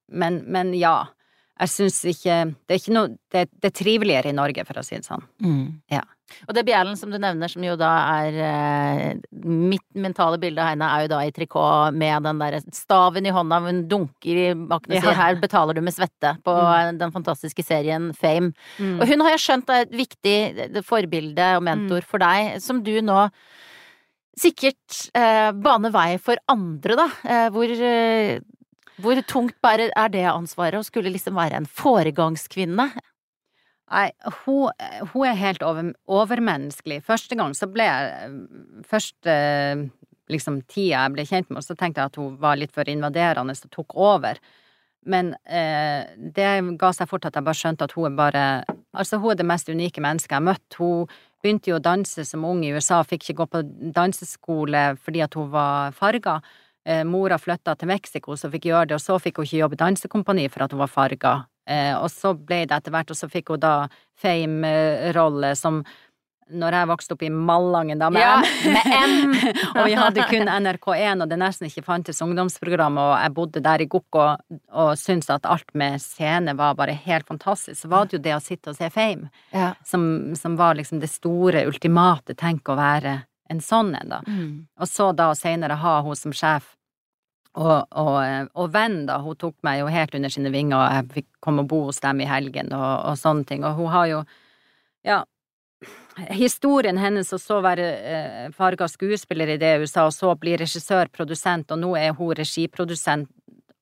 Men, 0.09 0.43
men 0.47 0.73
ja. 0.75 1.07
Jeg 1.57 1.73
syns 1.73 2.03
ikke 2.05 2.35
Det 2.67 2.75
er 2.75 2.81
ikke 2.83 2.93
noe 2.97 3.09
det, 3.33 3.47
det, 3.49 3.71
er 3.71 3.75
triveligere 3.77 4.31
i 4.31 4.37
Norge, 4.37 4.65
for 4.69 4.79
å 4.81 4.85
si 4.85 4.97
det 4.97 5.07
sånn. 5.09 5.25
Mm. 5.43 5.81
Ja. 5.93 6.03
Og 6.49 6.55
det 6.57 6.65
bjellen 6.67 6.97
som 6.99 7.13
du 7.13 7.19
nevner, 7.23 7.49
som 7.49 7.63
jo 7.63 7.77
da 7.79 7.91
er 8.19 8.39
eh, 8.43 9.21
Mitt 9.47 9.85
mentale 9.95 10.41
bilde 10.43 10.63
av 10.63 10.73
henne 10.73 10.89
er 10.91 11.05
jo 11.05 11.11
da 11.13 11.21
i 11.23 11.33
trikot 11.35 11.95
med 11.95 12.27
den 12.27 12.41
derre 12.43 12.61
staven 12.75 13.29
i 13.29 13.35
hånda, 13.35 13.61
hun 13.63 13.85
dunker 13.91 14.41
i 14.43 14.49
bakken 14.57 14.97
og 14.97 15.05
sier 15.05 15.13
Ja. 15.13 15.19
'her 15.21 15.41
betaler 15.41 15.75
du 15.75 15.81
med 15.87 15.95
svette' 15.95 16.37
på 16.43 16.57
Mm. 16.57 16.99
den 16.99 17.13
fantastiske 17.13 17.63
serien 17.65 18.13
Fame. 18.15 18.53
Mm. 18.79 19.01
Og 19.01 19.07
hun 19.09 19.21
har 19.21 19.37
jeg 19.37 19.45
skjønt 19.47 19.71
er 19.71 19.87
et 19.87 19.93
viktig 19.93 20.85
forbilde 20.85 21.57
og 21.57 21.63
mentor 21.63 22.03
for 22.03 22.19
deg, 22.19 22.61
som 22.61 22.83
du 22.83 23.01
nå 23.01 23.31
sikkert 24.37 25.09
eh, 25.17 25.53
baner 25.53 25.93
vei 25.95 26.19
for 26.19 26.37
andre, 26.53 26.97
da. 26.99 27.07
Eh, 27.25 27.49
hvor, 27.55 27.65
eh, 27.71 28.41
hvor 29.03 29.21
tungt 29.29 29.57
bare 29.65 29.91
er 29.93 30.13
det 30.13 30.25
ansvaret 30.31 30.81
å 30.81 30.87
skulle 30.87 31.13
liksom 31.13 31.37
være 31.39 31.61
en 31.61 31.69
foregangskvinne? 31.69 32.89
Nei, 33.87 34.09
hun, 34.43 34.73
hun 35.13 35.27
er 35.29 35.39
helt 35.39 35.63
over, 35.63 35.93
overmenneskelig. 36.11 37.05
Første 37.07 37.39
gang 37.39 37.55
så 37.55 37.69
ble 37.71 37.87
jeg 37.87 38.33
Første 38.87 39.37
liksom 40.33 40.61
tida 40.67 41.05
jeg 41.05 41.15
ble 41.15 41.27
kjent 41.27 41.51
med 41.51 41.61
henne, 41.61 41.67
så 41.67 41.77
tenkte 41.79 42.03
jeg 42.03 42.11
at 42.11 42.17
hun 42.19 42.39
var 42.43 42.59
litt 42.59 42.75
for 42.75 42.89
invaderende 42.91 43.55
og 43.55 43.71
tok 43.71 43.95
over. 43.95 44.41
Men 45.07 45.37
eh, 45.47 46.03
det 46.17 46.49
ga 46.81 46.91
seg 46.95 47.07
fort 47.11 47.29
at 47.29 47.37
jeg 47.39 47.47
bare 47.47 47.61
skjønte 47.61 47.87
at 47.87 47.95
hun 47.95 48.11
er 48.11 48.19
bare 48.19 48.45
Altså, 48.97 49.19
hun 49.21 49.35
er 49.35 49.37
det 49.37 49.45
mest 49.45 49.69
unike 49.69 50.01
mennesket 50.01 50.33
jeg 50.33 50.39
har 50.39 50.47
møtt. 50.47 50.77
Hun 50.81 51.11
begynte 51.45 51.69
jo 51.69 51.77
å 51.77 51.85
danse 51.85 52.25
som 52.25 52.47
ung 52.49 52.63
i 52.65 52.71
USA, 52.73 53.03
fikk 53.05 53.27
ikke 53.27 53.43
gå 53.43 53.47
på 53.53 53.61
danseskole 53.93 54.85
fordi 55.05 55.21
at 55.21 55.37
hun 55.37 55.51
var 55.53 55.93
farga. 55.93 56.39
Eh, 56.87 57.03
mora 57.05 57.35
flytta 57.39 57.75
til 57.75 57.89
Mexico, 57.91 58.37
så 58.39 58.47
fikk 58.53 58.69
gjøre 58.71 58.87
det, 58.93 58.95
og 59.01 59.03
så 59.03 59.17
fikk 59.19 59.41
hun 59.41 59.47
ikke 59.49 59.59
jobbe 59.59 59.75
i 59.75 59.83
dansekompani 59.83 60.45
for 60.55 60.63
at 60.63 60.71
hun 60.75 60.79
var 60.85 60.91
farga. 60.93 61.33
Eh, 61.67 61.95
og 61.99 62.07
så 62.15 62.31
ble 62.39 62.61
det 62.71 62.77
etter 62.77 62.95
hvert, 62.95 63.11
og 63.11 63.19
så 63.19 63.27
fikk 63.33 63.51
hun 63.51 63.63
da 63.65 63.73
fame-rolle 64.23 65.55
som 65.59 65.83
når 66.47 66.77
jeg 66.77 66.87
vokste 66.87 67.15
opp 67.17 67.23
i 67.27 67.29
Malangen, 67.35 67.99
da, 67.99 68.07
med 68.15 68.23
Ja, 68.23 68.37
M. 68.39 68.71
med 68.77 68.85
M. 68.87 69.33
og 69.75 69.81
vi 69.89 69.97
hadde 69.99 70.27
kun 70.31 70.47
NRK1, 70.63 71.25
og 71.25 71.33
det 71.33 71.39
nesten 71.43 71.67
ikke 71.67 71.83
fantes 71.83 72.23
ungdomsprogram, 72.23 73.01
og 73.03 73.11
jeg 73.19 73.35
bodde 73.35 73.63
der 73.65 73.83
i 73.83 73.89
Gokk 73.91 74.15
og, 74.23 74.45
og 74.71 74.93
syntes 75.01 75.33
at 75.35 75.49
alt 75.51 75.75
med 75.75 75.99
scene 76.05 76.55
var 76.55 76.79
bare 76.79 76.95
helt 76.95 77.27
fantastisk. 77.27 77.81
Så 77.81 77.91
var 77.91 78.07
det 78.07 78.21
jo 78.21 78.23
det 78.29 78.37
å 78.37 78.43
sitte 78.45 78.71
og 78.71 78.79
se 78.79 78.93
Fame, 78.95 79.33
Ja. 79.51 79.73
som, 79.83 80.37
som 80.39 80.55
var 80.55 80.79
liksom 80.79 81.03
det 81.03 81.11
store, 81.11 81.67
ultimate 81.67 82.39
tenk 82.39 82.71
å 82.71 82.79
være 82.79 83.25
en 83.51 83.61
sånn 83.63 83.91
en, 83.99 84.15
da. 84.15 84.23
Mm. 84.31 84.69
Og 84.79 84.87
så 84.91 85.11
da 85.19 85.33
senere 85.35 85.81
ha 85.83 85.99
hun 86.07 86.15
som 86.19 86.31
sjef 86.35 86.76
og, 87.57 87.87
og, 87.97 88.51
og 88.55 88.73
venn, 88.75 89.05
da. 89.09 89.21
Hun 89.25 89.39
tok 89.41 89.57
meg 89.67 89.81
jo 89.81 89.93
helt 89.93 90.15
under 90.19 90.33
sine 90.33 90.53
vinger, 90.53 90.77
og 90.77 90.93
jeg 90.93 91.15
fikk 91.15 91.29
komme 91.45 91.65
og 91.65 91.71
bo 91.71 91.81
hos 91.89 92.03
dem 92.05 92.21
i 92.21 92.29
helgen 92.29 92.75
og, 92.77 92.91
og 93.13 93.17
sånne 93.21 93.49
ting. 93.49 93.65
Og 93.65 93.81
hun 93.81 93.91
har 93.95 94.13
jo, 94.13 94.21
ja 95.07 95.23
Historien 96.33 96.97
hennes 96.97 97.29
og 97.37 97.41
så 97.43 97.59
være 97.61 97.87
eh, 98.09 98.45
farga 98.57 98.87
skuespiller 98.89 99.51
i 99.53 99.59
det 99.61 99.75
USA, 99.83 100.07
og 100.09 100.15
så 100.17 100.31
bli 100.41 100.55
regissør, 100.57 101.11
produsent, 101.13 101.75
og 101.75 101.83
nå 101.83 101.91
er 102.01 102.15
hun 102.17 102.33
regiprodusent, 102.39 103.29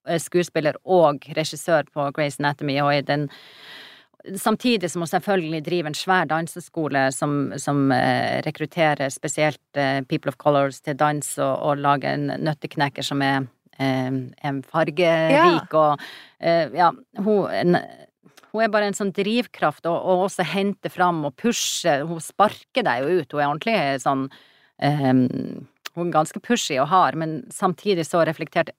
eh, 0.09 0.19
skuespiller 0.19 0.75
og 0.83 1.23
regissør 1.37 1.87
på 1.95 2.09
Grace 2.17 2.43
Anatomy, 2.43 2.81
og 2.83 2.91
i 2.97 3.07
den 3.07 3.29
Samtidig 4.41 4.89
som 4.89 5.03
hun 5.05 5.09
selvfølgelig 5.11 5.59
driver 5.67 5.91
en 5.91 5.95
svær 5.95 6.25
danseskole 6.25 7.01
som, 7.13 7.53
som 7.61 7.91
eh, 7.93 8.41
rekrutterer 8.47 9.13
spesielt 9.13 9.77
eh, 9.77 10.01
people 10.09 10.33
of 10.33 10.39
colors 10.41 10.81
til 10.81 10.97
dans, 10.97 11.29
og, 11.39 11.59
og 11.61 11.83
lager 11.85 12.15
en 12.15 12.33
nøtteknekker 12.41 13.05
som 13.05 13.21
er 13.23 13.45
eh, 13.79 14.17
er 14.45 14.63
fargerik, 14.71 15.75
og 15.75 16.03
eh, 16.41 16.73
ja, 16.77 16.91
hun 17.25 17.47
en, 17.51 17.79
hun 18.55 18.63
er 18.63 18.71
bare 18.71 18.87
en 18.87 18.95
sånn 18.97 19.13
drivkraft, 19.15 19.83
og, 19.91 19.97
og 19.99 20.29
også 20.29 20.47
henter 20.47 20.93
fram 20.93 21.25
og 21.27 21.35
pusher. 21.43 22.05
Hun 22.07 22.23
sparker 22.23 22.87
deg 22.87 23.03
jo 23.03 23.21
ut. 23.21 23.33
Hun 23.35 23.41
er 23.41 23.49
ordentlig 23.49 23.79
sånn 24.05 24.29
ehm, 24.79 25.25
Hun 25.95 26.09
er 26.09 26.15
ganske 26.15 26.39
pushy 26.43 26.77
og 26.79 26.87
hard, 26.91 27.19
men 27.19 27.35
samtidig 27.55 28.07
så 28.07 28.23
reflektert. 28.27 28.71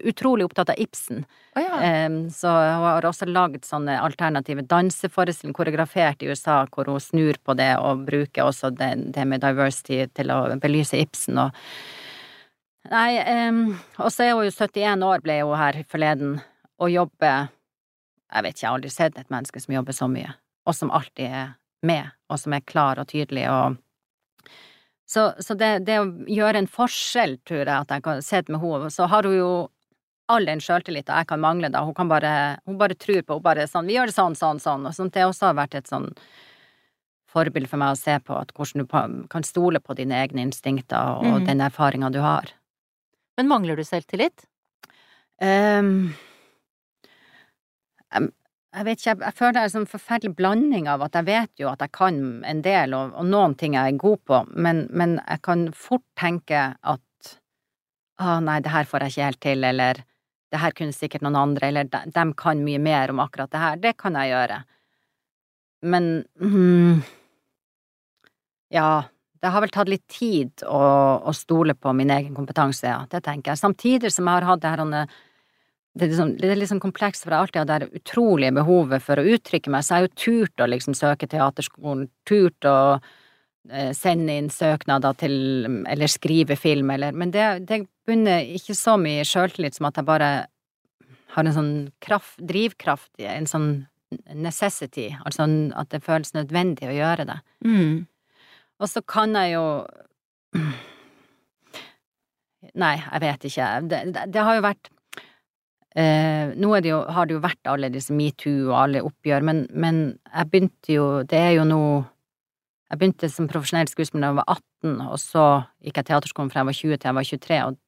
Utrolig 0.00 0.48
opptatt 0.48 0.72
av 0.72 0.80
Ibsen. 0.80 1.26
Oh, 1.52 1.60
ja. 1.60 1.76
Ehm, 1.84 2.18
så 2.32 2.48
hun 2.48 2.86
har 2.86 3.08
også 3.08 3.28
lagd 3.28 3.68
sånne 3.68 3.98
alternative 4.00 4.64
danseforestillinger, 4.68 5.56
koreografert 5.60 6.24
i 6.24 6.32
USA, 6.32 6.62
hvor 6.72 6.88
hun 6.88 7.00
snur 7.00 7.36
på 7.44 7.56
det 7.60 7.74
og 7.84 8.08
bruker 8.08 8.48
også 8.48 8.72
det, 8.80 8.94
det 9.12 9.28
med 9.28 9.44
diversity 9.44 10.06
til 10.16 10.32
å 10.32 10.40
belyse 10.56 11.04
Ibsen 11.04 11.44
og 11.44 11.64
Nei, 12.88 13.48
um, 13.48 13.62
og 13.98 14.12
så 14.14 14.24
er 14.24 14.36
hun 14.36 14.46
jo 14.46 14.54
71 14.54 15.02
år, 15.04 15.22
ble 15.24 15.40
hun 15.42 15.58
her 15.58 15.80
forleden, 15.90 16.38
og 16.78 16.92
jobber 16.92 17.48
Jeg 18.28 18.44
vet 18.44 18.54
ikke, 18.54 18.60
jeg 18.60 18.68
har 18.68 18.76
aldri 18.76 18.90
sett 18.92 19.18
et 19.18 19.30
menneske 19.32 19.60
som 19.60 19.74
jobber 19.74 19.96
så 19.96 20.06
mye, 20.12 20.34
og 20.68 20.76
som 20.76 20.92
alltid 20.92 21.26
er 21.26 21.46
med, 21.82 22.10
og 22.28 22.40
som 22.40 22.52
er 22.52 22.64
klar 22.64 23.00
og 23.00 23.08
tydelig 23.08 23.46
og 23.50 23.78
Så, 25.08 25.32
så 25.40 25.54
det, 25.56 25.86
det 25.88 25.98
å 26.02 26.08
gjøre 26.28 26.60
en 26.60 26.68
forskjell, 26.68 27.38
tror 27.48 27.62
jeg 27.62 27.72
at 27.72 27.90
jeg 27.94 28.04
kan 28.04 28.22
se 28.22 28.42
med 28.48 28.60
henne, 28.60 28.90
så 28.92 29.06
har 29.08 29.24
hun 29.24 29.36
jo 29.38 29.52
all 30.28 30.44
den 30.44 30.60
sjøltilliten 30.60 31.16
jeg 31.16 31.28
kan 31.30 31.40
mangle, 31.40 31.70
da. 31.72 31.80
Hun 31.84 31.96
kan 31.96 32.08
bare 32.08 32.58
Hun 32.66 32.76
bare 32.78 32.94
tror 32.94 33.22
på 33.22 33.38
Hun 33.38 33.42
bare 33.42 33.66
sånn 33.66 33.88
Vi 33.88 33.96
gjør 33.96 34.10
det 34.10 34.16
sånn, 34.16 34.36
sånn, 34.36 34.60
sånn. 34.60 34.84
Og 34.84 34.94
sånt, 34.94 35.14
det 35.14 35.24
også 35.24 35.48
har 35.48 35.56
vært 35.56 35.78
et 35.80 35.88
sånn 35.88 36.10
forbilde 37.28 37.68
for 37.68 37.80
meg 37.80 37.92
å 37.92 37.98
se 37.98 38.14
på, 38.24 38.36
at 38.36 38.54
hvordan 38.56 38.84
du 38.84 39.26
kan 39.28 39.44
stole 39.44 39.80
på 39.84 39.96
dine 39.98 40.16
egne 40.16 40.46
instinkter 40.46 41.18
og 41.20 41.42
mm. 41.42 41.48
den 41.48 41.60
erfaringa 41.60 42.08
du 42.12 42.22
har. 42.24 42.48
Men 43.38 43.50
mangler 43.50 43.78
du 43.78 43.84
selvtillit? 43.86 44.44
Um, 45.38 46.10
jeg, 48.10 48.30
jeg 48.74 48.86
vet 48.88 48.98
ikke, 48.98 49.10
jeg, 49.12 49.20
jeg 49.22 49.36
føler 49.38 49.54
det 49.54 49.60
er 49.60 49.68
en 49.68 49.74
sånn 49.76 49.90
forferdelig 49.92 50.34
blanding 50.40 50.88
av 50.90 51.04
at 51.06 51.14
jeg 51.20 51.28
vet 51.28 51.62
jo 51.62 51.68
at 51.70 51.84
jeg 51.84 51.94
kan 51.94 52.18
en 52.42 52.62
del, 52.64 52.96
og, 52.98 53.14
og 53.14 53.28
noen 53.30 53.54
ting 53.60 53.76
jeg 53.78 53.94
er 53.94 54.00
god 54.02 54.24
på, 54.26 54.40
men, 54.58 54.88
men 54.90 55.20
jeg 55.20 55.44
kan 55.46 55.68
fort 55.76 56.04
tenke 56.18 56.64
at 56.74 57.04
å 58.18 58.38
nei, 58.42 58.58
det 58.64 58.72
her 58.74 58.88
får 58.90 59.04
jeg 59.04 59.14
ikke 59.14 59.28
helt 59.28 59.42
til, 59.44 59.66
eller 59.68 60.02
det 60.50 60.62
her 60.62 60.74
kunne 60.74 60.96
sikkert 60.96 61.22
noen 61.22 61.38
andre, 61.38 61.70
eller 61.70 61.86
de, 61.92 62.00
de 62.10 62.24
kan 62.38 62.64
mye 62.64 62.80
mer 62.82 63.12
om 63.12 63.22
akkurat 63.22 63.52
det 63.52 63.62
her, 63.62 63.78
det 63.84 63.94
kan 64.00 64.18
jeg 64.18 64.32
gjøre. 64.32 64.58
Men 65.94 66.08
mm, 66.42 67.04
ja, 68.74 68.90
det 69.42 69.52
har 69.54 69.62
vel 69.62 69.72
tatt 69.72 69.90
litt 69.90 70.06
tid 70.10 70.64
å, 70.66 70.82
å 71.22 71.32
stole 71.36 71.76
på 71.78 71.92
min 71.96 72.10
egen 72.10 72.34
kompetanse, 72.36 72.86
ja, 72.90 73.00
det 73.10 73.22
tenker 73.26 73.52
jeg. 73.52 73.60
Samtidig 73.60 74.12
som 74.14 74.26
jeg 74.26 74.40
har 74.40 74.48
hatt 74.48 74.62
det 74.64 74.72
her 74.74 74.84
det 75.98 76.04
er, 76.04 76.10
liksom, 76.12 76.34
det 76.38 76.50
er 76.52 76.66
sånn 76.70 76.82
komplekst, 76.82 77.24
for 77.24 77.32
jeg 77.32 77.38
har 77.38 77.46
alltid 77.46 77.60
hatt 77.62 77.86
det 77.86 78.02
utrolige 78.02 78.54
behovet 78.60 79.02
for 79.02 79.18
å 79.18 79.26
uttrykke 79.34 79.72
meg, 79.72 79.82
så 79.82 79.94
jeg 79.94 79.98
har 79.98 80.06
jo 80.06 80.18
turt 80.22 80.62
å 80.62 80.68
liksom 80.70 80.94
søke 80.94 81.30
teaterskolen, 81.30 82.04
turt 82.28 82.68
å 82.68 82.76
eh, 83.70 83.90
sende 83.96 84.36
inn 84.38 84.50
søknader 84.52 85.16
til, 85.18 85.34
eller 85.90 86.12
skrive 86.12 86.58
film, 86.60 86.92
eller 86.94 87.16
Men 87.16 87.32
det, 87.34 87.48
det 87.66 87.82
bunner 88.06 88.46
ikke 88.58 88.76
så 88.78 88.94
mye 89.00 89.26
sjøltillit 89.26 89.78
som 89.78 89.88
at 89.90 89.98
jeg 89.98 90.06
bare 90.08 90.30
har 91.34 91.46
en 91.46 91.56
sånn 91.56 91.74
kraft, 92.04 92.38
drivkraft, 92.40 93.10
en 93.18 93.48
sånn 93.50 93.72
necessity, 94.32 95.10
altså 95.26 95.44
at 95.76 95.90
det 95.92 96.04
føles 96.04 96.32
nødvendig 96.36 96.88
å 96.88 96.94
gjøre 96.96 97.26
det. 97.28 97.40
Mm. 97.66 98.06
Og 98.78 98.90
så 98.90 99.02
kan 99.02 99.34
jeg 99.38 99.56
jo 99.56 99.64
Nei, 102.78 102.96
jeg 102.98 103.20
vet 103.22 103.44
ikke. 103.48 103.66
Det, 103.86 103.98
det, 104.14 104.22
det 104.34 104.44
har 104.44 104.58
jo 104.58 104.62
vært 104.64 104.90
eh, 105.94 106.54
Nå 106.58 106.72
det 106.82 106.90
jo, 106.90 107.00
har 107.14 107.28
det 107.28 107.36
jo 107.36 107.42
vært 107.44 107.70
alle 107.70 107.90
disse 107.94 108.14
metoo 108.14 108.68
og 108.68 108.76
alle 108.82 109.02
oppgjør, 109.06 109.46
men, 109.46 109.64
men 109.70 110.00
jeg 110.26 110.50
begynte 110.52 110.94
jo 110.94 111.08
Det 111.28 111.38
er 111.38 111.52
jo 111.58 111.66
nå 111.68 111.82
Jeg 112.90 113.00
begynte 113.00 113.30
som 113.32 113.50
profesjonell 113.50 113.90
skuespiller 113.90 114.26
da 114.26 114.32
jeg 114.32 114.40
var 114.40 114.58
18, 114.58 115.02
og 115.06 115.18
så 115.22 115.44
gikk 115.84 116.00
jeg 116.00 116.10
teaterskolen 116.10 116.50
fra 116.52 116.62
jeg 116.62 116.70
var 116.70 116.78
20 116.80 116.96
til 116.96 117.10
jeg 117.10 117.18
var 117.18 117.28
23, 117.30 117.60
og, 117.66 117.80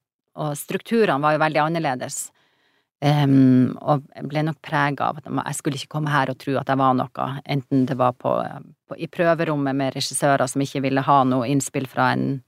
og 0.45 0.51
strukturene 0.59 1.23
var 1.23 1.33
jo 1.33 1.41
veldig 1.41 1.61
annerledes. 1.63 2.17
Em, 3.01 3.71
og 3.81 4.03
ble 4.29 4.43
nok 4.45 4.59
prega 4.61 5.07
av 5.09 5.17
at 5.17 5.29
jeg 5.31 5.57
skulle 5.57 5.79
ikke 5.79 5.95
komme 5.95 6.11
her 6.13 6.29
og 6.29 6.37
tro 6.37 6.53
at 6.59 6.69
jeg 6.69 6.77
var 6.77 6.93
noe, 6.93 7.25
enten 7.49 7.87
det 7.89 7.95
var 7.97 8.13
på, 8.13 8.35
på, 8.85 8.97
i 9.01 9.09
prøverommet 9.09 9.73
med 9.73 9.95
regissører 9.95 10.45
som 10.45 10.61
ikke 10.61 10.83
ville 10.85 11.01
ha 11.07 11.15
noe 11.25 11.47
innspill 11.49 11.87
fra 11.89 12.11
en, 12.13 12.43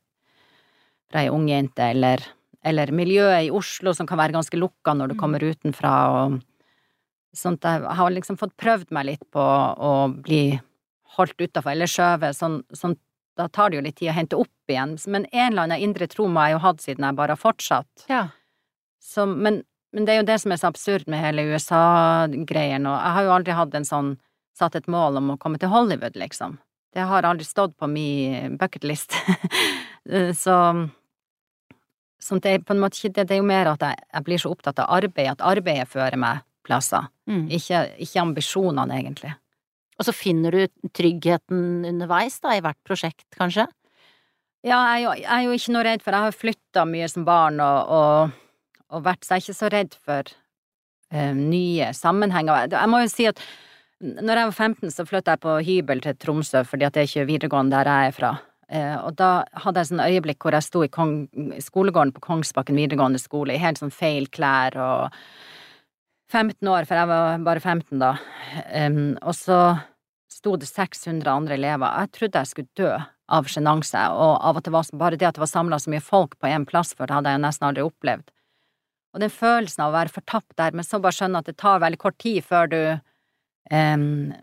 fra 1.09 1.23
ei 1.23 1.31
ung 1.33 1.47
jente, 1.49 1.87
eller, 1.95 2.21
eller 2.61 2.93
miljøet 2.93 3.47
i 3.47 3.49
Oslo 3.53 3.95
som 3.97 4.05
kan 4.09 4.21
være 4.21 4.37
ganske 4.37 4.61
lukka 4.61 4.93
når 4.93 5.15
du 5.15 5.17
kommer 5.17 5.41
utenfra, 5.41 5.95
og 6.13 6.37
sånt. 7.33 7.65
Jeg 7.65 7.97
har 7.97 8.13
liksom 8.13 8.37
fått 8.37 8.53
prøvd 8.61 8.93
meg 8.93 9.09
litt 9.09 9.25
på 9.33 9.41
å 9.41 9.95
bli 10.13 10.43
holdt 11.17 11.41
utafor, 11.41 11.73
eller 11.73 11.89
skjøvet, 11.89 12.37
sånn, 12.37 12.61
sånn 12.77 12.97
da 13.41 13.49
tar 13.49 13.71
det 13.71 13.79
jo 13.79 13.85
litt 13.87 13.97
tid 13.97 14.13
å 14.13 14.17
hente 14.21 14.37
opp 14.37 14.69
igjen, 14.69 14.99
men 15.09 15.25
en 15.31 15.51
eller 15.51 15.65
annen 15.65 15.89
indre 15.89 16.05
tro 16.09 16.27
må 16.29 16.45
jeg 16.45 16.59
jo 16.59 16.63
hatt 16.67 16.83
siden 16.83 17.07
jeg 17.07 17.17
bare 17.17 17.33
har 17.33 17.41
fortsatt. 17.41 18.05
Ja. 18.09 18.27
Så, 19.01 19.25
men, 19.25 19.63
men 19.93 20.05
det 20.05 20.13
er 20.13 20.21
jo 20.21 20.27
det 20.27 20.39
som 20.41 20.53
er 20.53 20.61
så 20.61 20.69
absurd 20.71 21.07
med 21.11 21.21
hele 21.21 21.45
USA-greien, 21.53 22.83
nå. 22.85 22.93
jeg 22.97 23.15
har 23.17 23.27
jo 23.27 23.35
aldri 23.35 23.57
hatt 23.57 23.75
en 23.77 23.87
sånn 23.87 24.13
satt 24.57 24.75
et 24.77 24.89
mål 24.91 25.17
om 25.17 25.33
å 25.33 25.39
komme 25.41 25.57
til 25.61 25.71
Hollywood, 25.73 26.17
liksom. 26.19 26.59
Det 26.93 27.05
har 27.09 27.25
aldri 27.25 27.45
stått 27.45 27.73
på 27.81 27.89
min 27.89 28.57
bucketlist. 28.61 29.15
så 30.43 30.57
sånn 32.23 32.41
det 32.43 32.51
er 32.51 32.63
på 32.63 32.75
en 32.75 32.81
måte 32.83 32.99
ikke 32.99 33.15
det, 33.17 33.27
det 33.29 33.37
er 33.37 33.41
jo 33.41 33.49
mer 33.49 33.71
at 33.73 33.81
jeg, 33.83 34.03
jeg 34.13 34.25
blir 34.27 34.41
så 34.41 34.51
opptatt 34.53 34.81
av 34.83 34.91
arbeid, 34.93 35.31
at 35.31 35.41
arbeidet 35.43 35.89
fører 35.89 36.19
meg 36.21 36.43
plasser. 36.63 37.09
Mm. 37.29 37.47
Ikke, 37.57 37.85
ikke 38.05 38.21
ambisjonene, 38.21 38.99
egentlig. 39.01 39.33
Og 39.99 40.07
så 40.07 40.13
finner 40.15 40.55
du 40.55 40.91
tryggheten 40.95 41.83
underveis, 41.89 42.39
da, 42.43 42.55
i 42.55 42.63
hvert 42.63 42.79
prosjekt, 42.87 43.27
kanskje? 43.35 43.67
Ja, 44.63 44.77
jeg 44.77 44.93
er 44.93 45.01
jo, 45.03 45.13
jeg 45.19 45.33
er 45.35 45.43
jo 45.43 45.57
ikke 45.57 45.73
noe 45.75 45.83
redd 45.83 46.03
for 46.05 46.15
Jeg 46.15 46.23
har 46.23 46.37
flytta 46.39 46.85
mye 46.87 47.07
som 47.11 47.25
barn 47.27 47.59
og, 47.59 47.89
og, 47.91 48.37
og 48.93 49.05
vært 49.07 49.27
seg 49.27 49.43
ikke 49.43 49.57
så 49.57 49.69
redd 49.73 49.97
for 49.97 50.31
eh, 51.11 51.33
nye 51.35 51.91
sammenhenger. 51.97 52.71
Jeg 52.73 52.91
må 52.91 53.03
jo 53.03 53.11
si 53.11 53.27
at 53.29 53.41
når 54.03 54.39
jeg 54.39 54.49
var 54.49 54.57
15, 54.67 54.91
så 54.91 55.05
flytta 55.07 55.35
jeg 55.35 55.43
på 55.45 55.59
hybel 55.63 56.01
til 56.03 56.17
Tromsø, 56.19 56.63
fordi 56.67 56.87
at 56.87 56.95
det 56.95 57.03
er 57.03 57.09
ikke 57.09 57.29
videregående 57.29 57.77
der 57.77 57.89
jeg 57.89 58.11
er 58.11 58.17
fra. 58.17 58.31
Eh, 58.73 58.95
og 58.99 59.15
da 59.19 59.31
hadde 59.63 59.81
jeg 59.81 59.91
sånn 59.91 60.03
øyeblikk 60.03 60.43
hvor 60.43 60.55
jeg 60.57 60.65
sto 60.65 60.83
i 60.83 60.91
Kong, 60.91 61.15
skolegården 61.61 62.13
på 62.15 62.23
Kongsbakken 62.23 62.79
videregående 62.79 63.21
skole 63.21 63.55
i 63.55 63.61
helt 63.61 63.79
sånn 63.79 63.93
feil 63.93 64.27
klær 64.33 64.77
og 64.81 65.23
15 66.33 66.67
år, 66.67 66.87
for 66.89 66.97
jeg 66.97 67.09
var 67.11 67.43
bare 67.45 67.61
15 67.61 68.01
da. 68.01 68.13
Um, 68.73 69.13
og 69.21 69.35
så 69.37 69.59
sto 70.33 70.55
det 70.57 70.67
600 70.67 71.29
andre 71.29 71.59
elever. 71.59 71.99
Jeg 72.01 72.13
trodde 72.17 72.41
jeg 72.41 72.51
skulle 72.51 72.79
dø 72.79 72.93
av 73.33 73.49
sjenanse, 73.49 74.01
og 74.11 74.33
av 74.41 74.59
at 74.59 74.65
det 74.65 74.73
var 74.73 74.89
bare 74.99 75.19
det 75.19 75.29
at 75.29 75.37
det 75.37 75.43
var 75.43 75.51
samla 75.51 75.79
så 75.79 75.93
mye 75.93 76.03
folk 76.03 76.35
på 76.41 76.49
én 76.49 76.65
plass 76.67 76.95
før, 76.97 77.07
det 77.07 77.19
hadde 77.19 77.35
jeg 77.35 77.43
nesten 77.45 77.69
aldri 77.69 77.85
opplevd. 77.85 78.33
Og 79.13 79.21
den 79.21 79.33
følelsen 79.33 79.83
av 79.85 79.91
å 79.91 79.97
være 79.97 80.13
fortapt 80.13 80.55
der, 80.57 80.73
men 80.73 80.85
så 80.85 80.99
bare 81.01 81.15
skjønne 81.15 81.41
at 81.43 81.49
det 81.49 81.57
tar 81.61 81.83
veldig 81.83 81.99
kort 82.01 82.17
tid 82.21 82.41
før 82.45 82.71
du 82.71 82.79
um, 83.69 84.33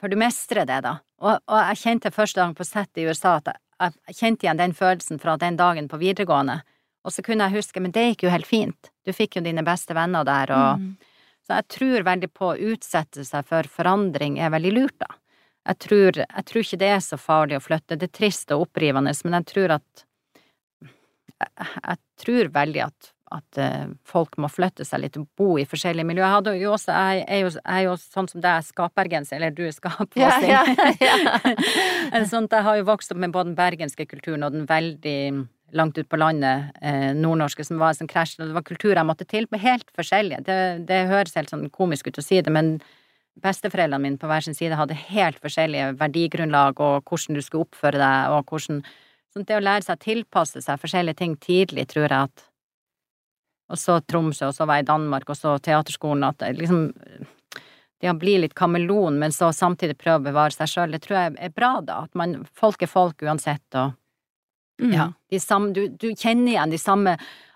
før 0.00 0.12
du 0.12 0.16
mestrer 0.20 0.68
det, 0.68 0.80
da. 0.84 0.98
Og, 1.24 1.38
og 1.48 1.60
jeg 1.70 1.82
kjente 1.82 2.12
første 2.12 2.40
gang 2.40 2.54
på 2.56 2.64
sett 2.68 3.00
i 3.00 3.06
USA 3.08 3.38
at 3.40 3.52
jeg, 3.52 3.92
jeg 4.08 4.18
kjente 4.20 4.46
igjen 4.46 4.60
den 4.60 4.74
følelsen 4.76 5.20
fra 5.20 5.36
den 5.40 5.56
dagen 5.56 5.88
på 5.88 6.00
videregående. 6.00 6.60
Og 7.06 7.14
så 7.14 7.22
kunne 7.24 7.46
jeg 7.46 7.60
huske, 7.60 7.80
men 7.80 7.92
det 7.94 8.04
gikk 8.10 8.26
jo 8.26 8.32
helt 8.32 8.48
fint. 8.48 8.90
Du 9.06 9.12
fikk 9.16 9.38
jo 9.38 9.44
dine 9.44 9.64
beste 9.64 9.96
venner 9.96 10.26
der, 10.26 10.52
og 10.52 10.80
Mm. 10.80 10.96
Så 11.46 11.54
jeg 11.54 11.68
tror 11.70 12.02
veldig 12.02 12.28
på 12.34 12.48
å 12.50 12.58
utsette 12.72 13.22
seg 13.24 13.46
for 13.46 13.68
forandring 13.70 14.40
er 14.42 14.50
veldig 14.50 14.72
lurt, 14.74 14.96
da. 14.98 15.12
Jeg 15.66 15.78
tror, 15.82 16.18
jeg 16.22 16.46
tror 16.48 16.62
ikke 16.62 16.78
det 16.80 16.88
er 16.90 17.02
så 17.02 17.18
farlig 17.18 17.58
å 17.58 17.62
flytte. 17.62 17.98
Det 17.98 18.08
er 18.08 18.18
trist 18.18 18.50
og 18.54 18.64
opprivende, 18.66 19.12
men 19.24 19.38
jeg 19.40 19.46
tror 19.52 19.76
at 19.78 20.04
Jeg, 21.36 21.50
jeg 21.84 21.98
tror 22.22 22.48
veldig 22.48 22.80
at, 22.80 23.08
at 23.34 23.58
eh, 23.58 23.88
folk 24.06 24.36
må 24.38 24.50
flytte 24.52 24.84
seg 24.86 25.02
litt 25.02 25.16
og 25.18 25.26
bo 25.38 25.56
i 25.58 25.66
forskjellige 25.66 26.06
miljøer. 26.06 26.26
Jeg, 26.26 26.36
hadde 26.36 26.54
jo 26.60 26.72
også, 26.76 26.94
jeg, 26.94 27.24
er 27.26 27.42
jo, 27.42 27.50
jeg 27.56 27.74
er 27.74 27.86
jo 27.88 27.96
sånn 28.00 28.28
som 28.30 28.42
deg, 28.44 28.66
skapergenser, 28.68 29.38
eller 29.40 29.54
du 29.54 29.64
er 29.66 29.74
skapvassing. 29.74 30.52
Ja, 30.52 30.62
ja, 31.00 31.16
ja. 32.12 32.24
Sånn 32.30 32.48
jeg 32.50 32.66
har 32.66 32.78
jo 32.78 32.86
vokst 32.86 33.12
opp 33.12 33.20
med 33.22 33.34
både 33.34 33.50
den 33.50 33.58
bergenske 33.58 34.06
kulturen 34.08 34.46
og 34.46 34.54
den 34.54 34.66
veldig 34.68 35.18
langt 35.76 35.98
ut 35.98 36.08
på 36.08 36.18
landet, 36.20 36.70
eh, 36.80 37.10
nordnorske, 37.16 37.64
som 37.66 37.80
var 37.82 37.92
en 37.92 38.00
sånn 38.00 38.10
krasj. 38.10 38.36
Det 38.38 38.54
var 38.54 38.66
kulturer 38.66 39.00
jeg 39.00 39.08
måtte 39.08 39.26
til, 39.28 39.48
men 39.50 39.62
helt 39.62 39.90
forskjellige. 39.98 40.44
Det, 40.46 40.60
det 40.86 41.00
høres 41.10 41.34
helt 41.38 41.50
sånn 41.50 41.66
komisk 41.74 42.06
ut 42.10 42.22
å 42.22 42.24
si 42.24 42.38
det, 42.38 42.52
men 42.54 42.76
besteforeldrene 43.42 44.02
mine 44.02 44.20
på 44.20 44.30
hver 44.30 44.46
sin 44.46 44.56
side 44.56 44.78
hadde 44.78 44.96
helt 45.10 45.42
forskjellige 45.42 45.96
verdigrunnlag 46.00 46.78
og 46.80 47.10
hvordan 47.10 47.36
du 47.36 47.42
skulle 47.44 47.66
oppføre 47.66 48.00
deg, 48.00 48.36
og 48.36 48.46
hvordan 48.52 48.86
Sånn 49.36 49.44
det 49.44 49.58
å 49.58 49.60
lære 49.60 49.84
seg 49.84 49.98
å 49.98 50.00
tilpasse 50.00 50.62
seg 50.64 50.78
forskjellige 50.80 51.18
ting 51.18 51.34
tidlig, 51.36 51.82
tror 51.90 52.06
jeg 52.06 52.30
at 52.30 52.45
Og 53.70 53.78
så 53.80 53.98
Tromsø, 54.06 54.46
og 54.50 54.54
så 54.54 54.66
var 54.66 54.78
jeg 54.78 54.86
i 54.86 54.90
Danmark, 54.92 55.28
og 55.32 55.36
så 55.36 55.56
teaterskolen, 55.58 56.22
at 56.28 56.38
det 56.38 56.52
liksom 56.60 56.92
det 58.00 58.10
å 58.12 58.18
bli 58.20 58.34
litt 58.42 58.54
kameleon, 58.54 59.16
men 59.18 59.32
så 59.32 59.48
samtidig 59.56 59.96
prøve 59.98 60.20
å 60.20 60.26
bevare 60.28 60.52
seg 60.52 60.68
sjøl, 60.68 60.92
det 60.92 61.00
tror 61.06 61.16
jeg 61.16 61.36
er 61.48 61.54
bra, 61.56 61.80
da. 61.80 62.02
At 62.04 62.14
man 62.14 62.42
Folk 62.52 62.82
er 62.84 62.92
folk 62.92 63.22
uansett, 63.22 63.64
og 63.74 63.94
Mm. 64.78 64.92
ja. 64.92 65.12
De 65.30 65.38
samme, 65.40 65.72
du, 65.72 65.88
du 65.88 66.10
kjenner 66.14 66.52
igjen 66.52 66.70
de 66.70 66.76
samme 66.76 67.14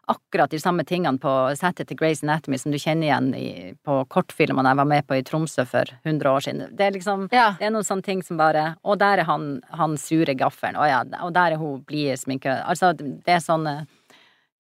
akkurat 0.09 0.51
de 0.51 0.59
samme 0.59 0.87
tingene 0.89 1.21
på 1.21 1.29
settet 1.55 1.87
til 1.91 1.99
Grace 2.01 2.25
Anatomy 2.25 2.57
som 2.59 2.73
du 2.73 2.79
kjenner 2.81 3.07
igjen 3.11 3.29
i, 3.37 3.75
på 3.85 3.99
kortfilmene 4.09 4.73
jeg 4.73 4.79
var 4.81 4.89
med 4.89 5.07
på 5.07 5.19
i 5.19 5.23
Tromsø 5.23 5.67
for 5.69 5.85
100 6.01 6.31
år 6.33 6.41
siden. 6.47 6.73
Det 6.79 6.87
er 6.87 6.95
liksom 6.97 7.29
Ja. 7.31 7.51
det 7.59 7.67
er 7.69 7.75
noen 7.77 7.85
sånne 7.85 8.03
ting 8.09 8.23
som 8.25 8.41
bare 8.41 8.77
Å, 8.83 8.97
der 8.99 9.19
er 9.21 9.29
han, 9.29 9.61
han 9.69 9.99
sure 10.01 10.33
gaffelen. 10.35 10.81
Å 10.81 10.89
ja, 10.89 11.03
og 11.23 11.35
der 11.37 11.53
er 11.53 11.61
hun 11.61 11.85
blide 11.85 12.17
sminke... 12.17 12.57
Altså, 12.65 12.95
det 12.97 13.37
er 13.37 13.45
sånn 13.45 13.69
eh, 13.69 13.85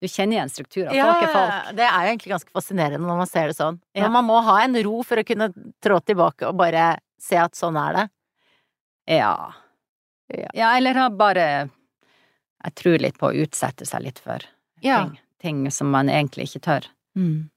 Du 0.01 0.07
kjenner 0.07 0.36
igjen 0.38 0.51
strukturer. 0.53 0.92
Folk 0.94 1.22
er 1.26 1.32
folk. 1.34 1.70
Det 1.76 1.86
er 1.88 2.05
jo 2.05 2.11
egentlig 2.12 2.30
ganske 2.34 2.53
fascinerende 2.55 3.03
når 3.09 3.16
man 3.18 3.26
ser 3.30 3.51
det 3.51 3.57
sånn. 3.59 3.80
Ja. 3.96 4.05
Men 4.07 4.12
man 4.20 4.28
må 4.28 4.36
ha 4.46 4.61
en 4.62 4.76
ro 4.86 5.01
for 5.07 5.18
å 5.18 5.24
kunne 5.26 5.49
trå 5.82 5.99
tilbake 6.07 6.46
og 6.46 6.55
bare 6.61 6.84
se 7.18 7.38
at 7.42 7.59
sånn 7.59 7.78
er 7.80 7.96
det. 7.96 8.05
Ja. 9.18 9.32
Ja. 10.30 10.51
Ja, 10.55 10.70
eller 10.76 10.94
ha 11.01 11.09
bare 11.11 11.44
Jeg 12.64 12.74
tror 12.76 12.99
litt 13.01 13.16
på 13.18 13.30
å 13.30 13.36
utsette 13.42 13.86
seg 13.88 14.03
litt 14.05 14.18
for 14.22 14.44
Ja. 14.84 15.05
ting. 15.05 15.18
Ting 15.40 15.70
som 15.70 15.90
man 15.90 16.09
egentlig 16.11 16.49
ikke 16.49 16.61
tør. 16.66 16.86
Mm. 17.16 17.49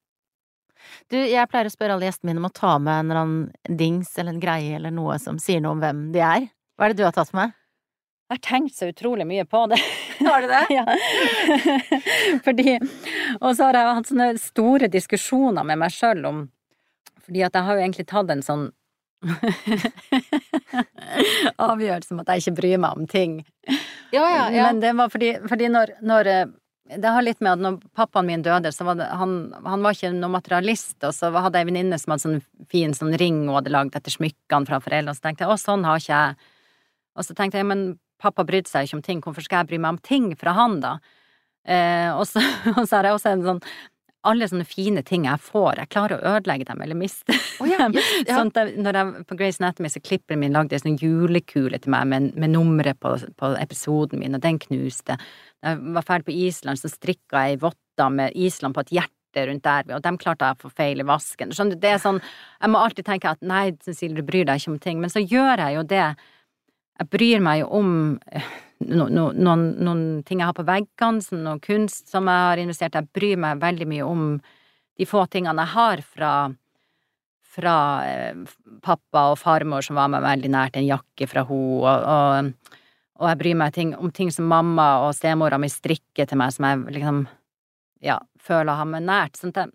Du, 1.10 1.18
jeg 1.18 1.50
pleier 1.50 1.68
å 1.70 1.74
spørre 1.74 1.94
alle 1.94 2.08
gjestene 2.10 2.32
mine 2.32 2.42
om 2.42 2.50
å 2.50 2.54
ta 2.54 2.78
med 2.82 2.94
en 3.00 3.12
eller 3.12 3.22
annen 3.22 3.78
dings 3.78 4.18
eller 4.18 4.34
en 4.34 4.40
greie 4.42 4.76
eller 4.78 4.94
noe 4.94 5.18
som 5.22 5.38
sier 5.42 5.62
noe 5.62 5.76
om 5.76 5.82
hvem 5.82 6.12
de 6.14 6.22
er. 6.26 6.48
Hva 6.78 6.86
er 6.88 6.94
det 6.94 7.02
du 7.02 7.04
har 7.06 7.14
tatt 7.14 7.34
med? 7.38 7.54
Jeg 8.32 8.38
har 8.38 8.48
tenkt 8.48 8.78
så 8.78 8.88
utrolig 8.88 9.26
mye 9.28 9.44
på 9.44 9.66
det. 9.68 9.78
Har 10.24 10.42
du 10.42 10.48
det? 10.48 10.66
Ja. 10.78 10.86
Fordi 12.46 12.78
Og 13.42 13.58
så 13.58 13.66
har 13.66 13.76
jeg 13.76 13.96
hatt 13.98 14.08
sånne 14.08 14.28
store 14.40 14.88
diskusjoner 14.88 15.66
med 15.68 15.82
meg 15.82 15.92
sjøl 15.92 16.24
om 16.30 16.38
Fordi 17.26 17.44
at 17.44 17.58
jeg 17.58 17.68
har 17.68 17.76
jo 17.76 17.84
egentlig 17.84 18.06
tatt 18.08 18.32
en 18.32 18.44
sånn 18.46 18.70
avgjørelse 21.68 22.16
om 22.16 22.22
at 22.24 22.32
jeg 22.32 22.42
ikke 22.42 22.56
bryr 22.58 22.80
meg 22.82 22.96
om 22.98 23.10
ting. 23.10 23.34
Ja, 24.16 24.24
ja, 24.24 24.46
ja. 24.50 24.64
Men 24.70 24.80
det 24.82 24.96
var 24.98 25.12
fordi, 25.14 25.34
fordi 25.52 25.68
når, 25.70 25.92
når 26.02 26.30
eh, 26.32 26.54
Det 26.96 27.12
har 27.14 27.22
litt 27.28 27.44
med 27.44 27.52
at 27.52 27.62
når 27.62 27.78
pappaen 27.94 28.32
min 28.32 28.46
døde, 28.48 28.72
så 28.74 28.88
var 28.88 28.98
det 28.98 29.10
han, 29.20 29.36
han 29.68 29.84
var 29.84 29.94
ikke 29.94 30.10
noen 30.16 30.34
materialist, 30.40 30.98
og 31.04 31.14
så 31.14 31.30
hadde 31.36 31.60
jeg 31.60 31.68
en 31.68 31.74
venninne 31.74 32.00
som 32.00 32.16
hadde 32.16 32.26
sånn 32.26 32.42
fin 32.72 32.96
sånn 32.98 33.14
ring 33.22 33.44
hun 33.44 33.54
hadde 33.60 33.76
lagd 33.76 34.00
etter 34.00 34.16
smykkene 34.16 34.72
fra 34.72 34.82
foreldrene, 34.82 35.14
og 35.14 35.20
så 35.20 35.28
tenkte 35.28 35.46
jeg 35.46 35.54
å, 35.54 35.60
sånn 35.62 35.86
har 35.88 36.02
ikke 36.02 36.18
jeg. 36.24 36.50
Og 37.16 37.28
så 37.28 37.36
tenkte 37.38 37.62
jeg, 37.62 37.68
men 37.70 37.86
pappa 38.22 38.46
brydde 38.48 38.70
seg 38.70 38.88
ikke 38.88 39.00
om 39.00 39.06
ting, 39.06 39.24
hvorfor 39.24 39.46
skal 39.46 39.64
jeg 39.64 39.74
bry 39.74 39.82
meg 39.82 39.98
om 39.98 40.04
ting 40.06 40.32
fra 40.40 40.56
han, 40.58 40.80
da? 40.84 40.98
Eh, 41.68 42.10
og, 42.14 42.26
så, 42.30 42.42
og 42.78 42.86
så 42.86 43.00
har 43.00 43.10
jeg 43.10 43.18
også 43.18 43.34
en 43.36 43.48
sånn 43.48 43.66
alle 44.28 44.46
sånne 44.46 44.66
fine 44.70 45.02
ting 45.06 45.24
jeg 45.26 45.42
får, 45.42 45.80
jeg 45.82 45.90
klarer 45.94 46.20
å 46.20 46.34
ødelegge 46.36 46.68
dem 46.70 46.82
eller 46.86 46.98
miste 46.98 47.34
oh, 47.34 47.70
ja, 47.70 47.80
dem. 47.82 47.96
just- 47.98 48.28
ja. 48.30 48.38
Sånn 48.38 48.52
jeg, 48.54 48.76
når 48.82 49.00
jeg 49.00 49.24
på 49.30 49.38
Grace 49.40 49.62
Anatomy 49.62 49.90
så 49.90 50.02
klipperen 50.04 50.44
min 50.44 50.54
lagde 50.54 50.78
en 50.78 50.84
sånn 50.84 51.00
julekule 51.02 51.80
til 51.82 51.94
meg 51.94 52.10
med, 52.12 52.28
med 52.40 52.54
nummeret 52.54 53.00
på, 53.02 53.16
på 53.40 53.54
episoden 53.62 54.22
min, 54.22 54.38
og 54.38 54.44
den 54.44 54.60
knuste. 54.62 55.18
Da 55.62 55.74
jeg 55.74 55.96
var 55.98 56.06
ferdig 56.06 56.30
på 56.30 56.38
Island, 56.38 56.82
så 56.82 56.92
strikka 56.92 57.48
jeg 57.48 57.58
ei 57.58 57.64
votter 57.64 58.14
med 58.14 58.38
Island 58.38 58.78
på 58.78 58.86
et 58.86 58.94
hjerte 59.00 59.48
rundt 59.48 59.66
der, 59.66 59.90
og 59.96 60.04
dem 60.06 60.20
klarte 60.22 60.50
jeg 60.50 60.58
å 60.58 60.62
få 60.68 60.74
feil 60.76 61.02
i 61.02 61.08
vasken. 61.08 61.54
Skjønner 61.56 61.78
du, 61.78 61.82
det 61.82 61.96
er 61.96 62.04
sånn, 62.04 62.22
jeg 62.60 62.74
må 62.74 62.82
alltid 62.84 63.08
tenke 63.08 63.32
at 63.32 63.42
nei, 63.46 63.72
Cecilie, 63.86 64.18
du 64.20 64.28
bryr 64.28 64.46
deg 64.50 64.62
ikke 64.62 64.74
om 64.74 64.80
ting, 64.84 65.02
men 65.02 65.14
så 65.14 65.24
gjør 65.24 65.66
jeg 65.66 65.80
jo 65.80 65.86
det. 65.88 66.08
Jeg 67.02 67.10
bryr 67.10 67.42
meg 67.42 67.64
jo 67.64 67.70
om 67.80 67.94
eh, 68.30 68.50
no, 68.86 69.08
no, 69.10 69.30
noen, 69.34 69.68
noen 69.82 70.02
ting 70.28 70.42
jeg 70.42 70.52
har 70.52 70.58
på 70.58 70.68
veggene, 70.68 71.24
noen 71.32 71.46
noe 71.48 71.62
kunst 71.64 72.12
som 72.14 72.30
jeg 72.30 72.48
har 72.48 72.62
investert. 72.62 72.98
Jeg 72.98 73.10
bryr 73.16 73.40
meg 73.42 73.62
veldig 73.62 73.88
mye 73.90 74.06
om 74.06 74.26
de 75.00 75.08
få 75.10 75.26
tingene 75.34 75.66
jeg 75.66 75.74
har 75.76 76.04
fra 76.06 76.34
fra 77.52 77.76
eh, 78.08 78.38
pappa 78.84 79.26
og 79.32 79.40
farmor 79.40 79.84
som 79.84 79.98
var 80.00 80.12
meg 80.12 80.24
veldig 80.24 80.52
nært, 80.54 80.78
en 80.80 80.88
jakke 80.88 81.28
fra 81.28 81.44
henne, 81.48 81.82
og, 81.84 82.06
og, 82.14 82.78
og 83.20 83.28
jeg 83.28 83.40
bryr 83.42 83.58
meg 83.60 83.74
ting, 83.76 83.94
om 84.00 84.14
ting 84.16 84.32
som 84.32 84.48
mamma 84.50 84.88
og 85.06 85.16
stemora 85.18 85.60
mi 85.60 85.70
strikker 85.72 86.30
til 86.30 86.40
meg, 86.40 86.54
som 86.56 86.70
jeg 86.70 86.96
liksom, 86.96 87.26
ja, 88.08 88.22
føler 88.40 88.80
har 88.80 88.88
meg 88.90 89.04
nært. 89.08 89.42
At 89.44 89.60
jeg, 89.66 89.74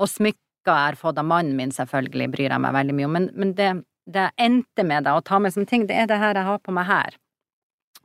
og 0.00 0.10
smykker 0.10 0.72
jeg 0.72 0.88
har 0.88 0.96
fått 0.98 1.20
av 1.20 1.28
mannen 1.28 1.54
min, 1.58 1.74
selvfølgelig, 1.74 2.30
bryr 2.32 2.48
jeg 2.50 2.64
meg 2.64 2.74
veldig 2.74 2.96
mye 2.96 3.10
om, 3.10 3.14
men, 3.18 3.28
men 3.38 3.52
det, 3.58 3.68
det 4.06 4.30
endte 4.36 4.84
med 4.86 5.04
da, 5.04 5.16
å 5.16 5.24
ta 5.24 5.38
med 5.42 5.54
som 5.54 5.66
ting, 5.66 5.86
det 5.86 5.96
er 5.98 6.06
det 6.10 6.20
her 6.22 6.38
jeg 6.38 6.46
har 6.46 6.62
på 6.62 6.74
meg 6.74 6.86
her. 6.88 7.18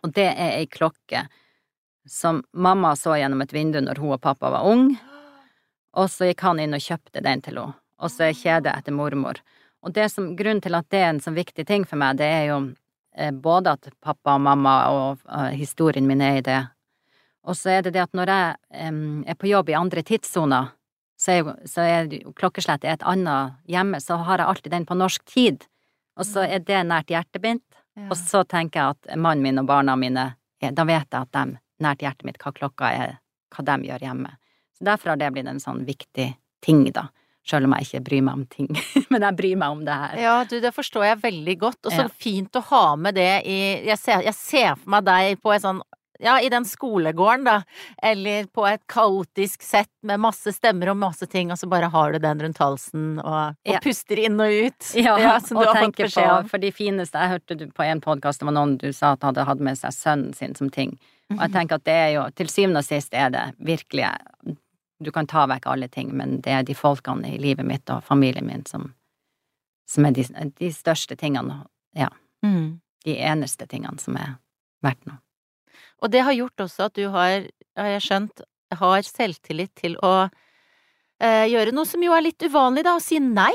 Og 0.01 0.13
det 0.15 0.27
er 0.31 0.57
ei 0.57 0.67
klokke 0.69 1.27
som 2.09 2.41
mamma 2.51 2.95
så 2.97 3.15
gjennom 3.19 3.43
et 3.43 3.53
vindu 3.53 3.77
når 3.81 4.01
hun 4.01 4.15
og 4.17 4.21
pappa 4.21 4.49
var 4.49 4.65
ung, 4.65 4.95
og 5.93 6.09
så 6.09 6.31
gikk 6.31 6.41
han 6.47 6.61
inn 6.63 6.73
og 6.73 6.81
kjøpte 6.81 7.21
den 7.21 7.43
til 7.45 7.59
henne, 7.61 7.77
og 8.01 8.09
så 8.09 8.29
er 8.29 8.37
kjedet 8.37 8.73
etter 8.73 8.95
mormor. 8.95 9.41
Og 9.85 9.93
det 9.93 10.07
som, 10.13 10.31
grunnen 10.37 10.61
til 10.61 10.77
at 10.77 10.87
det 10.93 11.01
er 11.01 11.11
en 11.11 11.21
sånn 11.21 11.37
viktig 11.37 11.65
ting 11.69 11.85
for 11.85 12.01
meg, 12.01 12.17
det 12.17 12.25
er 12.25 12.43
jo 12.49 12.59
eh, 13.13 13.33
både 13.33 13.75
at 13.77 13.89
pappa 14.01 14.37
og 14.37 14.45
mamma 14.45 14.75
og 14.93 15.25
eh, 15.29 15.51
historien 15.59 16.07
min 16.09 16.21
er 16.25 16.39
i 16.39 16.45
det, 16.45 16.61
og 17.41 17.57
så 17.57 17.75
er 17.77 17.85
det 17.85 17.95
det 17.95 18.03
at 18.03 18.13
når 18.17 18.29
jeg 18.29 18.57
em, 18.85 19.23
er 19.25 19.37
på 19.37 19.49
jobb 19.49 19.71
i 19.71 19.77
andre 19.77 20.03
tidssoner, 20.05 20.69
så 21.21 21.31
er, 21.31 21.39
jo, 21.41 21.53
så 21.69 21.85
er 21.85 22.09
klokkeslettet 22.37 22.89
et 22.89 23.05
annet 23.05 23.57
hjemme, 23.69 23.99
så 24.01 24.17
har 24.25 24.41
jeg 24.41 24.49
alltid 24.49 24.73
den 24.73 24.87
på 24.89 24.97
norsk 24.97 25.25
tid, 25.29 25.65
og 26.19 26.25
så 26.27 26.43
er 26.47 26.59
det 26.59 26.81
nært 26.87 27.07
hjertet 27.13 27.41
mitt, 27.43 27.63
og 28.09 28.15
så 28.17 28.43
tenker 28.47 28.79
jeg 28.79 28.95
at 28.95 29.17
mannen 29.19 29.43
min 29.43 29.59
og 29.59 29.65
barna 29.67 29.95
mine, 29.99 30.29
da 30.61 30.83
vet 30.87 31.07
jeg 31.11 31.21
at 31.21 31.31
de, 31.35 31.57
nært 31.81 32.01
hjertet 32.03 32.25
mitt, 32.27 32.37
hva 32.41 32.51
klokka 32.55 32.91
er, 32.93 33.17
hva 33.55 33.65
de 33.67 33.87
gjør 33.89 34.05
hjemme. 34.05 34.35
Så 34.77 34.85
derfor 34.87 35.09
har 35.13 35.17
det 35.21 35.31
blitt 35.35 35.47
en 35.49 35.59
sånn 35.59 35.83
viktig 35.87 36.29
ting, 36.61 36.85
da. 36.93 37.07
Selv 37.47 37.65
om 37.65 37.73
jeg 37.73 37.87
ikke 37.87 38.03
bryr 38.05 38.21
meg 38.21 38.33
om 38.37 38.45
ting. 38.45 38.67
Men 39.11 39.23
jeg 39.25 39.35
bryr 39.39 39.57
meg 39.57 39.73
om 39.73 39.79
det 39.85 39.93
her. 39.97 40.17
Ja, 40.21 40.35
du, 40.45 40.59
det 40.61 40.71
forstår 40.75 41.07
jeg 41.07 41.21
veldig 41.23 41.55
godt. 41.63 41.79
Og 41.85 41.91
så 41.91 42.03
Ja. 42.05 42.11
fint 42.21 42.53
å 42.53 42.61
ha 42.69 42.95
med 42.95 43.15
det 43.17 43.41
i 43.49 43.57
jeg 43.87 43.97
ser, 43.97 44.21
jeg 44.27 44.35
ser 44.37 44.75
for 44.77 44.89
meg 44.93 45.03
deg 45.07 45.41
på 45.41 45.53
en 45.55 45.63
sånn 45.63 45.81
ja, 46.21 46.35
i 46.41 46.49
den 46.53 46.65
skolegården, 46.65 47.43
da, 47.47 47.55
eller 48.03 48.45
på 48.53 48.65
et 48.69 48.83
kaotisk 48.91 49.61
sett 49.65 49.89
med 50.05 50.19
masse 50.21 50.53
stemmer 50.53 50.91
og 50.93 50.97
masse 51.01 51.25
ting, 51.27 51.51
og 51.51 51.57
så 51.57 51.67
bare 51.71 51.89
har 51.89 52.11
du 52.13 52.19
den 52.23 52.39
rundt 52.45 52.61
halsen 52.61 53.19
og, 53.19 53.55
og 53.57 53.73
Ja. 53.73 53.79
puster 53.83 54.19
inn 54.21 54.39
og 54.39 54.51
ut. 54.67 54.91
Ja, 54.95 55.15
som 55.45 55.57
og 55.57 55.63
du 55.65 55.69
har 55.73 55.81
fått 55.87 55.97
beskjed 55.97 56.29
på, 56.29 56.37
om. 56.39 56.49
for 56.53 56.57
de 56.61 56.71
fineste 56.71 57.17
Jeg 57.17 57.29
hørte 57.35 57.57
du 57.57 57.65
på 57.73 57.83
en 57.83 58.01
podkast, 58.01 58.39
det 58.39 58.45
var 58.45 58.53
noen 58.59 58.77
du 58.77 58.91
sa 58.93 59.13
at 59.17 59.23
hadde 59.23 59.45
hatt 59.49 59.59
med 59.59 59.77
seg 59.81 59.91
sønnen 59.97 60.33
sin 60.37 60.55
som 60.55 60.69
ting. 60.69 60.97
Og 61.31 61.35
Mhm. 61.37 61.41
jeg 61.41 61.51
tenker 61.53 61.75
at 61.75 61.83
det 61.87 61.93
er 61.95 62.09
jo, 62.13 62.29
til 62.35 62.47
syvende 62.51 62.79
og 62.79 62.83
sist 62.85 63.13
er 63.13 63.29
det 63.31 63.43
virkelig 63.59 64.09
Du 65.01 65.09
kan 65.11 65.25
ta 65.25 65.47
vekk 65.47 65.65
alle 65.65 65.87
ting, 65.87 66.11
men 66.15 66.41
det 66.41 66.51
er 66.53 66.61
de 66.63 66.75
folkene 66.75 67.33
i 67.33 67.37
livet 67.41 67.65
mitt 67.65 67.89
og 67.89 68.03
familien 68.03 68.45
min 68.45 68.65
som, 68.69 68.93
som 69.89 70.05
er 70.05 70.11
de, 70.11 70.23
de 70.59 70.69
største 70.71 71.15
tingene. 71.17 71.63
Ja. 71.97 72.09
Mm. 72.45 72.81
De 73.03 73.15
eneste 73.17 73.65
tingene 73.65 73.97
som 73.99 74.15
er 74.21 74.35
verdt 74.83 75.05
noe. 75.09 75.17
Og 76.01 76.11
det 76.13 76.23
har 76.25 76.37
gjort 76.37 76.65
også 76.65 76.89
at 76.89 76.97
du 76.97 77.05
har, 77.13 77.47
har 77.77 77.93
jeg 77.95 78.05
skjønt, 78.07 78.43
har 78.81 79.07
selvtillit 79.07 79.73
til 79.77 79.97
å 80.05 80.13
eh, 81.21 81.47
gjøre 81.51 81.73
noe 81.75 81.87
som 81.89 82.03
jo 82.03 82.13
er 82.15 82.25
litt 82.25 82.43
uvanlig, 82.43 82.85
da, 82.87 82.97
å 82.97 83.03
si 83.03 83.19
nei. 83.21 83.53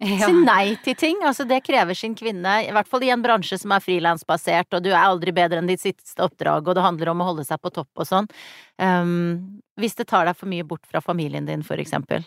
Si 0.00 0.32
nei 0.32 0.78
til 0.80 0.96
ting. 0.96 1.18
Altså, 1.28 1.44
det 1.44 1.60
krever 1.66 1.96
sin 1.98 2.14
kvinne, 2.16 2.54
i 2.64 2.72
hvert 2.72 2.88
fall 2.88 3.04
i 3.04 3.10
en 3.12 3.20
bransje 3.20 3.58
som 3.60 3.74
er 3.76 3.84
frilansbasert, 3.84 4.72
og 4.72 4.84
du 4.86 4.88
er 4.94 5.02
aldri 5.02 5.34
bedre 5.36 5.60
enn 5.60 5.68
ditt 5.68 5.82
siste 5.82 6.24
oppdrag, 6.24 6.64
og 6.64 6.78
det 6.78 6.84
handler 6.86 7.12
om 7.12 7.20
å 7.20 7.30
holde 7.32 7.44
seg 7.44 7.60
på 7.60 7.72
topp 7.74 8.00
og 8.00 8.08
sånn. 8.08 8.30
Um, 8.80 9.60
hvis 9.80 9.98
det 9.98 10.08
tar 10.08 10.24
deg 10.28 10.38
for 10.40 10.48
mye 10.48 10.64
bort 10.64 10.88
fra 10.88 11.04
familien 11.04 11.48
din, 11.48 11.64
for 11.66 11.80
eksempel. 11.82 12.24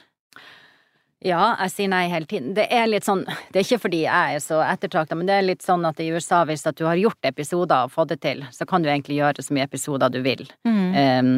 Ja, 1.23 1.53
jeg 1.63 1.71
sier 1.71 1.91
nei 1.91 2.03
hele 2.11 2.27
tiden. 2.27 2.51
Det 2.57 2.65
er 2.73 2.89
litt 2.89 3.05
sånn, 3.07 3.23
det 3.23 3.61
er 3.61 3.65
ikke 3.65 3.83
fordi 3.85 4.01
jeg 4.03 4.37
er 4.37 4.41
så 4.43 4.59
ettertrakta, 4.65 5.15
men 5.15 5.29
det 5.29 5.37
er 5.37 5.45
litt 5.45 5.63
sånn 5.63 5.85
at 5.87 6.01
i 6.03 6.09
USA, 6.11 6.41
hvis 6.47 6.65
at 6.67 6.79
du 6.79 6.83
har 6.87 6.99
gjort 6.99 7.29
episoder 7.29 7.87
og 7.87 7.93
fått 7.93 8.11
det 8.11 8.19
til, 8.25 8.43
så 8.51 8.67
kan 8.67 8.83
du 8.83 8.89
egentlig 8.91 9.21
gjøre 9.21 9.45
så 9.45 9.55
mye 9.55 9.67
episoder 9.69 10.11
du 10.11 10.19
vil. 10.25 10.43
Um, 10.67 11.31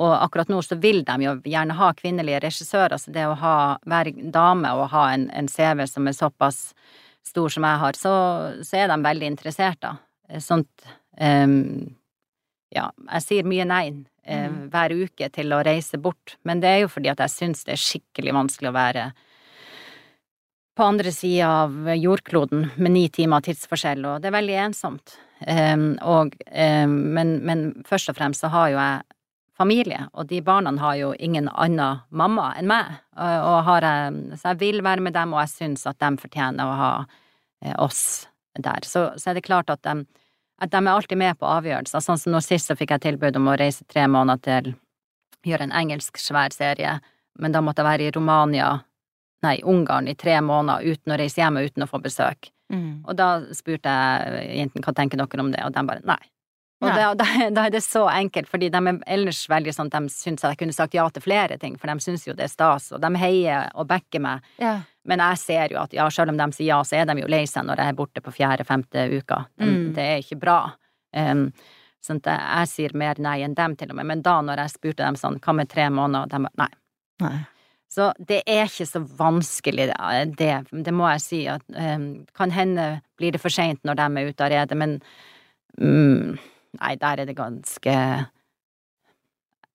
og 0.00 0.14
akkurat 0.16 0.50
nå 0.50 0.58
så 0.66 0.78
vil 0.82 1.04
de 1.06 1.16
jo 1.22 1.36
gjerne 1.46 1.76
ha 1.78 1.92
kvinnelige 1.94 2.42
regissører, 2.42 2.98
så 2.98 3.14
det 3.14 3.28
å 3.28 3.38
ha, 3.38 3.54
være 3.90 4.16
dame 4.34 4.74
og 4.78 4.90
ha 4.94 5.06
en, 5.14 5.28
en 5.36 5.50
CV 5.50 5.86
som 5.90 6.10
er 6.10 6.18
såpass 6.18 6.60
stor 7.26 7.52
som 7.52 7.66
jeg 7.68 7.82
har, 7.84 7.98
så, 7.98 8.14
så 8.66 8.82
er 8.82 8.90
de 8.90 8.98
veldig 9.04 9.30
interessert, 9.30 9.78
da. 9.82 9.94
Sånt 10.42 10.90
um, 11.18 11.90
Ja, 12.74 12.90
jeg 13.16 13.26
sier 13.26 13.48
mye 13.48 13.66
nei 13.66 13.84
eh, 13.90 14.46
Mm. 14.50 14.68
hver 14.70 14.92
uke 14.94 15.26
til 15.32 15.50
å 15.52 15.62
reise 15.66 15.98
bort, 15.98 16.36
men 16.44 16.60
det 16.60 16.68
er 16.68 16.78
jo 16.84 16.88
fordi 16.92 17.10
at 17.10 17.18
jeg 17.24 17.32
syns 17.34 17.64
det 17.66 17.72
er 17.74 17.82
skikkelig 17.82 18.34
vanskelig 18.36 18.70
å 18.70 18.76
være 18.76 19.12
på 20.76 20.86
andre 20.86 21.10
sida 21.12 21.48
av 21.64 21.88
jordkloden 21.98 22.70
med 22.76 22.92
ni 22.94 23.08
timer 23.12 23.42
tidsforskjell, 23.44 24.04
og 24.06 24.22
det 24.22 24.30
er 24.30 24.36
veldig 24.38 24.58
ensomt. 24.68 25.16
Um, 25.46 25.98
og, 26.04 26.36
um, 26.52 26.94
men, 27.16 27.40
men 27.44 27.64
først 27.88 28.12
og 28.12 28.16
fremst 28.20 28.44
så 28.44 28.52
har 28.52 28.70
jo 28.70 28.78
jeg 28.78 29.02
familie, 29.60 30.06
og 30.14 30.30
de 30.30 30.40
barna 30.40 30.72
har 30.80 30.96
jo 30.96 31.10
ingen 31.18 31.50
annen 31.52 32.00
mamma 32.08 32.54
enn 32.56 32.70
meg. 32.70 32.94
Og, 33.16 33.48
og 33.50 33.58
har 33.66 33.84
jeg, 33.84 34.38
så 34.40 34.54
jeg 34.54 34.60
vil 34.62 34.84
være 34.86 35.04
med 35.04 35.16
dem, 35.16 35.34
og 35.34 35.42
jeg 35.42 35.52
syns 35.56 35.84
at 35.90 35.98
de 36.00 36.14
fortjener 36.22 36.64
å 36.64 36.78
ha 36.78 36.92
eh, 37.04 37.74
oss 37.76 38.02
der. 38.56 38.86
Så, 38.88 39.10
så 39.20 39.30
er 39.30 39.36
det 39.36 39.44
klart 39.48 39.72
at 39.72 39.82
de, 39.84 40.06
at 40.60 40.70
de 40.70 40.80
er 40.80 40.92
alltid 40.92 41.18
med 41.18 41.38
på 41.40 41.48
avgjørelser. 41.48 42.04
Sånn 42.04 42.20
som 42.20 42.34
nå 42.34 42.40
sist 42.44 42.68
så 42.68 42.76
fikk 42.76 42.94
jeg 42.96 43.06
tilbud 43.06 43.36
om 43.40 43.48
å 43.48 43.56
reise 43.58 43.86
tre 43.88 44.06
måneder 44.10 44.44
til 44.44 44.72
gjøre 45.46 45.68
en 45.68 45.76
engelsk 45.76 46.20
svær 46.20 46.52
serie, 46.52 46.98
men 47.40 47.54
da 47.54 47.62
måtte 47.64 47.80
jeg 47.80 47.88
være 47.88 48.08
i 48.08 48.14
Romania, 48.14 48.72
nei, 49.44 49.56
Ungarn 49.64 50.10
i 50.10 50.16
tre 50.18 50.36
måneder 50.44 50.84
uten 50.84 51.14
å 51.14 51.20
reise 51.20 51.40
hjem 51.40 51.56
og 51.56 51.70
uten 51.70 51.86
å 51.86 51.88
få 51.88 52.00
besøk. 52.04 52.50
Mm. 52.70 53.06
Og 53.08 53.16
da 53.16 53.30
spurte 53.56 53.88
jeg 53.88 54.58
jentene 54.60 54.84
hva 54.84 54.94
tenker 54.96 55.20
dere 55.20 55.42
om 55.42 55.50
det, 55.54 55.62
og 55.64 55.72
de 55.74 55.86
bare 55.88 56.04
nei. 56.04 56.20
Og 56.80 56.88
da, 56.96 57.10
da, 57.12 57.26
da 57.52 57.66
er 57.68 57.72
det 57.74 57.82
så 57.84 58.06
enkelt, 58.08 58.48
fordi 58.48 58.70
de 58.72 58.80
er 58.80 59.00
ellers 59.12 59.42
veldig 59.52 59.72
sånn 59.76 59.90
at 59.90 59.98
de 59.98 60.12
syns 60.12 60.44
at 60.44 60.54
jeg 60.54 60.62
kunne 60.62 60.76
sagt 60.76 60.96
ja 60.96 61.04
til 61.12 61.24
flere 61.24 61.58
ting, 61.60 61.76
for 61.80 61.92
de 61.92 62.04
syns 62.04 62.24
jo 62.24 62.36
det 62.36 62.46
er 62.46 62.52
stas, 62.52 62.88
og 62.96 63.02
de 63.02 63.10
heier 63.20 63.68
og 63.76 63.88
backer 63.90 64.22
meg. 64.24 64.46
Ja. 64.62 64.78
Men 65.10 65.22
jeg 65.24 65.42
ser 65.42 65.74
jo 65.74 65.80
at 65.82 65.94
ja, 65.96 66.06
selv 66.12 66.32
om 66.32 66.38
de 66.38 66.46
sier 66.54 66.70
ja, 66.70 66.80
så 66.86 67.00
er 67.00 67.08
de 67.10 67.18
jo 67.18 67.30
lei 67.30 67.42
seg 67.50 67.66
når 67.66 67.82
jeg 67.82 67.92
er 67.92 67.98
borte 67.98 68.22
på 68.22 68.34
fjerde-femte 68.38 69.06
uka. 69.18 69.44
De, 69.58 69.70
Mm. 69.70 69.92
Det 69.96 70.04
er 70.06 70.20
ikke 70.22 70.38
bra. 70.40 70.58
Um, 71.16 71.48
sånn 72.00 72.20
at 72.22 72.28
jeg, 72.30 72.42
jeg 72.48 72.68
sier 72.70 72.94
mer 72.94 73.18
nei 73.18 73.40
enn 73.44 73.56
dem, 73.58 73.74
til 73.76 73.90
og 73.90 73.98
med. 73.98 74.06
Men 74.06 74.22
da 74.22 74.36
når 74.46 74.62
jeg 74.64 74.76
spurte 74.76 75.02
dem 75.02 75.18
sånn, 75.18 75.40
hva 75.42 75.56
med 75.56 75.70
tre 75.72 75.88
måneder, 75.90 76.30
de 76.30 76.44
bare 76.46 76.62
nei. 76.62 76.70
Nei. 77.20 77.38
Så 77.90 78.12
det 78.22 78.44
er 78.46 78.68
ikke 78.68 78.86
så 78.86 79.02
vanskelig, 79.02 79.88
det, 80.38 80.52
det 80.70 80.92
må 80.94 81.08
jeg 81.10 81.22
si. 81.24 81.40
At, 81.50 81.64
um, 81.74 82.26
kan 82.38 82.54
hende 82.54 83.00
blir 83.18 83.34
det 83.34 83.42
for 83.42 83.50
seint 83.50 83.82
når 83.82 83.98
de 83.98 84.06
er 84.06 84.30
ute 84.30 84.46
av 84.46 84.52
redet, 84.54 84.78
men 84.78 85.00
um, 85.80 86.36
nei, 86.78 86.94
der 87.02 87.24
er 87.24 87.26
det 87.26 87.34
ganske 87.38 87.96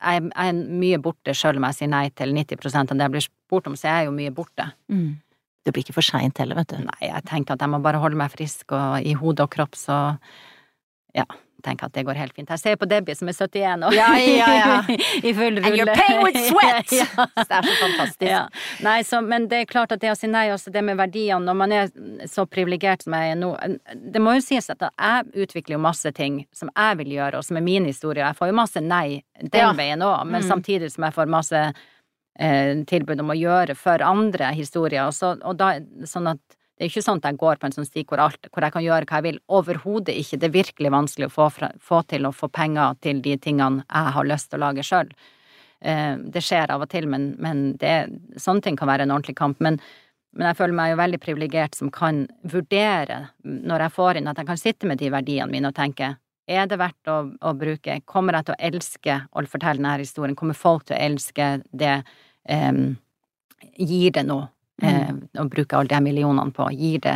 jeg, 0.06 0.32
er 0.32 0.56
mye 0.56 1.00
borte 1.02 1.34
selv 1.38 1.60
om 1.60 1.68
jeg 1.70 1.80
sier 1.80 1.92
nei 1.92 2.08
til 2.16 2.34
90 2.36 2.76
av 2.80 2.94
det 2.94 3.06
jeg 3.06 3.14
blir 3.16 3.26
spurt 3.26 3.70
om, 3.70 3.78
så 3.80 3.90
er 3.90 3.98
jeg 4.00 4.10
jo 4.10 4.16
mye 4.16 4.34
borte. 4.36 4.68
Mm. 4.92 5.16
Det 5.66 5.74
blir 5.74 5.84
ikke 5.84 5.96
for 5.98 6.06
seint 6.06 6.38
heller, 6.38 6.56
vet 6.62 6.76
du. 6.76 6.78
Nei, 6.86 7.00
jeg 7.10 7.24
tenker 7.26 7.56
at 7.58 7.64
jeg 7.66 7.70
må 7.74 7.80
bare 7.82 7.98
holde 8.04 8.16
meg 8.20 8.30
frisk 8.36 8.72
og 8.78 9.02
i 9.02 9.16
hode 9.18 9.42
og 9.48 9.50
kropp, 9.56 9.74
så 9.80 9.96
ja, 11.16 11.24
tenker 11.66 11.88
at 11.88 11.94
det 11.96 12.04
går 12.06 12.18
helt 12.20 12.36
fint. 12.38 12.50
Jeg 12.54 12.60
ser 12.62 12.76
på 12.78 12.86
Debbie 12.86 13.16
som 13.18 13.30
er 13.32 13.34
71 13.34 13.86
og 13.88 13.96
Ja, 13.96 14.10
ja, 14.20 14.50
ja. 14.60 14.74
i 15.26 15.32
full 15.34 15.56
rulle. 15.58 15.66
And 15.66 15.80
you're 15.80 15.96
paying 15.96 16.22
with 16.22 16.38
sweat! 16.52 16.92
ja. 16.94 17.08
Det 17.40 17.48
er 17.50 17.66
så 17.66 17.78
fantastisk. 17.80 18.28
Ja. 18.30 18.44
Nei, 18.86 19.00
så, 19.08 19.22
men 19.26 19.48
det 19.50 19.64
er 19.64 19.72
klart 19.72 19.96
at 19.96 20.04
det 20.04 20.12
å 20.14 20.18
si 20.20 20.30
nei, 20.30 20.44
også 20.54 20.70
det 20.76 20.84
med 20.86 21.00
verdiene, 21.02 21.42
når 21.48 21.58
man 21.64 21.74
er 21.80 21.90
så 22.30 22.46
privilegert 22.46 23.08
som 23.08 23.16
jeg 23.18 23.34
er 23.34 23.40
nå 23.42 23.50
Det 24.14 24.22
må 24.22 24.36
jo 24.38 24.46
sies 24.46 24.70
at 24.70 24.86
jeg 24.86 25.46
utvikler 25.48 25.80
jo 25.80 25.82
masse 25.88 26.12
ting 26.14 26.44
som 26.54 26.70
jeg 26.76 27.02
vil 27.02 27.16
gjøre, 27.18 27.42
og 27.42 27.48
som 27.50 27.58
er 27.58 27.66
min 27.66 27.90
historie. 27.90 28.22
Jeg 28.28 28.38
får 28.38 28.54
jo 28.54 28.60
masse 28.62 28.84
nei 28.86 29.24
den 29.42 29.82
veien 29.82 30.06
òg, 30.06 30.28
men 30.30 30.44
Mm. 30.44 30.50
samtidig 30.52 30.92
som 30.94 31.08
jeg 31.10 31.16
får 31.18 31.32
masse 31.40 31.66
tilbud 32.36 33.22
om 33.24 33.30
å 33.32 33.38
gjøre 33.40 33.78
for 33.80 34.02
andre 34.04 34.50
historier. 34.58 35.08
Så, 35.16 35.30
da, 35.56 35.70
sånn 36.04 36.28
at 36.34 36.56
det 36.76 36.84
er 36.84 36.90
ikke 36.92 37.06
sånn 37.06 37.22
at 37.22 37.30
jeg 37.30 37.40
går 37.40 37.60
på 37.60 37.68
en 37.70 37.74
sånn 37.76 37.88
sti 37.88 38.02
hvor, 38.04 38.20
alt, 38.20 38.50
hvor 38.52 38.66
jeg 38.66 38.76
kan 38.76 38.84
gjøre 38.84 39.08
hva 39.08 39.20
jeg 39.22 39.26
vil. 39.30 39.38
Overhodet 39.48 40.16
ikke. 40.20 40.40
Det 40.42 40.50
er 40.50 40.58
virkelig 40.58 40.92
vanskelig 40.92 41.30
å 41.30 41.32
få, 41.32 41.48
fra, 41.56 41.70
få 41.80 42.02
til 42.12 42.28
å 42.28 42.34
få 42.36 42.50
penger 42.52 42.98
til 43.06 43.22
de 43.24 43.38
tingene 43.40 43.86
jeg 43.86 44.16
har 44.18 44.28
lyst 44.28 44.50
til 44.52 44.60
å 44.60 44.66
lage 44.66 44.84
sjøl. 44.84 45.14
Eh, 45.80 46.18
det 46.36 46.44
skjer 46.44 46.74
av 46.76 46.84
og 46.84 46.92
til, 46.92 47.08
men, 47.08 47.30
men 47.40 47.64
det, 47.80 47.94
sånne 48.36 48.66
ting 48.66 48.80
kan 48.80 48.92
være 48.92 49.08
en 49.08 49.16
ordentlig 49.16 49.38
kamp. 49.40 49.64
Men, 49.64 49.80
men 50.36 50.50
jeg 50.50 50.60
føler 50.60 50.76
meg 50.76 50.92
jo 50.92 51.00
veldig 51.00 51.22
privilegert 51.24 51.80
som 51.80 51.94
kan 51.96 52.26
vurdere, 52.44 53.22
når 53.48 53.88
jeg 53.88 53.96
får 53.96 54.20
inn, 54.20 54.28
at 54.28 54.44
jeg 54.44 54.52
kan 54.52 54.60
sitte 54.60 54.92
med 54.92 55.00
de 55.00 55.14
verdiene 55.16 55.48
mine 55.56 55.72
og 55.72 55.80
tenke 55.80 56.18
er 56.48 56.68
det 56.70 56.78
verdt 56.80 57.10
å, 57.10 57.18
å 57.42 57.54
bruke? 57.58 58.00
Kommer 58.06 58.38
jeg 58.38 58.48
til 58.48 58.56
å 58.56 58.62
elske 58.70 59.18
å 59.32 59.46
fortelle 59.50 59.82
denne 59.82 59.98
historien? 60.02 60.38
Kommer 60.38 60.58
folk 60.58 60.86
til 60.88 60.98
å 60.98 61.02
elske 61.08 61.50
det? 61.72 61.98
Eh, 62.46 62.84
gir 63.76 64.12
det 64.16 64.26
noe 64.28 64.50
eh, 64.84 65.14
å 65.40 65.48
bruke 65.50 65.78
alle 65.78 65.92
de 65.92 66.02
millionene 66.06 66.54
på? 66.56 66.68
Gir 66.76 67.02
det 67.06 67.16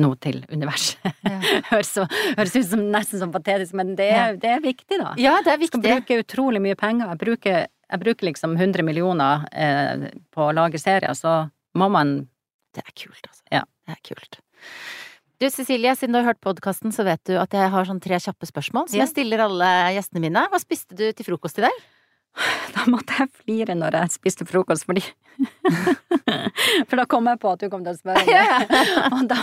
noe 0.00 0.16
til 0.22 0.40
universet? 0.48 1.04
Ja. 1.26 1.38
høres, 1.72 1.92
høres 2.38 2.56
ut 2.56 2.68
som 2.70 2.84
nesten 2.92 3.20
som 3.22 3.32
patetisk, 3.34 3.76
men 3.78 3.94
det 3.98 4.08
er, 4.16 4.38
det 4.40 4.54
er 4.56 4.64
viktig, 4.64 4.98
da. 5.00 5.12
Ja, 5.20 5.36
det 5.44 5.54
er 5.54 5.64
Jeg 5.64 5.72
skal 5.72 5.84
bruke 5.84 6.20
utrolig 6.22 6.62
mye 6.64 6.78
penger. 6.78 7.12
Jeg 7.12 7.22
bruker, 7.24 7.66
jeg 7.68 8.04
bruker 8.04 8.28
liksom 8.30 8.56
100 8.56 8.86
millioner 8.88 9.46
eh, 9.52 10.08
på 10.32 10.48
å 10.48 10.54
lage 10.56 10.80
serier, 10.80 11.12
så 11.18 11.42
må 11.78 11.88
man 11.92 12.20
Det 12.72 12.80
er 12.80 12.92
kult, 12.96 13.26
altså. 13.28 13.42
Ja. 13.52 13.66
Det 13.84 13.92
er 13.92 13.98
kult. 14.06 14.38
Du 15.42 15.48
Cecilie, 15.50 15.90
siden 15.98 16.14
du 16.14 16.20
har 16.20 16.28
hørt 16.30 16.38
podkasten, 16.38 16.92
så 16.94 17.02
vet 17.02 17.18
du 17.26 17.32
at 17.34 17.50
jeg 17.50 17.70
har 17.72 17.86
sånn 17.88 17.98
tre 17.98 18.14
kjappe 18.22 18.46
spørsmål 18.46 18.86
som 18.86 18.94
Ja. 18.94 19.02
jeg 19.02 19.10
stiller 19.10 19.40
alle 19.42 19.70
gjestene 19.90 20.20
mine. 20.22 20.44
Hva 20.46 20.60
spiste 20.62 20.94
du 20.94 21.10
til 21.10 21.26
frokost 21.26 21.58
i 21.58 21.62
dag? 21.66 21.80
Da 22.72 22.86
måtte 22.90 23.18
jeg 23.18 23.28
flire 23.42 23.76
når 23.76 23.98
jeg 24.00 24.16
spiste 24.16 24.46
frokost, 24.48 24.86
fordi 24.88 25.04
For 26.88 26.98
da 26.98 27.04
kom 27.08 27.28
jeg 27.28 27.40
på 27.42 27.50
at 27.52 27.62
du 27.62 27.68
kom 27.72 27.82
til 27.84 27.94
å 27.94 27.98
spørre 27.98 28.22
om 28.22 28.28
det. 28.28 28.80
Og 29.16 29.22
da 29.30 29.38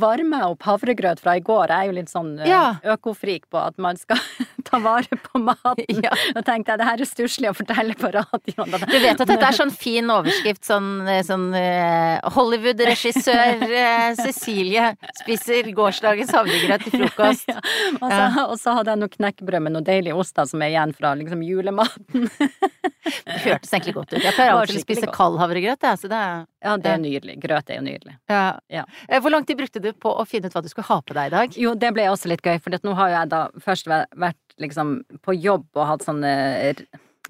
varmer 0.00 0.42
jeg 0.44 0.54
opp 0.54 0.66
havregrøt 0.68 1.22
fra 1.22 1.36
i 1.38 1.42
går. 1.44 1.72
Jeg 1.72 1.76
er 1.76 1.90
jo 1.90 1.96
litt 1.98 2.12
sånn 2.12 2.30
eh, 2.42 2.80
økofrik 2.94 3.46
på 3.52 3.60
at 3.60 3.76
man 3.82 3.98
skal 4.00 4.20
ta 4.68 4.80
vare 4.82 5.18
på 5.20 5.40
maten. 5.42 6.02
Ja. 6.04 6.12
Da 6.36 6.44
tenkte 6.46 6.74
jeg 6.74 6.82
det 6.82 6.88
her 6.88 7.04
er 7.04 7.08
stusslig 7.08 7.50
å 7.50 7.54
fortelle 7.56 7.96
på 7.98 8.10
radioen. 8.14 8.76
Du 8.88 8.96
vet 8.96 9.20
at 9.20 9.30
dette 9.30 9.50
er 9.50 9.56
sånn 9.56 9.72
fin 9.74 10.10
overskrift, 10.12 10.64
sånn, 10.66 10.90
eh, 11.10 11.22
sånn 11.26 11.48
eh, 11.58 12.18
Hollywood-regissør 12.34 13.64
Cecilie 14.20 14.90
spiser 15.22 15.70
gårsdagens 15.76 16.34
havregrøt 16.34 16.88
til 16.88 17.04
frokost. 17.04 17.50
Ja. 17.52 17.60
Og, 18.00 18.08
så, 18.08 18.46
og 18.48 18.56
så 18.60 18.78
hadde 18.78 18.94
jeg 18.94 19.02
noe 19.04 19.12
knekkebrød 19.12 19.66
med 19.66 19.76
noe 19.76 19.86
deilig 19.86 20.14
ost 20.16 20.40
som 20.48 20.62
er 20.64 20.72
igjen 20.72 20.94
fra 20.96 21.12
liksom 21.18 21.44
julematen. 21.46 22.26
Det 22.38 23.36
hørtes 23.44 23.72
egentlig 23.72 23.94
godt 23.96 24.12
ut. 24.14 24.22
Jeg 24.24 24.32
pleier 24.36 24.54
alltid 24.54 24.78
å 24.80 24.82
spise 24.84 25.10
kald 25.12 25.36
havregrøt, 25.40 25.82
jeg, 25.84 26.00
så 26.00 26.08
det 26.10 26.18
er 26.20 26.44
Ja, 26.64 26.76
det 26.80 26.90
er 26.94 27.00
nydelig. 27.02 27.34
Grøt 27.42 27.70
er 27.70 27.78
jo 27.80 27.84
nydelig. 27.84 28.14
ja. 28.32 28.44
Ja. 28.72 28.84
Eh, 29.08 29.20
Hvor 29.20 29.30
lang 29.34 29.44
tid 29.46 29.58
brukte 29.60 29.82
du 29.84 29.90
på 29.92 30.12
å 30.12 30.24
finne 30.28 30.48
ut 30.48 30.56
hva 30.56 30.62
du 30.64 30.68
skulle 30.72 30.88
ha 30.88 31.00
på 31.04 31.16
deg 31.16 31.28
i 31.30 31.34
dag? 31.34 31.58
Jo, 31.60 31.74
det 31.74 31.92
ble 31.94 32.06
også 32.10 32.30
litt 32.32 32.42
gøy, 32.44 32.58
for 32.64 32.70
nå 32.82 32.94
har 32.98 33.10
jo 33.12 33.16
jeg 33.18 33.32
da 33.34 33.42
først 33.66 33.90
vært 33.92 34.56
liksom 34.62 34.94
på 35.22 35.36
jobb 35.36 35.66
og 35.76 35.86
hatt 35.90 36.06
sånne 36.06 36.32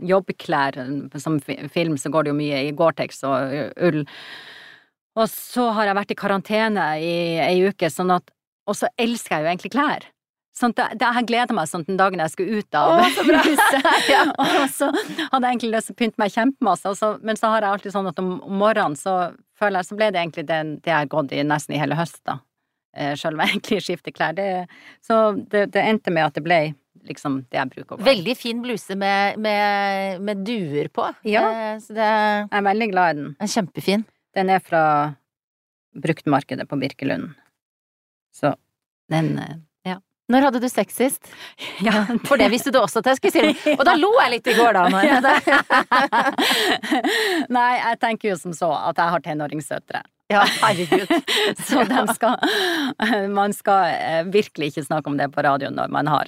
jobbklær. 0.00 0.78
Som 1.20 1.40
film 1.42 1.96
så 2.00 2.10
går 2.10 2.24
det 2.26 2.34
jo 2.34 2.38
mye 2.38 2.62
i 2.68 2.72
Gore-Tex 2.76 3.22
og 3.28 3.74
ull. 3.88 4.04
Og 5.14 5.28
så 5.30 5.68
har 5.76 5.86
jeg 5.90 5.98
vært 6.00 6.10
i 6.14 6.18
karantene 6.18 6.86
i 7.02 7.12
ei 7.42 7.60
uke, 7.68 7.90
sånn 7.90 8.14
at 8.14 8.30
Og 8.66 8.72
så 8.78 8.88
elsker 8.96 9.34
jeg 9.36 9.44
jo 9.44 9.48
egentlig 9.50 9.70
klær. 9.74 10.04
Sånn 10.54 10.70
det, 10.78 10.84
jeg 11.02 11.26
gleder 11.26 11.56
meg 11.56 11.66
sånn 11.66 11.82
den 11.88 11.96
dagen 11.98 12.20
jeg 12.22 12.30
skulle 12.30 12.60
ut 12.62 12.76
av 12.78 12.92
Å, 13.00 13.06
så 13.16 13.24
huset. 13.26 13.88
Ja. 14.12 14.20
Og 14.62 14.68
så 14.70 14.86
hadde 14.94 15.40
jeg 15.48 15.50
egentlig 15.56 15.72
lyst 15.72 15.90
til 15.90 15.96
å 15.96 15.98
pynte 15.98 16.22
meg 16.22 16.30
kjempemasse, 16.34 16.92
og 16.94 17.24
men 17.26 17.38
så 17.40 17.50
har 17.50 17.66
jeg 17.66 17.74
alltid 17.74 17.94
sånn 17.96 18.10
at 18.12 18.22
om, 18.22 18.28
morgenen 18.62 18.94
så 18.98 19.16
føler 19.58 19.80
jeg 19.82 19.88
Så 19.90 19.98
ble 19.98 20.12
det 20.14 20.22
egentlig 20.22 20.46
det, 20.46 20.60
det 20.84 20.92
jeg 20.92 21.00
har 21.00 21.10
gått 21.10 21.34
i 21.34 21.42
nesten 21.46 21.74
i 21.74 21.80
hele 21.82 21.98
høst, 21.98 22.20
da. 22.28 22.38
Eh, 22.94 23.16
Sjøl 23.18 23.34
om 23.34 23.42
jeg 23.42 23.56
egentlig 23.56 23.80
skifter 23.82 24.14
klær. 24.14 24.36
Det, 24.38 24.46
så 25.02 25.18
det, 25.50 25.66
det 25.74 25.82
endte 25.82 26.14
med 26.14 26.28
at 26.28 26.38
det 26.38 26.44
ble 26.46 26.60
liksom 27.04 27.40
det 27.50 27.58
jeg 27.58 27.72
bruker 27.74 27.98
å. 27.98 28.04
Veldig 28.06 28.34
fin 28.38 28.62
bluse 28.62 28.94
med, 28.96 29.40
med, 29.42 30.22
med 30.24 30.46
duer 30.46 30.86
på. 30.94 31.08
Ja. 31.26 31.42
Eh, 31.50 31.76
Så 31.82 31.98
det 31.98 32.06
er 32.06 32.44
Jeg 32.46 32.58
er 32.62 32.66
veldig 32.70 32.90
glad 32.94 33.10
i 33.10 33.18
den. 33.20 33.34
kjempefin. 33.58 34.06
Den 34.38 34.54
er 34.54 34.62
fra 34.62 34.84
bruktmarkedet 35.98 36.66
på 36.70 36.78
Birkelund. 36.80 37.34
Så 38.34 38.54
den 39.10 39.34
eh. 39.38 39.56
Når 40.32 40.40
hadde 40.46 40.60
du 40.62 40.68
sex 40.72 40.94
sist? 40.96 41.28
ja 41.84 42.06
For 42.24 42.36
det 42.40 42.46
visste 42.52 42.70
du 42.72 42.78
også 42.80 42.98
at 43.02 43.06
jeg 43.12 43.18
skulle 43.20 43.34
si. 43.34 43.42
Og 43.78 43.84
da 43.84 43.92
lo 44.00 44.08
jeg 44.22 44.30
litt 44.38 44.46
i 44.48 44.54
går, 44.56 44.72
da. 44.72 44.82
Når 44.88 45.04
Nei, 47.56 47.70
jeg 47.80 47.98
tenker 48.02 48.28
jo 48.32 48.36
som 48.40 48.52
så 48.56 48.70
at 48.90 48.96
jeg 49.00 49.08
har 49.14 49.20
tenåringssøtre. 49.26 50.00
Ja, 50.32 50.40
herregud. 50.62 51.08
Så 51.60 51.84
skal 52.16 52.34
Man 53.36 53.52
skal 53.52 53.80
eh, 53.92 54.24
virkelig 54.32 54.66
ikke 54.72 54.84
snakke 54.86 55.10
om 55.12 55.18
det 55.20 55.28
på 55.34 55.42
radioen 55.44 55.76
når 55.76 55.88
man 55.92 56.06
har 56.08 56.24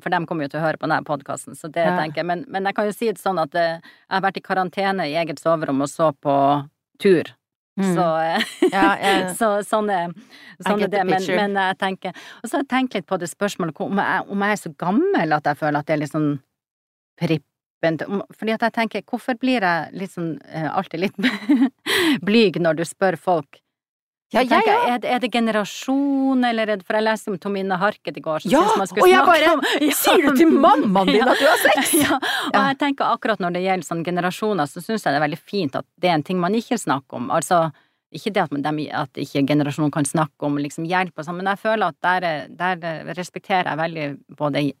For 0.00 0.08
de 0.08 0.22
kommer 0.26 0.44
jo 0.48 0.52
til 0.54 0.60
å 0.62 0.64
høre 0.64 0.80
på 0.80 0.88
denne 0.88 1.04
podkasten, 1.04 1.54
så 1.58 1.68
det 1.68 1.84
Ja. 1.84 1.98
tenker 2.00 2.18
jeg. 2.22 2.26
Men, 2.32 2.44
men 2.48 2.64
jeg 2.64 2.74
kan 2.78 2.86
jo 2.88 2.92
si 2.96 3.12
det 3.12 3.20
sånn 3.20 3.38
at 3.42 3.52
eh, 3.54 3.76
jeg 3.84 4.16
har 4.16 4.24
vært 4.24 4.40
i 4.40 4.46
karantene 4.48 5.04
i 5.12 5.16
eget 5.20 5.38
soverom 5.42 5.82
og 5.84 5.90
så 5.92 6.12
på 6.16 6.34
tur. 7.02 7.24
Mm. 7.80 7.94
Så, 7.96 8.06
ja, 8.68 8.88
Ja, 9.00 9.28
så 9.40 9.48
sånn 9.64 9.88
er, 9.88 10.10
sånn 10.60 10.82
er 10.84 10.90
det. 10.92 11.04
Men, 11.08 11.24
men 11.24 11.54
jeg 11.56 11.78
tenker 11.80 12.12
Og 12.42 12.50
så 12.50 12.58
har 12.58 12.66
jeg 12.66 12.68
tenkt 12.68 12.96
litt 12.98 13.06
på 13.08 13.16
det 13.16 13.30
spørsmålet 13.30 13.80
om 13.80 14.02
jeg, 14.02 14.26
om 14.28 14.44
jeg 14.44 14.56
er 14.58 14.60
så 14.60 14.72
gammel 14.82 15.36
at 15.38 15.48
jeg 15.48 15.60
føler 15.62 15.80
at 15.80 15.88
det 15.88 15.96
er 15.96 16.02
litt 16.02 16.12
sånn 16.12 16.30
prippent. 17.20 18.04
Fordi 18.36 18.54
at 18.54 18.66
jeg 18.68 18.76
tenker, 18.76 19.04
hvorfor 19.08 19.38
blir 19.40 19.64
jeg 19.64 19.96
litt 19.96 20.12
sånn 20.12 20.34
eh, 20.52 20.68
alltid 20.68 21.06
litt 21.06 21.16
blyg 22.28 22.60
når 22.60 22.82
du 22.82 22.84
spør 22.88 23.16
folk? 23.16 23.62
Ja, 24.32 24.40
jeg 24.40 24.48
tenker 24.48 24.72
òg. 24.72 24.88
er, 24.88 24.98
det- 25.02 25.10
er 25.12 25.18
det 25.20 25.30
generasjon, 25.32 26.44
eller 26.48 26.62
er 26.72 26.76
det 26.80 26.86
For 26.86 26.96
jeg 26.96 27.04
leste 27.04 27.28
om 27.30 27.38
Tomine 27.38 27.76
Harket 27.78 28.16
i 28.16 28.20
går, 28.24 28.40
så 28.40 28.50
Ja, 28.50 28.62
synes 28.64 28.78
man 28.78 28.86
skulle 28.88 29.02
og 29.02 29.10
jeg 29.12 29.26
bare, 29.26 29.52
om 29.52 29.60
Ja. 29.82 29.92
Sier 29.98 30.22
du 30.30 30.36
til 30.40 30.50
mammaen 30.52 31.06
din 31.12 31.28
at 31.28 31.38
du 31.38 31.46
har 31.46 31.60
sex? 31.66 31.92
Ja, 32.06 32.16
og 32.18 32.58
jeg 32.70 32.78
tenker 32.80 33.04
akkurat 33.12 33.38
når 33.44 33.52
det 33.58 33.62
gjelder 33.66 33.84
sånn 33.90 34.04
generasjoner, 34.04 34.66
så 34.72 34.80
syns 34.80 35.04
jeg 35.04 35.12
det 35.12 35.20
er 35.20 35.26
veldig 35.28 35.38
fint 35.42 35.76
at 35.76 35.86
det 36.00 36.08
er 36.10 36.14
en 36.14 36.22
ting 36.24 36.40
man 36.40 36.54
ikke 36.56 36.78
snakker 36.80 37.20
om. 37.20 37.30
Altså, 37.30 37.70
ikke 38.12 38.32
det 38.32 38.42
at, 38.42 38.52
man, 38.52 38.78
at 38.92 39.12
ikke 39.16 39.46
generasjonen 39.48 39.92
kan 39.92 40.04
snakke 40.04 40.44
om 40.48 40.56
liksom 40.60 40.84
hjelp 40.88 41.12
og 41.16 41.24
sånn, 41.24 41.36
men 41.40 41.46
jeg 41.52 41.60
føler 41.62 41.88
at 41.92 41.96
der, 42.04 42.24
er- 42.24 42.48
der 42.48 43.14
respekterer 43.16 43.68
jeg 43.72 43.78
veldig 43.84 44.36
både 44.36 44.72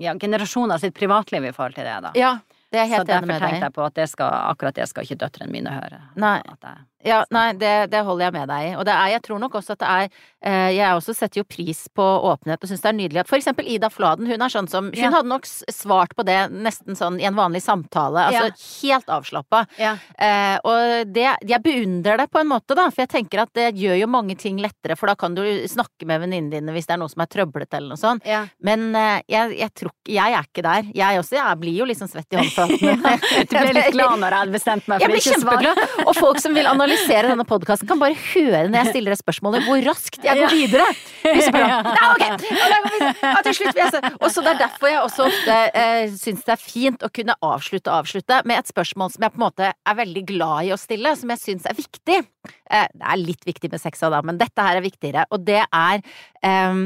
ja, 0.00 0.14
generasjoner 0.18 0.78
sitt 0.80 0.94
privatliv 0.96 1.44
i 1.44 1.52
forhold 1.52 1.74
til 1.76 1.84
det, 1.84 1.98
da. 2.06 2.12
Ja, 2.16 2.38
det 2.72 2.80
er 2.80 2.86
jeg 2.86 2.88
så 2.88 2.96
helt 3.02 3.08
enig 3.08 3.12
derfor 3.12 3.26
deg. 3.26 3.28
tenkte 3.28 3.40
derfor 3.40 3.48
tenkte 3.52 3.66
jeg 3.68 3.74
på 3.76 3.84
at 3.86 3.94
det 4.00 4.06
skal, 4.08 4.30
akkurat 4.52 4.74
det 4.80 4.86
skal 4.88 5.04
ikke 5.04 5.18
døtrene 5.20 5.52
mine 5.52 5.74
høre. 5.76 6.00
Nei. 6.16 6.38
At 6.48 6.64
jeg, 6.68 6.78
Ja, 7.04 7.24
nei, 7.34 7.52
det, 7.58 7.90
det 7.90 8.00
holder 8.06 8.26
jeg 8.28 8.32
med 8.36 8.48
deg 8.52 8.66
i. 8.68 8.74
Og 8.78 8.84
det 8.86 8.92
er, 8.94 9.08
jeg 9.16 9.22
tror 9.26 9.40
nok 9.42 9.56
også 9.58 9.74
at 9.74 9.80
det 9.82 9.88
er 9.90 10.04
eh, 10.46 10.68
Jeg 10.76 10.94
også 10.98 11.14
setter 11.18 11.40
jo 11.40 11.44
pris 11.50 11.80
på 11.94 12.04
åpenhet 12.30 12.62
og 12.62 12.70
syns 12.70 12.82
det 12.84 12.90
er 12.92 12.96
nydelig 12.98 13.20
at 13.24 13.28
for 13.30 13.38
eksempel 13.40 13.66
Ida 13.66 13.88
Fladen, 13.90 14.26
hun 14.30 14.42
er 14.46 14.52
sånn 14.52 14.68
som 14.70 14.90
Hun 14.92 15.00
Ja. 15.02 15.10
hadde 15.10 15.28
nok 15.32 15.46
svart 15.46 16.14
på 16.14 16.24
det 16.28 16.38
nesten 16.52 16.94
sånn 16.98 17.18
i 17.20 17.26
en 17.26 17.34
vanlig 17.34 17.62
samtale, 17.64 18.28
altså 18.30 18.44
Ja. 18.52 18.54
helt 18.82 19.06
avslappa. 19.18 19.64
ja. 19.78 19.96
Eh, 20.18 20.58
og 20.64 21.12
det 21.12 21.26
Jeg 21.48 21.62
beundrer 21.62 22.18
det 22.22 22.28
på 22.30 22.40
en 22.40 22.48
måte, 22.48 22.74
da, 22.78 22.88
for 22.90 23.02
jeg 23.02 23.08
tenker 23.16 23.42
at 23.42 23.52
det 23.54 23.74
gjør 23.74 23.98
jo 24.00 24.06
mange 24.06 24.36
ting 24.38 24.58
lettere, 24.62 24.96
for 24.96 25.06
da 25.10 25.14
kan 25.18 25.34
du 25.34 25.42
snakke 25.66 26.06
med 26.06 26.20
venninnene 26.22 26.50
dine 26.54 26.72
hvis 26.72 26.86
det 26.86 26.94
er 26.94 27.02
noe 27.02 27.08
som 27.10 27.22
er 27.22 27.26
trøblete 27.26 27.76
eller 27.80 27.96
noe 27.96 28.00
sånt. 28.00 28.22
ja. 28.26 28.44
Men 28.62 28.94
eh, 28.94 29.22
jeg, 29.28 29.58
jeg 29.58 29.74
tror 29.74 29.90
Jeg 30.06 30.32
er 30.38 30.42
ikke 30.46 30.62
der. 30.62 30.82
Jeg 30.94 31.18
også. 31.18 31.32
Jeg 31.38 31.58
blir 31.60 31.76
jo 31.78 31.84
liksom 31.88 32.08
svett 32.10 32.30
i 32.32 32.36
håndflatene. 32.36 33.18
Du 33.50 33.56
ble 33.58 33.72
litt 33.74 33.92
glad 33.96 34.18
når 34.20 34.28
jeg 34.30 34.38
hadde 34.42 34.52
bestemt 34.54 34.88
meg 34.88 35.00
Jeg 35.00 35.08
for 35.08 35.12
blir 35.12 35.22
ikke 35.22 35.36
å 35.36 35.42
svare. 35.42 35.62
kjempeglad! 35.72 36.06
Og 36.06 36.14
folk 36.16 36.38
som 36.42 36.54
vil 36.54 36.66
analysere 36.66 36.90
denne 37.28 37.44
podkasten, 37.48 37.88
kan 37.88 38.00
bare 38.00 38.16
høre 38.16 38.68
når 38.70 38.78
jeg 38.78 38.92
stiller 38.92 39.14
det 39.14 39.18
spørsmålet, 39.20 39.64
hvor 39.66 39.82
raskt 39.86 40.26
jeg 40.26 40.40
går 40.40 40.54
videre. 40.54 40.88
Ok, 41.22 41.54
ja, 41.54 42.66
da 42.68 42.78
går 42.82 42.90
vi 42.90 42.98
videre. 42.98 43.12
ja, 43.22 43.40
til 43.46 43.54
slutt 43.56 43.76
vil 43.76 43.82
jeg 43.82 43.92
se. 43.94 44.00
Og 44.18 44.32
så 44.32 44.42
Det 44.42 44.50
er 44.52 44.58
derfor 44.64 44.90
jeg 44.90 45.00
også 45.00 45.26
ofte 45.28 45.58
eh, 45.78 46.14
syns 46.18 46.42
det 46.46 46.54
er 46.54 46.60
fint 46.60 47.06
å 47.06 47.10
kunne 47.14 47.36
avslutte 47.46 47.92
og 47.92 48.02
avslutte 48.02 48.40
med 48.48 48.58
et 48.58 48.72
spørsmål 48.72 49.12
som 49.14 49.24
jeg 49.24 49.34
på 49.34 49.40
en 49.40 49.44
måte 49.44 49.70
er 49.70 49.98
veldig 50.02 50.24
glad 50.28 50.68
i 50.68 50.72
å 50.74 50.80
stille, 50.80 51.14
som 51.18 51.32
jeg 51.32 51.42
syns 51.42 51.68
er 51.70 51.78
viktig. 51.78 52.18
Eh, 52.48 52.86
det 52.92 53.08
er 53.14 53.22
litt 53.22 53.46
viktig 53.48 53.70
med 53.72 53.82
sexa 53.82 54.10
da, 54.12 54.20
men 54.26 54.40
dette 54.40 54.66
her 54.66 54.80
er 54.80 54.84
viktigere. 54.84 55.26
Og 55.30 55.46
det 55.46 55.62
er 55.64 56.02
eh, 56.42 56.84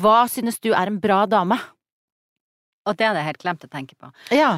Hva 0.00 0.18
synes 0.32 0.58
du 0.64 0.72
er 0.72 0.90
en 0.90 1.00
bra 1.02 1.24
dame? 1.30 1.60
Og 2.86 2.96
det 2.96 3.06
hadde 3.08 3.22
jeg 3.22 3.30
helt 3.32 3.42
glemt 3.42 3.66
å 3.66 3.70
tenke 3.70 3.98
på. 3.98 4.10
Ja. 4.34 4.56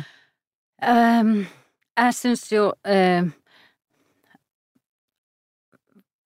Um, 0.78 1.48
jeg 1.98 2.14
syns 2.14 2.44
jo 2.52 2.68
eh, 2.86 3.26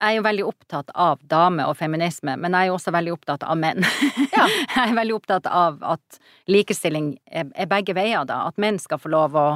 Jeg 0.03 0.17
er 0.17 0.17
jo 0.17 0.23
veldig 0.25 0.43
opptatt 0.49 0.89
av 0.99 1.21
damer 1.31 1.69
og 1.71 1.77
feminisme, 1.79 2.33
men 2.35 2.51
jeg 2.51 2.65
er 2.65 2.71
jo 2.73 2.75
også 2.75 2.91
veldig 2.91 3.13
opptatt 3.13 3.45
av 3.47 3.55
menn. 3.55 3.85
Ja. 4.33 4.47
jeg 4.75 4.81
er 4.89 4.97
veldig 4.97 5.15
opptatt 5.15 5.47
av 5.47 5.77
at 5.93 6.17
likestilling 6.51 7.13
er, 7.31 7.47
begge 7.71 7.95
veier, 7.95 8.25
da. 8.27 8.41
At 8.49 8.59
menn 8.59 8.81
skal 8.83 8.99
få 8.99 9.13
lov 9.13 9.37
å 9.39 9.47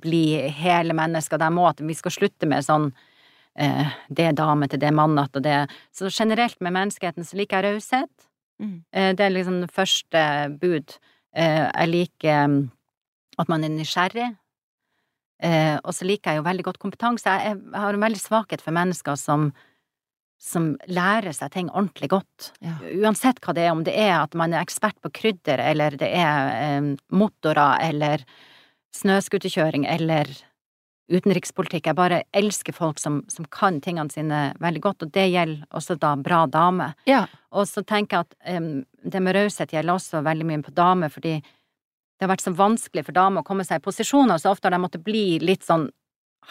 bli 0.00 0.48
hele 0.56 0.96
mennesker. 0.96 1.36
dem 1.38 1.58
òg. 1.60 1.68
at 1.74 1.84
vi 1.84 1.98
skal 1.98 2.14
slutte 2.14 2.48
med 2.48 2.64
sånn 2.64 2.88
eh, 3.58 3.92
det 4.08 4.30
er 4.30 4.38
dame 4.38 4.70
til 4.70 4.80
det 4.80 4.88
er 4.88 4.96
mannete 4.96 5.42
og 5.42 5.44
det 5.44 5.68
Så 5.92 6.08
generelt 6.08 6.60
med 6.60 6.72
menneskeheten 6.72 7.26
så 7.26 7.36
liker 7.36 7.60
jeg 7.60 7.74
raushet. 7.74 8.28
Mm. 8.62 8.76
Eh, 8.92 9.12
det 9.14 9.26
er 9.26 9.36
liksom 9.36 9.60
det 9.66 9.72
første 9.74 10.22
bud. 10.60 10.96
Eh, 11.36 11.66
jeg 11.66 11.92
liker 11.92 12.46
mm, 12.46 12.60
at 13.36 13.52
man 13.52 13.64
er 13.64 13.74
nysgjerrig. 13.74 14.30
Eh, 15.42 15.76
og 15.84 15.92
så 15.96 16.04
liker 16.04 16.32
jeg 16.32 16.40
jo 16.40 16.48
veldig 16.48 16.64
godt 16.64 16.80
kompetanse. 16.80 17.28
Jeg, 17.28 17.60
jeg 17.60 17.84
har 17.84 17.96
en 17.96 18.06
veldig 18.06 18.20
svakhet 18.20 18.64
for 18.64 18.76
mennesker 18.76 19.16
som, 19.16 19.50
som 20.40 20.72
lærer 20.88 21.34
seg 21.36 21.52
ting 21.52 21.68
ordentlig 21.68 22.08
godt. 22.14 22.52
Ja. 22.64 22.78
Uansett 23.04 23.42
hva 23.44 23.52
det 23.56 23.66
er, 23.66 23.74
om 23.74 23.84
det 23.84 23.92
er 23.92 24.14
at 24.22 24.36
man 24.38 24.54
er 24.54 24.64
ekspert 24.64 24.96
på 25.04 25.12
krydder, 25.20 25.60
eller 25.60 25.98
det 26.00 26.08
er 26.16 26.54
eh, 26.56 26.92
motorer, 27.12 27.76
eller 27.90 28.24
snøscooterkjøring, 28.96 29.84
eller 29.86 30.32
utenrikspolitikk. 31.10 31.90
Jeg 31.90 31.98
bare 31.98 32.22
elsker 32.36 32.74
folk 32.74 33.00
som, 33.02 33.20
som 33.28 33.46
kan 33.52 33.80
tingene 33.84 34.12
sine 34.12 34.40
veldig 34.62 34.82
godt, 34.84 35.04
og 35.04 35.12
det 35.14 35.28
gjelder 35.28 35.66
også 35.76 35.98
da 36.00 36.14
bra 36.16 36.44
dame. 36.50 36.92
Ja. 37.10 37.24
Og 37.52 37.68
så 37.68 37.84
tenker 37.84 38.20
jeg 38.20 38.30
at 38.30 38.52
em, 38.54 38.70
det 39.02 39.22
med 39.22 39.36
raushet 39.36 39.74
gjelder 39.74 39.98
også 39.98 40.22
veldig 40.24 40.46
mye 40.48 40.64
på 40.64 40.74
damer, 40.76 41.12
fordi 41.12 41.40
det 41.40 42.26
har 42.26 42.32
vært 42.32 42.44
så 42.44 42.52
vanskelig 42.56 43.06
for 43.06 43.16
damer 43.16 43.42
å 43.42 43.48
komme 43.48 43.64
seg 43.66 43.80
i 43.80 43.84
posisjoner, 43.84 44.40
så 44.40 44.52
ofte 44.52 44.68
har 44.68 44.76
de 44.76 44.82
måttet 44.82 45.04
bli 45.04 45.40
litt 45.42 45.66
sånn 45.66 45.88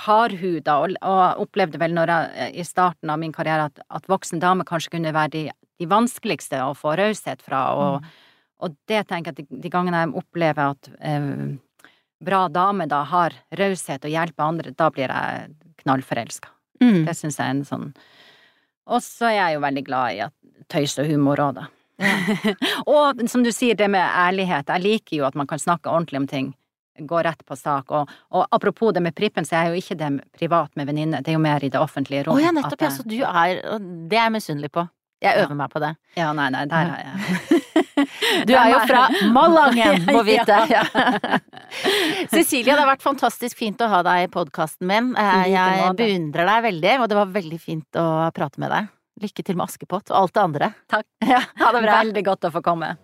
hardhuda, 0.06 0.78
og, 0.80 0.96
og 1.02 1.46
opplevde 1.46 1.80
vel 1.82 1.96
når 1.98 2.12
jeg, 2.14 2.50
i 2.62 2.66
starten 2.68 3.10
av 3.12 3.20
min 3.22 3.34
karriere 3.36 3.70
at, 3.70 3.82
at 3.90 4.10
voksne 4.10 4.40
damer 4.42 4.68
kanskje 4.68 4.94
kunne 4.96 5.14
være 5.16 5.34
de, 5.34 5.44
de 5.82 5.88
vanskeligste 5.90 6.62
å 6.64 6.76
få 6.78 6.96
raushet 7.00 7.42
fra, 7.46 7.64
og, 7.76 8.06
og 8.60 8.78
det 8.92 9.06
tenker 9.10 9.32
jeg 9.32 9.38
at 9.38 9.42
de, 9.42 9.64
de 9.66 9.74
gangene 9.74 10.04
jeg 10.06 10.16
opplever 10.22 10.76
at 10.76 10.92
eh, 11.00 11.58
bra 12.20 12.46
dame 12.52 12.88
da 12.92 13.02
har 13.08 13.36
raushet 13.56 14.06
og 14.06 14.14
hjelper 14.14 14.46
andre, 14.46 14.76
da 14.78 14.90
blir 14.94 15.12
jeg 15.12 15.52
knallforelska. 15.84 16.52
Mm. 16.84 17.04
Det 17.08 17.16
syns 17.18 17.40
jeg 17.40 17.44
er 17.44 17.56
en 17.58 17.66
sånn 17.68 17.88
Og 18.88 19.02
så 19.04 19.26
er 19.28 19.36
jeg 19.36 19.56
jo 19.58 19.64
veldig 19.66 19.82
glad 19.84 20.16
i 20.16 20.22
at 20.24 20.34
tøys 20.72 20.96
og 21.02 21.10
humor 21.10 21.42
òg, 21.44 21.60
da. 21.60 21.66
og 22.88 23.20
som 23.28 23.44
du 23.44 23.52
sier, 23.52 23.76
det 23.76 23.90
med 23.92 24.00
ærlighet. 24.00 24.70
Jeg 24.72 24.86
liker 24.86 25.18
jo 25.18 25.26
at 25.28 25.36
man 25.36 25.50
kan 25.50 25.60
snakke 25.60 25.92
ordentlig 25.92 26.22
om 26.22 26.28
ting. 26.30 26.54
Gå 27.08 27.24
rett 27.24 27.46
på 27.46 27.56
sak. 27.56 27.92
Og, 27.92 28.10
og 28.36 28.46
apropos 28.52 28.94
det 28.94 29.02
med 29.06 29.16
prippen, 29.16 29.46
så 29.46 29.56
er 29.62 29.70
jo 29.74 29.80
ikke 29.80 29.98
det 30.00 30.10
privat 30.38 30.76
med 30.76 30.88
venninne, 30.90 31.22
det 31.24 31.32
er 31.34 31.38
jo 31.38 31.44
mer 31.44 31.64
i 31.64 31.70
det 31.70 31.80
offentlige 31.80 32.26
Å 32.28 32.34
oh, 32.36 32.40
ja, 32.42 32.52
nettopp. 32.56 32.82
Ja, 32.82 32.90
så 32.92 33.04
du 33.08 33.18
er 33.24 33.62
Det 34.10 34.18
er 34.18 34.26
jeg 34.30 34.36
misunnelig 34.40 34.72
på. 34.72 34.88
Jeg 35.20 35.36
Ja. 35.36 35.44
øver 35.46 35.56
meg 35.60 35.70
på 35.70 35.80
det. 35.84 35.90
Ja, 36.16 36.30
nei, 36.32 36.50
nei, 36.50 36.66
der 36.72 36.94
er 36.96 37.02
jeg. 37.04 37.64
Du 38.48 38.54
er 38.56 38.70
jo 38.72 38.78
fra 38.88 39.02
Malangen, 39.36 40.06
må 40.16 40.22
vite. 40.24 40.56
Ja. 40.72 40.84
Cecilia, 42.32 42.74
det 42.76 42.80
har 42.84 42.88
vært 42.94 43.04
fantastisk 43.04 43.58
fint 43.60 43.82
å 43.84 43.90
ha 43.92 44.00
deg 44.06 44.24
i 44.28 44.32
podkasten 44.32 44.88
min. 44.90 45.12
Eh, 45.20 45.50
Jeg 45.52 45.92
beundrer 46.00 46.48
deg 46.54 46.64
veldig, 46.70 46.96
og 47.04 47.10
det 47.12 47.20
var 47.20 47.34
veldig 47.36 47.60
fint 47.62 48.00
å 48.00 48.08
prate 48.36 48.64
med 48.64 48.72
deg. 48.74 48.88
Lykke 49.20 49.44
til 49.44 49.60
med 49.60 49.68
Askepott 49.68 50.14
og 50.14 50.22
alt 50.24 50.34
det 50.38 50.46
andre. 50.48 50.72
Takk. 50.88 51.06
Ja, 51.28 51.42
ha 51.66 51.72
det 51.76 51.84
bra. 51.84 52.00
Veldig 52.00 52.26
godt 52.32 52.48
å 52.48 52.54
få 52.56 52.64
komme. 52.64 52.96